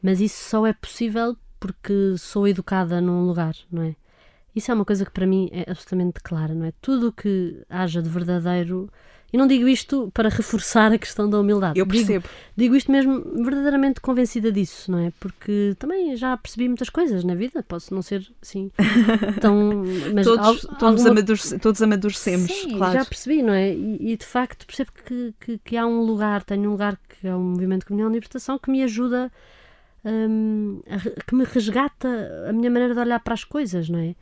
mas 0.00 0.20
isso 0.20 0.48
só 0.48 0.64
é 0.64 0.72
possível 0.72 1.36
porque 1.58 2.14
sou 2.16 2.46
educada 2.46 3.00
num 3.00 3.26
lugar, 3.26 3.56
não 3.72 3.82
é? 3.82 3.96
Isso 4.54 4.70
é 4.70 4.74
uma 4.74 4.84
coisa 4.84 5.04
que 5.04 5.10
para 5.10 5.26
mim 5.26 5.48
é 5.50 5.68
absolutamente 5.68 6.20
clara, 6.20 6.54
não 6.54 6.64
é? 6.64 6.72
Tudo 6.80 7.08
o 7.08 7.12
que 7.12 7.60
haja 7.68 8.00
de 8.00 8.08
verdadeiro. 8.08 8.88
E 9.32 9.36
não 9.38 9.46
digo 9.46 9.66
isto 9.66 10.10
para 10.12 10.28
reforçar 10.28 10.92
a 10.92 10.98
questão 10.98 11.28
da 11.30 11.40
humildade. 11.40 11.78
Eu 11.78 11.86
Digo- 11.86 11.96
percebo. 12.06 12.28
Digo 12.54 12.76
isto 12.76 12.92
mesmo 12.92 13.22
verdadeiramente 13.42 13.98
convencida 13.98 14.52
disso, 14.52 14.90
não 14.92 14.98
é? 14.98 15.10
Porque 15.18 15.74
também 15.78 16.14
já 16.16 16.36
percebi 16.36 16.68
muitas 16.68 16.90
coisas 16.90 17.24
na 17.24 17.34
vida, 17.34 17.62
posso 17.66 17.94
não 17.94 18.02
ser 18.02 18.30
assim 18.42 18.70
tão. 19.40 19.84
Mas 20.14 20.26
todos, 20.26 20.46
al- 20.66 20.76
todos, 20.76 21.06
alguma- 21.06 21.58
todos 21.62 21.80
amadurecemos, 21.82 22.50
Sim, 22.52 22.76
claro. 22.76 22.92
já 22.98 23.04
percebi, 23.06 23.42
não 23.42 23.54
é? 23.54 23.72
E, 23.72 24.12
e, 24.12 24.16
de 24.18 24.26
facto 24.26 24.66
percebo 24.66 24.90
que, 25.04 25.34
que, 25.40 25.58
que 25.64 25.76
há 25.78 25.86
um 25.86 26.02
lugar, 26.02 26.42
tenho 26.44 26.68
um 26.68 26.72
lugar 26.72 26.98
que 27.08 27.26
é 27.26 27.34
o 27.34 27.40
Movimento 27.40 27.80
de 27.80 27.86
Comunhão 27.86 28.10
e 28.10 28.12
Libertação 28.12 28.58
que 28.58 28.70
me 28.70 28.82
ajuda, 28.82 29.32
hum, 30.04 30.82
a 30.88 31.24
que 31.24 31.34
me 31.34 31.44
resgata 31.44 32.08
a 32.48 32.52
minha 32.52 32.70
maneira 32.70 32.92
de 32.94 33.00
olhar 33.00 33.20
para 33.20 33.34
as 33.34 33.44
coisas, 33.44 33.88
não 33.88 33.98
é? 33.98 34.14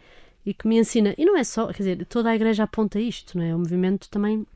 E 0.46 0.54
que 0.54 0.66
me 0.66 0.78
ensina, 0.78 1.14
e 1.18 1.24
não 1.24 1.36
é 1.36 1.44
só, 1.44 1.66
quer 1.68 1.78
dizer, 1.78 2.06
toda 2.06 2.30
a 2.30 2.34
igreja 2.36 2.62
aponta 2.62 2.98
isto, 3.00 3.36
não 3.36 3.44
é? 3.44 3.54
O 3.54 3.58
movimento 3.58 4.08
também, 4.08 4.46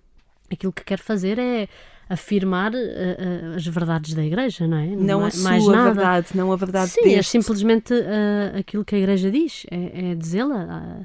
aquilo 0.54 0.72
que 0.72 0.82
quer 0.84 0.98
fazer 0.98 1.38
é 1.38 1.68
afirmar 2.08 2.72
uh, 2.72 3.54
as 3.56 3.66
verdades 3.66 4.12
da 4.14 4.22
igreja, 4.24 4.66
não 4.66 4.76
é? 4.76 4.86
Não 4.88 5.24
é 5.24 5.28
a 5.28 5.30
sua 5.30 5.50
mais 5.50 5.66
nada. 5.66 5.84
verdade, 5.94 6.26
não 6.34 6.52
a 6.52 6.56
verdade 6.56 6.90
Sim, 6.90 7.00
é 7.12 7.16
deste. 7.16 7.30
simplesmente 7.30 7.94
uh, 7.94 8.58
aquilo 8.58 8.84
que 8.84 8.94
a 8.94 8.98
Igreja 8.98 9.30
diz, 9.30 9.64
é, 9.70 10.10
é 10.10 10.14
dizê-la 10.14 11.04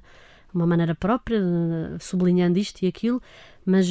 de 0.52 0.56
uma 0.56 0.66
maneira 0.66 0.96
própria, 0.96 1.40
sublinhando 2.00 2.58
isto 2.58 2.82
e 2.84 2.88
aquilo, 2.88 3.22
mas 3.66 3.88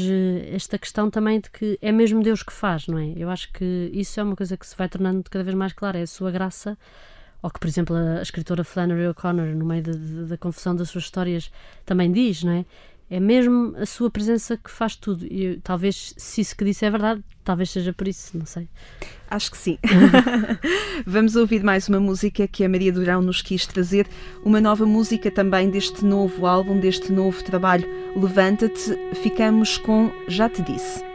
esta 0.53 0.77
questão 0.77 1.09
também 1.09 1.39
de 1.41 1.49
que 1.51 1.79
é 1.81 1.93
mesmo 1.93 2.21
Deus 2.23 2.43
que 2.43 2.53
faz, 2.53 2.89
não 2.89 2.99
é? 2.99 3.13
Eu 3.17 3.31
acho 3.31 3.53
que 3.53 3.91
isso 3.93 4.19
é 4.19 4.23
uma 4.23 4.35
coisa 4.35 4.57
que 4.57 4.67
se 4.67 4.77
vai 4.77 4.89
tornando 4.89 5.23
cada 5.31 5.45
vez 5.45 5.55
mais 5.57 5.73
clara, 5.73 5.99
é 5.99 6.03
a 6.03 6.07
sua 6.07 6.31
graça, 6.33 6.77
ou 7.41 7.49
que, 7.49 7.61
por 7.61 7.69
exemplo, 7.69 7.95
a, 7.95 8.19
a 8.19 8.23
escritora 8.23 8.65
Flannery 8.65 9.07
O'Connor, 9.07 9.47
no 9.55 9.65
meio 9.65 9.83
de- 9.85 9.97
de- 9.97 10.25
da 10.27 10.37
confusão 10.37 10.75
das 10.75 10.89
suas 10.91 11.05
histórias, 11.05 11.51
também 11.87 12.11
diz, 12.11 12.43
não 12.43 12.53
é? 12.53 12.65
É 13.11 13.19
mesmo 13.19 13.75
a 13.77 13.87
sua 13.87 14.11
presença 14.11 14.57
que 14.57 14.71
faz 14.71 14.95
tudo. 14.95 15.25
E 15.25 15.59
talvez, 15.63 16.15
se 16.17 16.41
isso 16.43 16.57
que 16.57 16.65
disse 16.65 16.85
é 16.85 16.91
verdade, 16.91 17.23
talvez 17.43 17.71
seja 17.71 17.93
por 17.93 18.07
isso, 18.07 18.37
não 18.37 18.45
sei. 18.45 18.69
Acho 19.31 19.51
que 19.51 19.57
sim. 19.57 19.79
Vamos 21.07 21.35
ouvir 21.35 21.63
mais 21.63 21.89
uma 21.89 22.01
música 22.01 22.47
que 22.47 22.65
a 22.65 22.69
Maria 22.69 22.93
Durão 22.93 23.23
nos 23.23 23.41
quis 23.41 23.67
trazer, 23.67 24.07
uma 24.45 24.61
nova 24.61 24.85
música 24.85 25.31
também 25.31 25.71
deste 25.71 26.05
novo 26.05 26.47
álbum, 26.47 26.79
deste 26.79 27.11
novo 27.11 27.43
trabalho. 27.43 27.89
Levanta-te, 28.15 28.97
ficamos 29.23 29.79
com 29.79 30.11
Já 30.29 30.49
Te 30.49 30.63
Disse. 30.63 31.08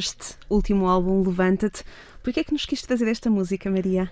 Deste 0.00 0.34
último 0.48 0.86
álbum, 0.86 1.22
Levanta-te. 1.22 1.84
Por 2.22 2.32
que 2.32 2.40
é 2.40 2.44
que 2.44 2.52
nos 2.52 2.64
quis 2.64 2.80
trazer 2.80 3.06
esta 3.08 3.28
música, 3.30 3.70
Maria? 3.70 4.10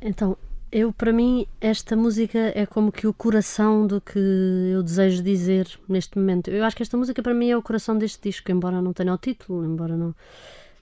Então, 0.00 0.36
eu 0.70 0.92
para 0.92 1.12
mim 1.12 1.46
esta 1.60 1.96
música 1.96 2.52
é 2.54 2.64
como 2.66 2.92
que 2.92 3.06
o 3.06 3.12
coração 3.12 3.86
do 3.86 4.00
que 4.00 4.18
eu 4.72 4.82
desejo 4.82 5.22
dizer 5.22 5.68
neste 5.88 6.16
momento. 6.16 6.50
Eu 6.50 6.64
acho 6.64 6.76
que 6.76 6.82
esta 6.82 6.96
música 6.96 7.22
para 7.22 7.34
mim 7.34 7.50
é 7.50 7.56
o 7.56 7.62
coração 7.62 7.98
deste 7.98 8.28
disco, 8.28 8.50
embora 8.52 8.80
não 8.80 8.92
tenha 8.92 9.12
o 9.12 9.18
título, 9.18 9.64
embora 9.64 9.96
não. 9.96 10.14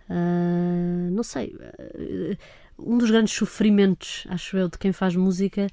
Ah, 0.08 1.08
não 1.10 1.22
sei. 1.22 1.56
ah, 1.60 2.36
um 2.78 2.98
dos 2.98 3.10
grandes 3.10 3.32
sofrimentos, 3.32 4.26
acho 4.28 4.56
eu, 4.58 4.68
de 4.68 4.76
quem 4.78 4.92
faz 4.92 5.16
música. 5.16 5.66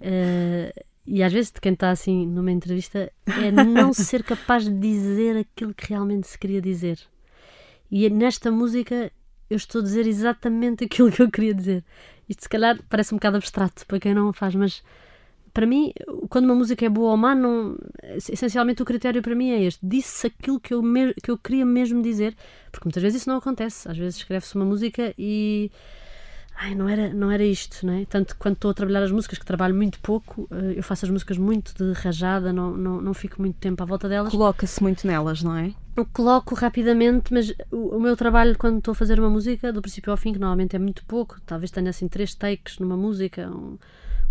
ah, 0.00 0.82
e 1.04 1.22
às 1.22 1.32
vezes 1.32 1.50
de 1.50 1.60
quem 1.60 1.72
está 1.72 1.90
assim 1.90 2.26
numa 2.26 2.52
entrevista 2.52 3.12
é 3.26 3.50
não 3.50 3.92
ser 3.92 4.22
capaz 4.22 4.64
de 4.64 4.70
dizer 4.72 5.36
aquilo 5.36 5.74
que 5.74 5.88
realmente 5.88 6.28
se 6.28 6.38
queria 6.38 6.60
dizer. 6.60 6.98
E 7.92 8.08
nesta 8.08 8.50
música 8.50 9.12
eu 9.50 9.56
estou 9.56 9.82
a 9.82 9.84
dizer 9.84 10.06
exatamente 10.06 10.82
aquilo 10.86 11.12
que 11.12 11.20
eu 11.22 11.30
queria 11.30 11.54
dizer. 11.54 11.84
Isto 12.28 12.44
se 12.44 12.48
calhar 12.48 12.80
parece 12.88 13.14
um 13.14 13.18
bocado 13.18 13.36
abstrato 13.36 13.86
para 13.86 14.00
quem 14.00 14.14
não 14.14 14.30
o 14.30 14.32
faz, 14.32 14.54
mas 14.54 14.82
para 15.52 15.66
mim, 15.66 15.92
quando 16.30 16.46
uma 16.46 16.54
música 16.54 16.86
é 16.86 16.88
boa 16.88 17.10
ou 17.10 17.16
má, 17.18 17.34
não, 17.34 17.76
essencialmente 18.16 18.80
o 18.80 18.86
critério 18.86 19.20
para 19.20 19.34
mim 19.34 19.50
é 19.50 19.62
este. 19.62 19.86
Disse 19.86 20.28
aquilo 20.28 20.58
que 20.58 20.72
eu, 20.72 20.82
me- 20.82 21.12
que 21.22 21.30
eu 21.30 21.36
queria 21.36 21.66
mesmo 21.66 22.00
dizer, 22.02 22.34
porque 22.70 22.86
muitas 22.86 23.02
vezes 23.02 23.20
isso 23.20 23.28
não 23.28 23.36
acontece. 23.36 23.86
Às 23.86 23.98
vezes 23.98 24.16
escreve-se 24.16 24.54
uma 24.56 24.64
música 24.64 25.12
e 25.18 25.70
ai, 26.62 26.76
não 26.76 26.88
era, 26.88 27.12
não 27.12 27.30
era 27.30 27.44
isto, 27.44 27.84
não 27.84 27.92
é? 27.92 28.04
Tanto 28.04 28.36
quando 28.36 28.54
estou 28.54 28.70
a 28.70 28.74
trabalhar 28.74 29.02
as 29.02 29.10
músicas, 29.10 29.36
que 29.36 29.44
trabalho 29.44 29.74
muito 29.74 29.98
pouco, 30.00 30.48
eh, 30.50 30.74
eu 30.76 30.82
faço 30.82 31.04
as 31.04 31.10
músicas 31.10 31.36
muito 31.36 31.74
de 31.74 31.92
rajada, 31.92 32.52
não, 32.52 32.76
não, 32.76 33.00
não 33.00 33.12
fico 33.12 33.40
muito 33.42 33.56
tempo 33.56 33.82
à 33.82 33.86
volta 33.86 34.08
delas. 34.08 34.30
Coloca-se 34.30 34.80
muito 34.80 35.04
nelas, 35.04 35.42
não 35.42 35.56
é? 35.56 35.74
Eu 35.96 36.06
coloco 36.06 36.54
rapidamente, 36.54 37.34
mas 37.34 37.52
o, 37.70 37.96
o 37.96 38.00
meu 38.00 38.16
trabalho 38.16 38.56
quando 38.56 38.78
estou 38.78 38.92
a 38.92 38.94
fazer 38.94 39.18
uma 39.18 39.28
música, 39.28 39.72
do 39.72 39.82
princípio 39.82 40.12
ao 40.12 40.16
fim, 40.16 40.32
que 40.32 40.38
normalmente 40.38 40.76
é 40.76 40.78
muito 40.78 41.04
pouco, 41.04 41.40
talvez 41.44 41.70
tenha 41.72 41.90
assim 41.90 42.06
três 42.06 42.32
takes 42.32 42.78
numa 42.78 42.96
música, 42.96 43.50
um, 43.50 43.76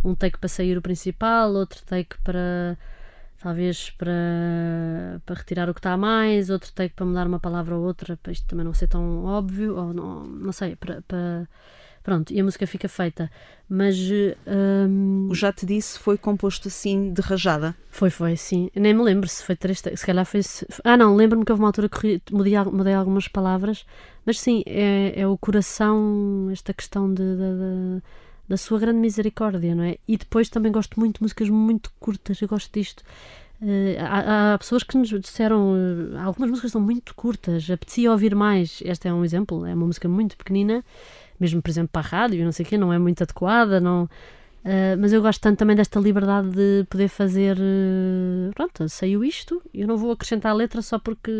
um 0.03 0.15
take 0.15 0.37
para 0.37 0.47
sair 0.47 0.77
o 0.77 0.81
principal, 0.81 1.51
outro 1.51 1.81
take 1.85 2.17
para 2.23 2.77
talvez 3.43 3.89
para, 3.89 5.19
para 5.25 5.35
retirar 5.35 5.67
o 5.69 5.73
que 5.73 5.79
está 5.79 5.93
a 5.93 5.97
mais, 5.97 6.49
outro 6.49 6.71
take 6.71 6.93
para 6.93 7.05
mudar 7.05 7.27
uma 7.27 7.39
palavra 7.39 7.75
ou 7.75 7.83
outra, 7.83 8.15
para 8.15 8.31
isto 8.31 8.47
também 8.47 8.63
não 8.63 8.73
ser 8.73 8.87
tão 8.87 9.25
óbvio, 9.25 9.75
ou 9.75 9.93
não, 9.93 10.25
não 10.27 10.51
sei, 10.51 10.75
para, 10.75 11.01
para 11.01 11.47
pronto, 12.03 12.33
e 12.33 12.39
a 12.39 12.43
música 12.43 12.65
fica 12.67 12.87
feita. 12.89 13.29
Mas. 13.69 13.97
hum, 14.47 15.27
O 15.29 15.35
Já 15.35 15.51
Te 15.53 15.65
Disse 15.65 15.97
foi 15.99 16.17
composto 16.17 16.67
assim, 16.67 17.13
de 17.13 17.21
rajada. 17.21 17.75
foi, 17.89 18.09
foi, 18.09 18.35
sim. 18.35 18.69
Nem 18.75 18.93
me 18.93 19.01
lembro 19.03 19.27
se 19.29 19.43
foi 19.43 19.55
três. 19.55 19.79
Se 19.79 20.05
calhar 20.05 20.25
foi. 20.25 20.41
Ah, 20.83 20.97
não, 20.97 21.15
lembro-me 21.15 21.45
que 21.45 21.51
houve 21.51 21.61
uma 21.63 21.69
altura 21.69 21.87
que 21.89 22.21
mudei, 22.31 22.53
mudei 22.65 22.93
algumas 22.93 23.27
palavras, 23.27 23.85
mas 24.25 24.39
sim, 24.39 24.63
é, 24.65 25.13
é 25.21 25.27
o 25.27 25.37
coração, 25.37 26.49
esta 26.51 26.73
questão 26.73 27.13
de, 27.13 27.23
de- 27.23 27.37
de- 27.97 28.01
da 28.49 28.57
sua 28.57 28.79
grande 28.79 28.99
misericórdia, 28.99 29.73
não 29.73 29.83
é? 29.83 29.97
E 30.07 30.17
depois 30.17 30.49
também 30.49 30.71
gosto 30.71 30.99
muito 30.99 31.17
de 31.17 31.21
músicas 31.23 31.49
muito 31.49 31.91
curtas, 31.99 32.41
eu 32.41 32.47
gosto 32.49 32.69
disto. 32.77 33.01
Eh, 33.63 33.95
há, 33.99 34.53
há 34.53 34.57
pessoas 34.57 34.83
que 34.83 34.97
nos 34.97 35.07
disseram 35.21 35.73
eh, 36.15 36.17
algumas 36.19 36.49
músicas 36.49 36.71
são 36.71 36.81
muito 36.81 37.15
curtas, 37.15 37.69
apetecia 37.69 38.11
ouvir 38.11 38.35
mais. 38.35 38.81
Este 38.83 39.07
é 39.07 39.13
um 39.13 39.23
exemplo, 39.23 39.65
é 39.65 39.73
uma 39.73 39.85
música 39.85 40.09
muito 40.09 40.35
pequenina, 40.35 40.83
mesmo 41.41 41.61
por 41.61 41.69
exemplo 41.69 41.89
para 41.91 42.01
a 42.01 42.09
rádio, 42.09 42.45
não 42.45 42.51
sei 42.51 42.65
o 42.65 42.69
quê, 42.69 42.77
não 42.77 42.93
é 42.93 42.99
muito 42.99 43.23
adequada, 43.23 43.79
não. 43.81 44.03
Uh, 44.63 44.93
mas 44.99 45.11
eu 45.11 45.23
gosto 45.23 45.41
tanto 45.41 45.57
também 45.57 45.75
desta 45.75 45.99
liberdade 45.99 46.51
de 46.51 46.85
poder 46.87 47.07
fazer. 47.07 47.57
uh, 47.57 48.53
pronto, 48.53 48.87
saiu 48.87 49.23
isto, 49.23 49.61
eu 49.73 49.87
não 49.87 49.97
vou 49.97 50.11
acrescentar 50.11 50.51
a 50.51 50.55
letra 50.55 50.81
só 50.83 50.99
porque 50.99 51.31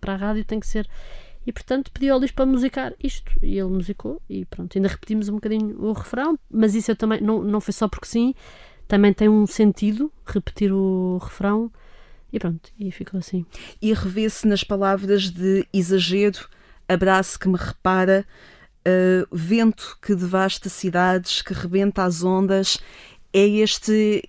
para 0.00 0.14
a 0.14 0.16
rádio 0.16 0.44
tem 0.44 0.58
que 0.58 0.66
ser. 0.66 0.88
E 1.46 1.52
portanto 1.52 1.92
pedi 1.92 2.08
ao 2.08 2.18
Luís 2.18 2.30
para 2.30 2.46
musicar 2.46 2.94
isto. 3.02 3.30
E 3.42 3.58
ele 3.58 3.68
musicou 3.68 4.20
e 4.30 4.46
pronto, 4.46 4.76
ainda 4.76 4.88
repetimos 4.88 5.28
um 5.28 5.34
bocadinho 5.34 5.78
o 5.78 5.92
refrão, 5.92 6.38
mas 6.50 6.74
isso 6.74 6.90
eu 6.90 6.96
também. 6.96 7.20
Não, 7.20 7.42
não 7.42 7.60
foi 7.60 7.74
só 7.74 7.86
porque 7.86 8.06
sim, 8.06 8.34
também 8.88 9.12
tem 9.12 9.28
um 9.28 9.46
sentido 9.46 10.10
repetir 10.24 10.72
o 10.72 11.18
refrão 11.18 11.70
e 12.32 12.38
pronto, 12.40 12.72
e 12.80 12.90
ficou 12.90 13.18
assim. 13.18 13.46
E 13.80 13.92
revê-se 13.92 14.48
nas 14.48 14.64
palavras 14.64 15.30
de 15.30 15.64
exagero, 15.72 16.48
abraço 16.88 17.38
que 17.38 17.46
me 17.46 17.56
repara, 17.56 18.26
uh, 18.86 19.26
vento 19.32 19.98
que 20.00 20.14
devasta 20.14 20.68
cidades, 20.68 21.42
que 21.42 21.52
rebenta 21.52 22.04
as 22.04 22.22
ondas. 22.22 22.78
É 23.32 23.46
este 23.46 24.28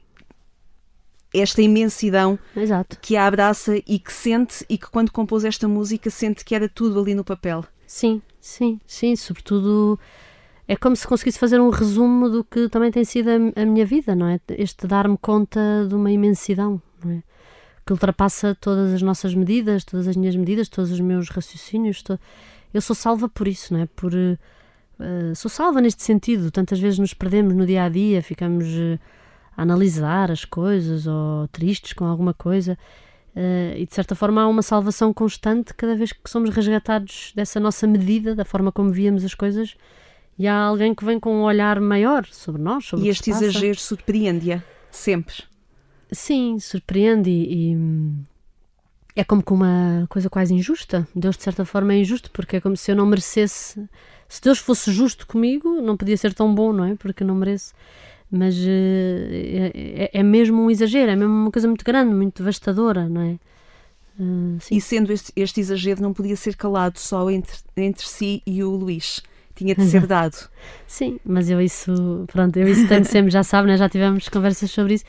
esta 1.33 1.61
imensidão 1.61 2.39
Exato. 2.55 2.97
que 3.01 3.17
a 3.17 3.27
abraça 3.27 3.75
e 3.85 3.99
que 3.99 4.11
sente 4.13 4.65
e 4.69 4.77
que 4.77 4.89
quando 4.89 5.11
compôs 5.11 5.43
esta 5.43 5.67
música 5.67 6.09
sente 6.09 6.45
que 6.45 6.55
era 6.55 6.69
tudo 6.69 6.99
ali 6.99 7.13
no 7.13 7.25
papel. 7.25 7.65
Sim, 7.85 8.21
sim, 8.39 8.79
sim, 8.87 9.15
sobretudo 9.17 9.99
é 10.67 10.75
como 10.77 10.95
se 10.95 11.05
conseguisse 11.05 11.37
fazer 11.37 11.59
um 11.59 11.69
resumo 11.69 12.29
do 12.29 12.43
que 12.43 12.69
também 12.69 12.89
tem 12.89 13.03
sido 13.03 13.29
a, 13.29 13.61
a 13.61 13.65
minha 13.65 13.85
vida, 13.85 14.15
não 14.15 14.27
é? 14.27 14.39
Este 14.57 14.87
dar-me 14.87 15.17
conta 15.17 15.85
de 15.87 15.93
uma 15.93 16.09
imensidão, 16.09 16.81
não 17.03 17.11
é? 17.11 17.23
Que 17.85 17.91
ultrapassa 17.91 18.57
todas 18.59 18.93
as 18.93 19.01
nossas 19.01 19.35
medidas, 19.35 19.83
todas 19.83 20.07
as 20.07 20.15
minhas 20.15 20.35
medidas, 20.35 20.69
todos 20.69 20.89
os 20.89 20.99
meus 21.01 21.29
raciocínios. 21.29 22.01
to- 22.01 22.17
Eu 22.76 22.82
sou 22.82 22.95
salva 22.95 23.30
por 23.30 23.47
isso, 23.47 23.73
não 23.73 23.82
é? 23.82 23.86
Por, 23.86 24.13
eh, 24.13 24.38
eh, 24.99 25.34
sou 25.34 25.49
salva 25.49 25.80
neste 25.80 26.03
sentido. 26.03 26.51
Tantas 26.51 26.78
vezes 26.78 26.99
nos 26.99 27.13
perdemos 27.13 27.53
no 27.53 27.65
dia 27.65 27.84
a 27.84 27.89
dia, 27.89 28.21
ficamos 28.21 28.65
eh, 28.65 28.99
a 29.55 29.61
analisar 29.61 30.30
as 30.30 30.43
coisas 30.43 31.07
ou 31.07 31.47
tristes 31.47 31.93
com 31.93 32.03
alguma 32.03 32.34
coisa. 32.34 32.78
Eh, 33.36 33.76
e 33.80 33.86
de 33.86 33.93
certa 33.93 34.15
forma 34.15 34.41
há 34.41 34.47
uma 34.47 34.61
salvação 34.61 35.13
constante 35.13 35.73
cada 35.73 35.95
vez 35.95 36.13
que 36.13 36.30
somos 36.30 36.49
resgatados 36.49 37.32
dessa 37.36 37.59
nossa 37.59 37.86
medida, 37.86 38.34
da 38.34 38.45
forma 38.45 38.71
como 38.71 38.91
víamos 38.91 39.26
as 39.26 39.34
coisas, 39.34 39.76
e 40.38 40.47
há 40.47 40.55
alguém 40.55 40.93
que 40.93 41.03
vem 41.03 41.19
com 41.19 41.34
um 41.34 41.43
olhar 41.43 41.80
maior 41.82 42.26
sobre 42.26 42.61
nós, 42.61 42.86
sobre 42.86 43.05
E 43.05 43.09
este 43.09 43.30
exagero 43.32 43.80
surpreende-a 43.80 44.61
sempre. 44.89 45.36
Sim, 46.11 46.59
surpreende 46.59 47.30
e, 47.30 47.71
e, 47.71 47.76
hum, 47.76 48.23
é 49.16 49.24
como 49.24 49.41
com 49.43 49.55
uma 49.55 50.05
coisa 50.09 50.30
quase 50.30 50.53
injusta. 50.53 51.07
Deus, 51.16 51.38
de 51.38 51.43
certa 51.43 51.63
forma, 51.66 51.93
é 51.93 51.97
injusto 51.99 52.30
porque 52.32 52.57
é 52.57 52.61
como 52.61 52.76
se 52.76 52.91
eu 52.91 52.95
não 52.95 53.05
merecesse. 53.05 53.84
Se 54.28 54.41
Deus 54.41 54.57
fosse 54.59 54.91
justo 54.91 55.26
comigo, 55.28 55.82
não 55.82 55.95
podia 55.95 56.18
ser 56.18 56.34
tão 56.34 56.53
bom, 56.53 56.74
não 56.74 56.84
é? 56.84 56.95
Porque 56.95 57.24
eu 57.24 57.28
não 57.28 57.36
mereço. 57.36 57.74
Mas 58.30 58.55
eh, 58.57 59.72
é, 59.74 60.03
é- 60.16 60.20
é 60.20 60.24
mesmo 60.24 60.61
um 60.63 60.70
exagero, 60.72 61.11
é 61.11 61.16
mesmo 61.16 61.34
uma 61.34 61.51
coisa 61.51 61.68
muito 61.68 61.86
grande, 61.86 62.13
muito 62.13 62.38
devastadora, 62.41 63.07
não 63.07 63.22
é? 63.22 63.38
Sim. 64.61 64.76
E 64.78 64.82
sendo 64.82 65.11
este, 65.11 65.32
este 65.36 65.59
exagero 65.59 66.01
não 66.01 66.13
podia 66.13 66.36
ser 66.38 66.55
calado 66.55 66.97
só 66.97 67.30
entre, 67.30 67.57
entre 67.76 68.05
si 68.07 68.41
e 68.45 68.63
o 68.63 68.72
Luís. 68.72 69.22
Tinha 69.53 69.76
de 69.76 69.86
ser 69.86 70.05
dado. 70.07 70.36
Sim, 70.88 71.20
mas 71.26 71.49
eu 71.49 71.61
isso, 71.61 72.26
pronto, 72.32 72.55
eu 72.57 72.68
isso 72.68 72.88
tenho 72.88 73.05
sempre, 73.05 73.30
já 73.32 73.43
sabe, 73.43 73.68
né? 73.68 73.78
já 73.78 73.88
tivemos 73.89 74.28
conversas 74.30 74.72
sobre 74.72 74.95
isso. 74.95 75.05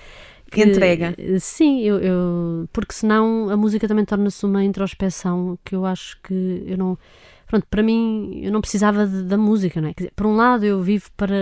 Que- 0.50 0.62
Entrega. 0.62 1.14
Sim, 1.40 1.80
eu, 1.82 1.98
eu- 1.98 2.68
porque 2.72 2.92
senão 2.94 3.48
a 3.50 3.56
música 3.56 3.86
também 3.88 4.04
torna-se 4.04 4.44
uma 4.46 4.62
introspeção 4.64 5.58
que 5.64 5.74
eu 5.74 5.84
acho 5.84 6.20
que 6.22 6.62
eu 6.66 6.76
não. 6.78 6.98
Pronto, 7.46 7.66
para 7.70 7.82
mim, 7.82 8.40
eu 8.42 8.50
não 8.50 8.60
precisava 8.60 9.06
de- 9.06 9.22
da 9.24 9.36
música, 9.36 9.80
não 9.80 9.88
é? 9.88 9.94
Quer 9.94 10.04
dizer, 10.04 10.12
por 10.16 10.26
um 10.26 10.34
lado, 10.36 10.64
eu 10.64 10.80
vivo 10.82 11.10
para. 11.16 11.36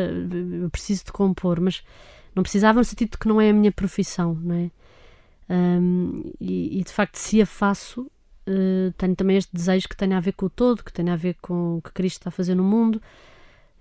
Eu 0.62 0.68
preciso 0.70 1.05
de 1.07 1.12
compor, 1.12 1.61
mas 1.61 1.82
não 2.34 2.42
precisava 2.42 2.78
no 2.78 2.84
sentido 2.84 3.12
de 3.12 3.18
que 3.18 3.28
não 3.28 3.40
é 3.40 3.50
a 3.50 3.52
minha 3.52 3.72
profissão, 3.72 4.34
não 4.42 4.55
é? 4.55 4.70
Ahm, 5.48 6.22
e, 6.40 6.80
e, 6.80 6.84
de 6.84 6.90
facto, 6.92 7.16
se 7.16 7.40
a 7.40 7.46
faço, 7.46 8.11
eh, 8.46 8.92
tenho 8.96 9.14
também 9.14 9.36
este 9.36 9.50
desejo 9.52 9.88
que 9.88 9.96
tenha 9.96 10.16
a 10.16 10.20
ver 10.20 10.32
com 10.32 10.46
o 10.46 10.50
todo, 10.50 10.82
que 10.84 10.92
tenha 10.92 11.12
a 11.12 11.16
ver 11.16 11.36
com 11.40 11.76
o 11.78 11.82
que 11.82 11.92
Cristo 11.92 12.18
está 12.20 12.28
a 12.28 12.32
fazer 12.32 12.55
no 12.55 12.64
mundo. 12.64 13.00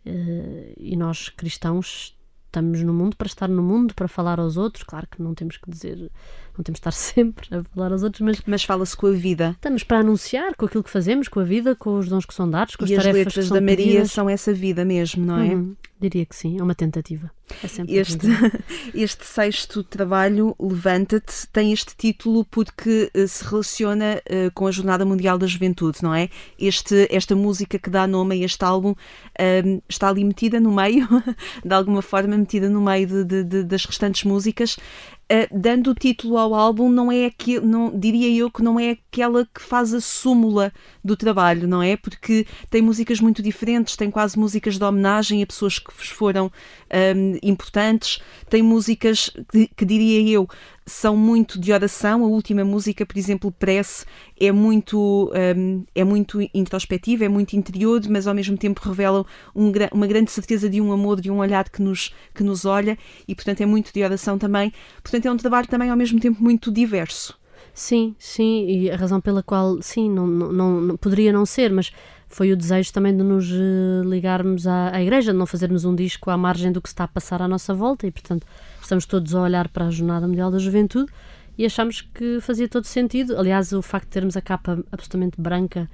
Eh, 0.06 0.74
e 0.78 0.96
nós 0.98 1.30
cristãos 1.30 2.16
estamos 2.54 2.82
no 2.84 2.94
mundo 2.94 3.16
para 3.18 3.26
estar 3.26 3.50
no 3.50 3.64
mundo, 3.64 3.96
para 3.96 4.08
falar 4.08 4.40
aos 4.40 4.58
outros. 4.58 4.84
Claro 4.84 5.08
que 5.10 5.22
não 5.22 5.34
temos 5.34 5.58
que 5.58 5.70
dizer, 5.72 6.12
não 6.58 6.64
temos 6.64 6.80
que 6.80 6.88
estar 6.88 6.92
sempre 6.98 7.48
a 7.56 7.64
falar 7.64 7.92
aos 7.92 8.04
outros, 8.04 8.22
mas 8.22 8.42
Mas 8.46 8.64
fala-se 8.64 8.96
com 8.96 9.08
a 9.08 9.12
vida. 9.12 9.52
estamos 9.56 9.84
para 9.84 10.00
anunciar 10.00 10.56
com 10.56 10.66
aquilo 10.66 10.84
que 10.84 10.90
fazemos, 10.90 11.28
com 11.28 11.40
a 11.40 11.44
vida, 11.44 11.76
com 11.76 11.98
os 11.98 12.08
dons 12.08 12.26
que 12.26 12.34
são 12.34 12.50
dados, 12.50 12.76
com 12.76 12.84
as 12.86 12.90
E 12.90 12.96
as 12.96 13.04
tarefas 13.04 13.18
letras 13.26 13.44
que 13.46 13.48
são 13.50 13.56
da 13.56 13.62
Maria 13.62 13.86
pedidas. 13.86 14.12
são 14.12 14.30
essa 14.30 14.54
vida 14.54 14.84
mesmo, 14.86 15.26
não 15.26 15.40
é? 15.40 15.54
Uhum, 15.56 15.76
diria 16.00 16.26
que 16.26 16.36
sim, 16.36 16.60
é 16.60 16.64
uma 16.64 16.76
tentativa. 16.76 17.32
É 17.64 17.68
sempre 17.68 17.96
Este, 17.96 18.28
este 18.94 19.26
sexto 19.26 19.84
trabalho, 19.84 20.56
Levanta-te, 20.60 21.48
tem 21.52 21.72
este 21.74 21.96
título 21.96 22.46
porque 22.46 23.10
eh, 23.14 23.28
se 23.28 23.44
relaciona 23.44 24.22
eh, 24.26 24.50
com 24.54 24.66
a 24.68 24.72
Jornada 24.72 25.06
Mundial 25.06 25.38
da 25.38 25.46
Juventude, 25.48 26.00
não 26.02 26.14
é? 26.14 26.30
Este, 26.60 27.08
esta 27.12 27.36
música 27.36 27.78
que 27.78 27.90
dá 27.90 28.08
nome 28.08 28.36
a 28.42 28.46
este 28.46 28.64
álbum 28.64 28.94
ehm, 29.38 29.80
está 29.88 30.10
ali 30.10 30.24
metida 30.24 30.60
no 30.60 30.72
meio, 30.74 31.08
de 31.64 31.74
alguma 31.74 32.02
forma 32.02 32.38
metida 32.38 32.70
no 32.70 32.82
meio 32.82 33.08
de- 33.08 33.24
de- 33.24 33.44
de- 33.44 33.64
das 33.64 33.86
restantes 33.86 34.24
músicas. 34.24 34.78
Eh, 35.36 35.50
dando 35.52 35.90
o 35.90 35.96
título 35.96 36.38
ao 36.38 36.54
álbum, 36.54 36.92
não 36.92 37.12
é 37.12 37.26
aqui, 37.26 37.60
não, 37.60 37.90
diria 37.98 38.30
eu 38.40 38.52
que 38.52 38.62
não 38.62 38.80
é 38.80 38.92
aquela 38.92 39.48
que 39.48 39.60
faz 39.60 39.92
a 39.92 40.00
súmula 40.00 40.72
do 41.04 41.18
trabalho, 41.18 41.68
não 41.68 41.82
é? 41.82 41.98
Porque 41.98 42.46
tem 42.70 42.84
músicas 42.84 43.20
muito 43.20 43.42
diferentes, 43.42 43.96
tem 43.96 44.12
quase 44.12 44.38
músicas 44.38 44.78
de 44.78 44.84
homenagem 44.84 45.42
a 45.42 45.48
pessoas 45.48 45.80
que 45.80 45.92
vos 45.92 46.10
foram 46.10 46.52
hum, 47.16 47.38
importantes, 47.42 48.20
tem 48.50 48.62
músicas 48.62 49.30
que, 49.52 49.68
que 49.76 49.86
diria 49.86 50.22
eu 50.36 50.48
são 50.86 51.16
muito 51.16 51.60
de 51.60 51.72
oração. 51.72 52.24
A 52.24 52.28
última 52.28 52.64
música, 52.66 53.06
por 53.06 53.18
exemplo, 53.18 53.52
Prece, 53.52 54.06
é 54.40 54.52
muito, 54.52 55.32
hum, 55.56 55.84
é 55.96 56.04
muito 56.04 56.40
introspectiva, 56.54 57.26
é 57.26 57.30
muito 57.30 57.54
interior, 57.56 58.02
mas 58.10 58.28
ao 58.28 58.34
mesmo 58.34 58.58
tempo 58.58 58.82
revelam 58.84 59.26
um 59.56 59.72
uma 59.92 60.08
grande 60.08 60.32
certeza 60.32 60.70
de 60.70 60.80
um 60.82 60.92
amor, 60.92 61.20
de 61.22 61.32
um 61.32 61.38
olhar 61.40 61.68
que 61.70 61.82
nos, 61.82 62.14
que 62.34 62.44
nos 62.44 62.66
olha 62.66 62.98
e, 63.28 63.34
portanto, 63.36 63.62
é 63.62 63.66
muito 63.66 63.92
de 63.94 64.04
oração 64.04 64.38
também. 64.38 64.72
Portanto, 65.02 65.26
é 65.26 65.32
um 65.32 65.38
trabalho 65.38 65.68
também 65.68 65.90
ao 65.90 65.98
mesmo 65.98 66.20
tempo 66.20 66.44
muito 66.44 66.72
diverso. 66.72 67.38
Sim, 67.74 68.16
sim, 68.20 68.68
e 68.68 68.92
a 68.92 68.96
razão 68.96 69.20
pela 69.20 69.42
qual, 69.42 69.82
sim, 69.82 70.10
não, 70.10 70.28
não- 70.28 70.82
não- 70.82 70.98
poderia 70.98 71.34
não 71.34 71.44
ser, 71.46 71.72
mas 71.72 71.92
foi 72.34 72.52
o 72.52 72.58
desejo 72.58 72.92
também 72.92 73.16
de 73.16 73.22
nos 73.22 73.48
eh, 73.52 74.02
ligarmos 74.06 74.66
à, 74.66 74.90
à 74.90 75.04
igreja, 75.04 75.32
de 75.32 75.38
não 75.38 75.46
fazermos 75.46 75.86
um 75.86 75.94
disco 75.94 76.32
à 76.32 76.38
margem 76.38 76.72
do 76.72 76.82
que 76.82 76.88
está 76.88 77.04
a 77.04 77.08
passar 77.08 77.44
à 77.44 77.48
nossa 77.48 77.76
volta 77.76 78.08
e, 78.08 78.12
portanto, 78.12 78.48
estamos 78.82 79.06
todos 79.06 79.36
a 79.36 79.42
olhar 79.42 79.68
para 79.70 79.86
a 79.86 79.92
Jornada 79.92 80.28
Mundial 80.28 80.50
da 80.50 80.58
Juventude 80.58 81.12
e 81.56 81.64
achamos 81.64 82.02
que 82.02 82.40
fazia 82.42 82.68
todo 82.68 82.86
sentido. 82.86 83.38
Aliás, 83.38 83.72
o 83.72 83.84
facto 83.84 84.08
de 84.08 84.14
termos 84.14 84.36
a 84.36 84.42
capa 84.42 84.84
absolutamente 84.92 85.40
branca 85.40 85.88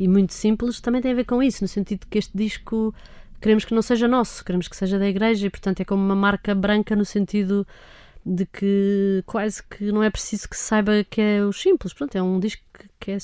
e 0.00 0.08
muito 0.08 0.32
simples 0.32 0.80
também 0.80 1.02
tem 1.02 1.12
a 1.12 1.14
ver 1.14 1.26
com 1.26 1.42
isso, 1.42 1.62
no 1.62 1.68
sentido 1.68 2.06
que 2.08 2.16
este 2.16 2.34
disco 2.34 2.94
queremos 3.38 3.66
que 3.66 3.74
não 3.74 3.82
seja 3.82 4.08
nosso, 4.08 4.42
queremos 4.42 4.68
que 4.68 4.76
seja 4.76 4.98
da 4.98 5.06
igreja 5.06 5.46
e, 5.46 5.50
portanto, 5.50 5.80
é 5.80 5.84
como 5.84 6.02
uma 6.02 6.16
marca 6.16 6.54
branca 6.54 6.96
no 6.96 7.04
sentido 7.04 7.66
de 8.24 8.46
que 8.46 9.22
quase 9.26 9.62
que 9.62 9.92
não 9.92 10.02
é 10.02 10.08
preciso 10.08 10.48
que 10.48 10.56
se 10.56 10.62
saiba 10.62 11.04
que 11.04 11.20
é 11.20 11.44
o 11.44 11.52
simples. 11.52 11.92
Pronto, 11.92 12.16
é 12.16 12.22
um 12.22 12.40
disco 12.40 12.62
que, 12.72 12.88
que 12.98 13.10
é, 13.10 13.18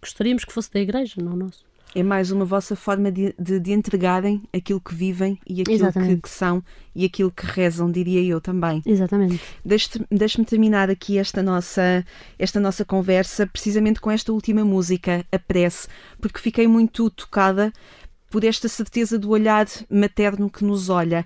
gostaríamos 0.00 0.46
que 0.46 0.52
fosse 0.54 0.72
da 0.72 0.80
igreja, 0.80 1.16
não 1.20 1.36
nosso. 1.36 1.73
É 1.94 2.02
mais 2.02 2.30
uma 2.30 2.44
vossa 2.44 2.74
forma 2.74 3.10
de, 3.12 3.34
de, 3.38 3.60
de 3.60 3.72
entregarem 3.72 4.42
aquilo 4.52 4.80
que 4.80 4.94
vivem 4.94 5.38
e 5.46 5.60
aquilo 5.60 5.92
que, 5.92 6.16
que, 6.16 6.28
são 6.28 6.62
e 6.94 7.04
aquilo 7.04 7.30
que 7.30 7.46
rezam, 7.46 7.90
diria 7.90 8.22
eu 8.22 8.40
também. 8.40 8.82
Exatamente. 8.84 9.40
Deixe-me 9.64 10.44
terminar 10.44 10.90
aqui 10.90 11.18
esta 11.18 11.42
nossa, 11.42 12.04
esta 12.38 12.58
nossa 12.58 12.84
conversa 12.84 13.46
precisamente 13.46 14.00
com 14.00 14.10
esta 14.10 14.32
última 14.32 14.64
música, 14.64 15.24
A 15.30 15.38
Prece, 15.38 15.88
porque 16.20 16.40
fiquei 16.40 16.66
muito 16.66 17.08
tocada 17.10 17.72
por 18.34 18.42
esta 18.42 18.68
certeza 18.68 19.16
do 19.16 19.30
olhar 19.30 19.64
materno 19.88 20.50
que 20.50 20.64
nos 20.64 20.88
olha. 20.88 21.24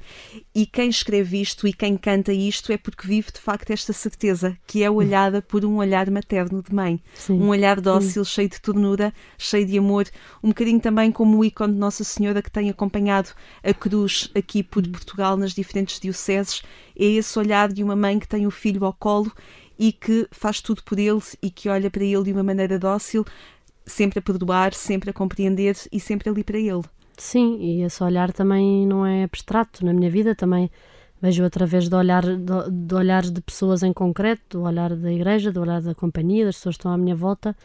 E 0.55 0.67
quem 0.67 0.91
escreve 0.91 1.41
isto 1.41 1.67
e 1.67 1.73
quem 1.73 1.97
canta 1.97 2.35
isto 2.35 2.71
é 2.71 2.77
porque 2.77 3.09
vive 3.09 3.33
de 3.33 3.41
facto 3.41 3.71
esta 3.71 3.95
certeza, 3.95 4.55
que 4.67 4.83
é 4.83 4.91
olhada 4.91 5.41
por 5.41 5.65
um 5.65 5.79
olhar 5.79 6.11
materno 6.11 6.63
de 6.63 6.75
mãe. 6.75 7.03
Sim. 7.15 7.41
Um 7.41 7.49
olhar 7.49 7.81
dócil, 7.81 8.27
Sim. 8.27 8.31
cheio 8.31 8.51
de 8.51 8.61
ternura, 8.61 9.11
cheio 9.39 9.65
de 9.65 9.79
amor, 9.79 10.07
um 10.43 10.49
bocadinho 10.49 10.79
também 10.81 11.11
como 11.11 11.39
o 11.39 11.45
ícone 11.47 11.73
de 11.73 11.79
Nossa 11.79 12.05
Senhora 12.05 12.43
que 12.43 12.51
tem 12.51 12.69
acompanhado 12.69 13.31
a 13.65 13.73
cruz 13.73 14.31
aqui 14.35 14.63
por 14.63 14.87
Portugal 14.87 15.35
nas 15.39 15.55
diferentes 15.55 15.99
dioceses. 15.99 16.61
É 16.95 17.07
esse 17.07 17.39
olhar 17.39 17.73
de 17.73 17.83
uma 17.83 17.97
mãe 17.97 18.19
que 18.19 18.29
tem 18.29 18.47
o 18.47 18.51
filho 18.51 18.85
ao 18.85 18.93
colo 18.93 19.33
e 19.79 19.93
que 19.93 20.29
faz 20.31 20.61
tudo 20.61 20.83
por 20.85 20.99
ele 20.99 21.23
e 21.41 21.51
que 21.51 21.71
olha 21.71 21.91
para 21.91 22.05
ele 22.05 22.25
de 22.25 22.33
uma 22.35 22.43
maneira 22.43 22.79
dócil, 22.79 23.25
sempre 23.87 24.19
a 24.19 24.23
perdoar, 24.23 24.75
sempre 24.75 25.09
a 25.09 25.13
compreender 25.15 25.75
e 25.91 25.99
sempre 25.99 26.29
ali 26.29 26.45
para 26.45 26.59
ele. 26.59 26.83
Sim, 27.19 27.59
e 27.61 27.83
esse 27.83 28.03
olhar 28.03 28.33
também 28.33 28.87
não 28.87 29.05
é 29.05 29.25
abstrato. 29.25 29.85
Na 29.85 29.93
minha 29.93 30.09
vida 30.09 30.37
também 30.37 30.71
vejo 31.21 31.45
através 31.45 31.89
do 31.89 31.97
olhar 31.97 32.23
do, 32.25 32.71
do 32.71 32.97
olhar 32.97 33.23
de 33.23 33.41
pessoas 33.41 33.83
em 33.83 33.93
concreto, 33.93 34.59
do 34.59 34.65
olhar 34.65 34.95
da 34.95 35.13
igreja, 35.13 35.51
do 35.51 35.61
olhar 35.61 35.83
da 35.83 35.95
companhia, 35.97 36.45
das 36.45 36.57
pessoas 36.57 36.77
que 36.77 36.81
estão 36.81 36.93
à 36.93 36.97
minha 36.97 37.17
volta, 37.17 37.57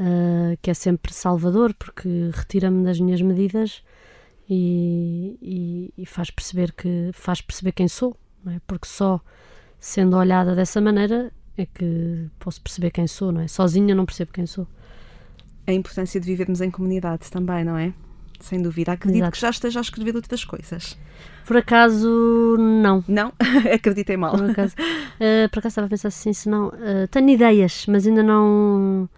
uh, 0.00 0.56
que 0.62 0.70
é 0.70 0.74
sempre 0.74 1.12
salvador, 1.12 1.74
porque 1.74 2.30
retira-me 2.32 2.82
das 2.82 2.98
minhas 2.98 3.20
medidas 3.20 3.82
e, 4.48 5.38
e, 5.42 6.02
e, 6.02 6.06
faz 6.06 6.30
perceber 6.30 6.72
que 6.72 7.10
faz 7.12 7.42
perceber 7.42 7.72
quem 7.72 7.88
sou, 7.88 8.16
é? 8.46 8.58
Porque 8.66 8.88
só 8.88 9.20
sendo 9.78 10.16
olhada 10.16 10.54
dessa 10.54 10.80
maneira 10.80 11.30
é 11.58 11.66
que 11.66 12.30
posso 12.38 12.62
perceber 12.62 12.90
quem 12.90 13.06
sou, 13.06 13.32
não 13.32 13.42
é? 13.42 13.48
Sozinha 13.48 13.94
não 13.94 14.06
percebo 14.06 14.32
quem 14.32 14.46
sou. 14.46 14.66
A 15.66 15.72
importância 15.74 16.18
de 16.18 16.26
vivermos 16.26 16.62
em 16.62 16.70
comunidade 16.70 17.30
também, 17.30 17.62
não 17.62 17.76
é? 17.76 17.92
Sem 18.40 18.62
dúvida. 18.62 18.92
Acredito 18.92 19.22
Exato. 19.22 19.32
que 19.32 19.40
já 19.40 19.50
esteja 19.50 19.80
a 19.80 19.82
escrever 19.82 20.14
outras 20.16 20.44
coisas. 20.44 20.98
Por 21.46 21.56
acaso, 21.56 22.56
não. 22.58 23.04
Não? 23.08 23.32
Acreditei 23.72 24.16
mal. 24.16 24.36
Por 24.36 24.50
acaso, 24.50 24.74
uh, 24.74 25.48
por 25.50 25.58
acaso 25.60 25.72
estava 25.72 25.86
a 25.86 25.90
pensar 25.90 26.08
assim, 26.08 26.32
se 26.32 26.48
não. 26.48 26.68
Uh, 26.68 27.08
tenho 27.10 27.30
ideias, 27.30 27.86
mas 27.86 28.06
ainda 28.06 28.22
não. 28.22 29.08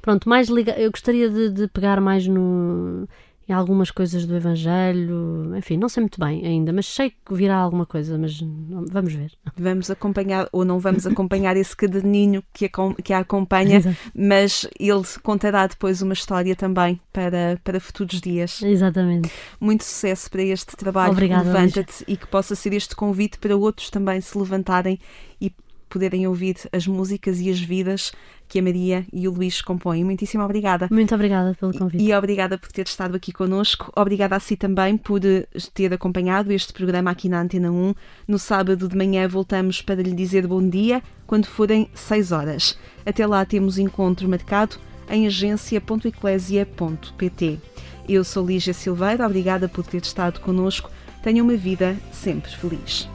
Pronto, 0.00 0.28
mais 0.28 0.48
liga. 0.48 0.72
Eu 0.78 0.90
gostaria 0.90 1.28
de, 1.28 1.50
de 1.50 1.68
pegar 1.68 2.00
mais 2.00 2.26
no 2.26 3.08
em 3.50 3.52
algumas 3.52 3.90
coisas 3.90 4.24
do 4.24 4.36
Evangelho, 4.36 5.56
enfim, 5.56 5.76
não 5.76 5.88
sei 5.88 6.02
muito 6.02 6.20
bem 6.20 6.46
ainda, 6.46 6.72
mas 6.72 6.86
sei 6.86 7.10
que 7.10 7.34
virá 7.34 7.56
alguma 7.56 7.84
coisa, 7.84 8.16
mas 8.16 8.40
vamos 8.40 9.12
ver. 9.12 9.32
Vamos 9.58 9.90
acompanhar, 9.90 10.48
ou 10.52 10.64
não 10.64 10.78
vamos 10.78 11.04
acompanhar 11.04 11.56
esse 11.56 11.76
caderninho 11.76 12.44
que 12.52 12.66
a, 12.66 12.70
que 13.02 13.12
a 13.12 13.18
acompanha, 13.18 13.78
Exato. 13.78 13.96
mas 14.14 14.68
ele 14.78 15.02
contará 15.24 15.66
depois 15.66 16.00
uma 16.00 16.12
história 16.12 16.54
também 16.54 17.00
para, 17.12 17.58
para 17.64 17.80
futuros 17.80 18.20
dias. 18.20 18.62
Exatamente. 18.62 19.28
Muito 19.60 19.82
sucesso 19.82 20.30
para 20.30 20.42
este 20.44 20.76
trabalho. 20.76 21.10
Obrigada, 21.10 21.50
Levanta-te 21.50 22.04
e 22.06 22.16
que 22.16 22.28
possa 22.28 22.54
ser 22.54 22.72
este 22.72 22.94
convite 22.94 23.36
para 23.38 23.56
outros 23.56 23.90
também 23.90 24.20
se 24.20 24.38
levantarem 24.38 24.96
e 25.40 25.52
poderem 25.90 26.26
ouvir 26.26 26.56
as 26.72 26.86
músicas 26.86 27.38
e 27.40 27.50
as 27.50 27.60
vidas 27.60 28.12
que 28.48 28.58
a 28.58 28.62
Maria 28.62 29.04
e 29.12 29.28
o 29.28 29.32
Luís 29.32 29.60
compõem. 29.60 30.02
Muitíssimo 30.04 30.42
obrigada. 30.42 30.88
Muito 30.90 31.14
obrigada 31.14 31.54
pelo 31.58 31.72
convite. 31.72 32.02
E, 32.02 32.08
e 32.08 32.14
obrigada 32.14 32.56
por 32.56 32.72
ter 32.72 32.86
estado 32.86 33.14
aqui 33.16 33.32
connosco. 33.32 33.92
Obrigada 33.94 34.36
a 34.36 34.40
si 34.40 34.56
também 34.56 34.96
por 34.96 35.22
eh, 35.24 35.46
ter 35.74 35.92
acompanhado 35.92 36.50
este 36.52 36.72
programa 36.72 37.10
aqui 37.10 37.28
na 37.28 37.42
Antena 37.42 37.70
1. 37.70 37.94
No 38.26 38.38
sábado 38.38 38.88
de 38.88 38.96
manhã 38.96 39.28
voltamos 39.28 39.82
para 39.82 40.02
lhe 40.02 40.12
dizer 40.12 40.46
bom 40.46 40.66
dia 40.66 41.02
quando 41.26 41.44
forem 41.46 41.90
6 41.94 42.32
horas. 42.32 42.78
Até 43.04 43.26
lá 43.26 43.44
temos 43.44 43.76
encontro 43.78 44.26
marcado 44.28 44.76
em 45.08 45.26
agência.eclésia.pt. 45.26 47.58
Eu 48.08 48.24
sou 48.24 48.46
Lígia 48.46 48.72
Silveira, 48.74 49.26
obrigada 49.26 49.68
por 49.68 49.84
ter 49.84 50.02
estado 50.02 50.40
connosco. 50.40 50.90
Tenha 51.22 51.42
uma 51.42 51.56
vida 51.56 51.96
sempre 52.10 52.50
feliz. 52.50 53.08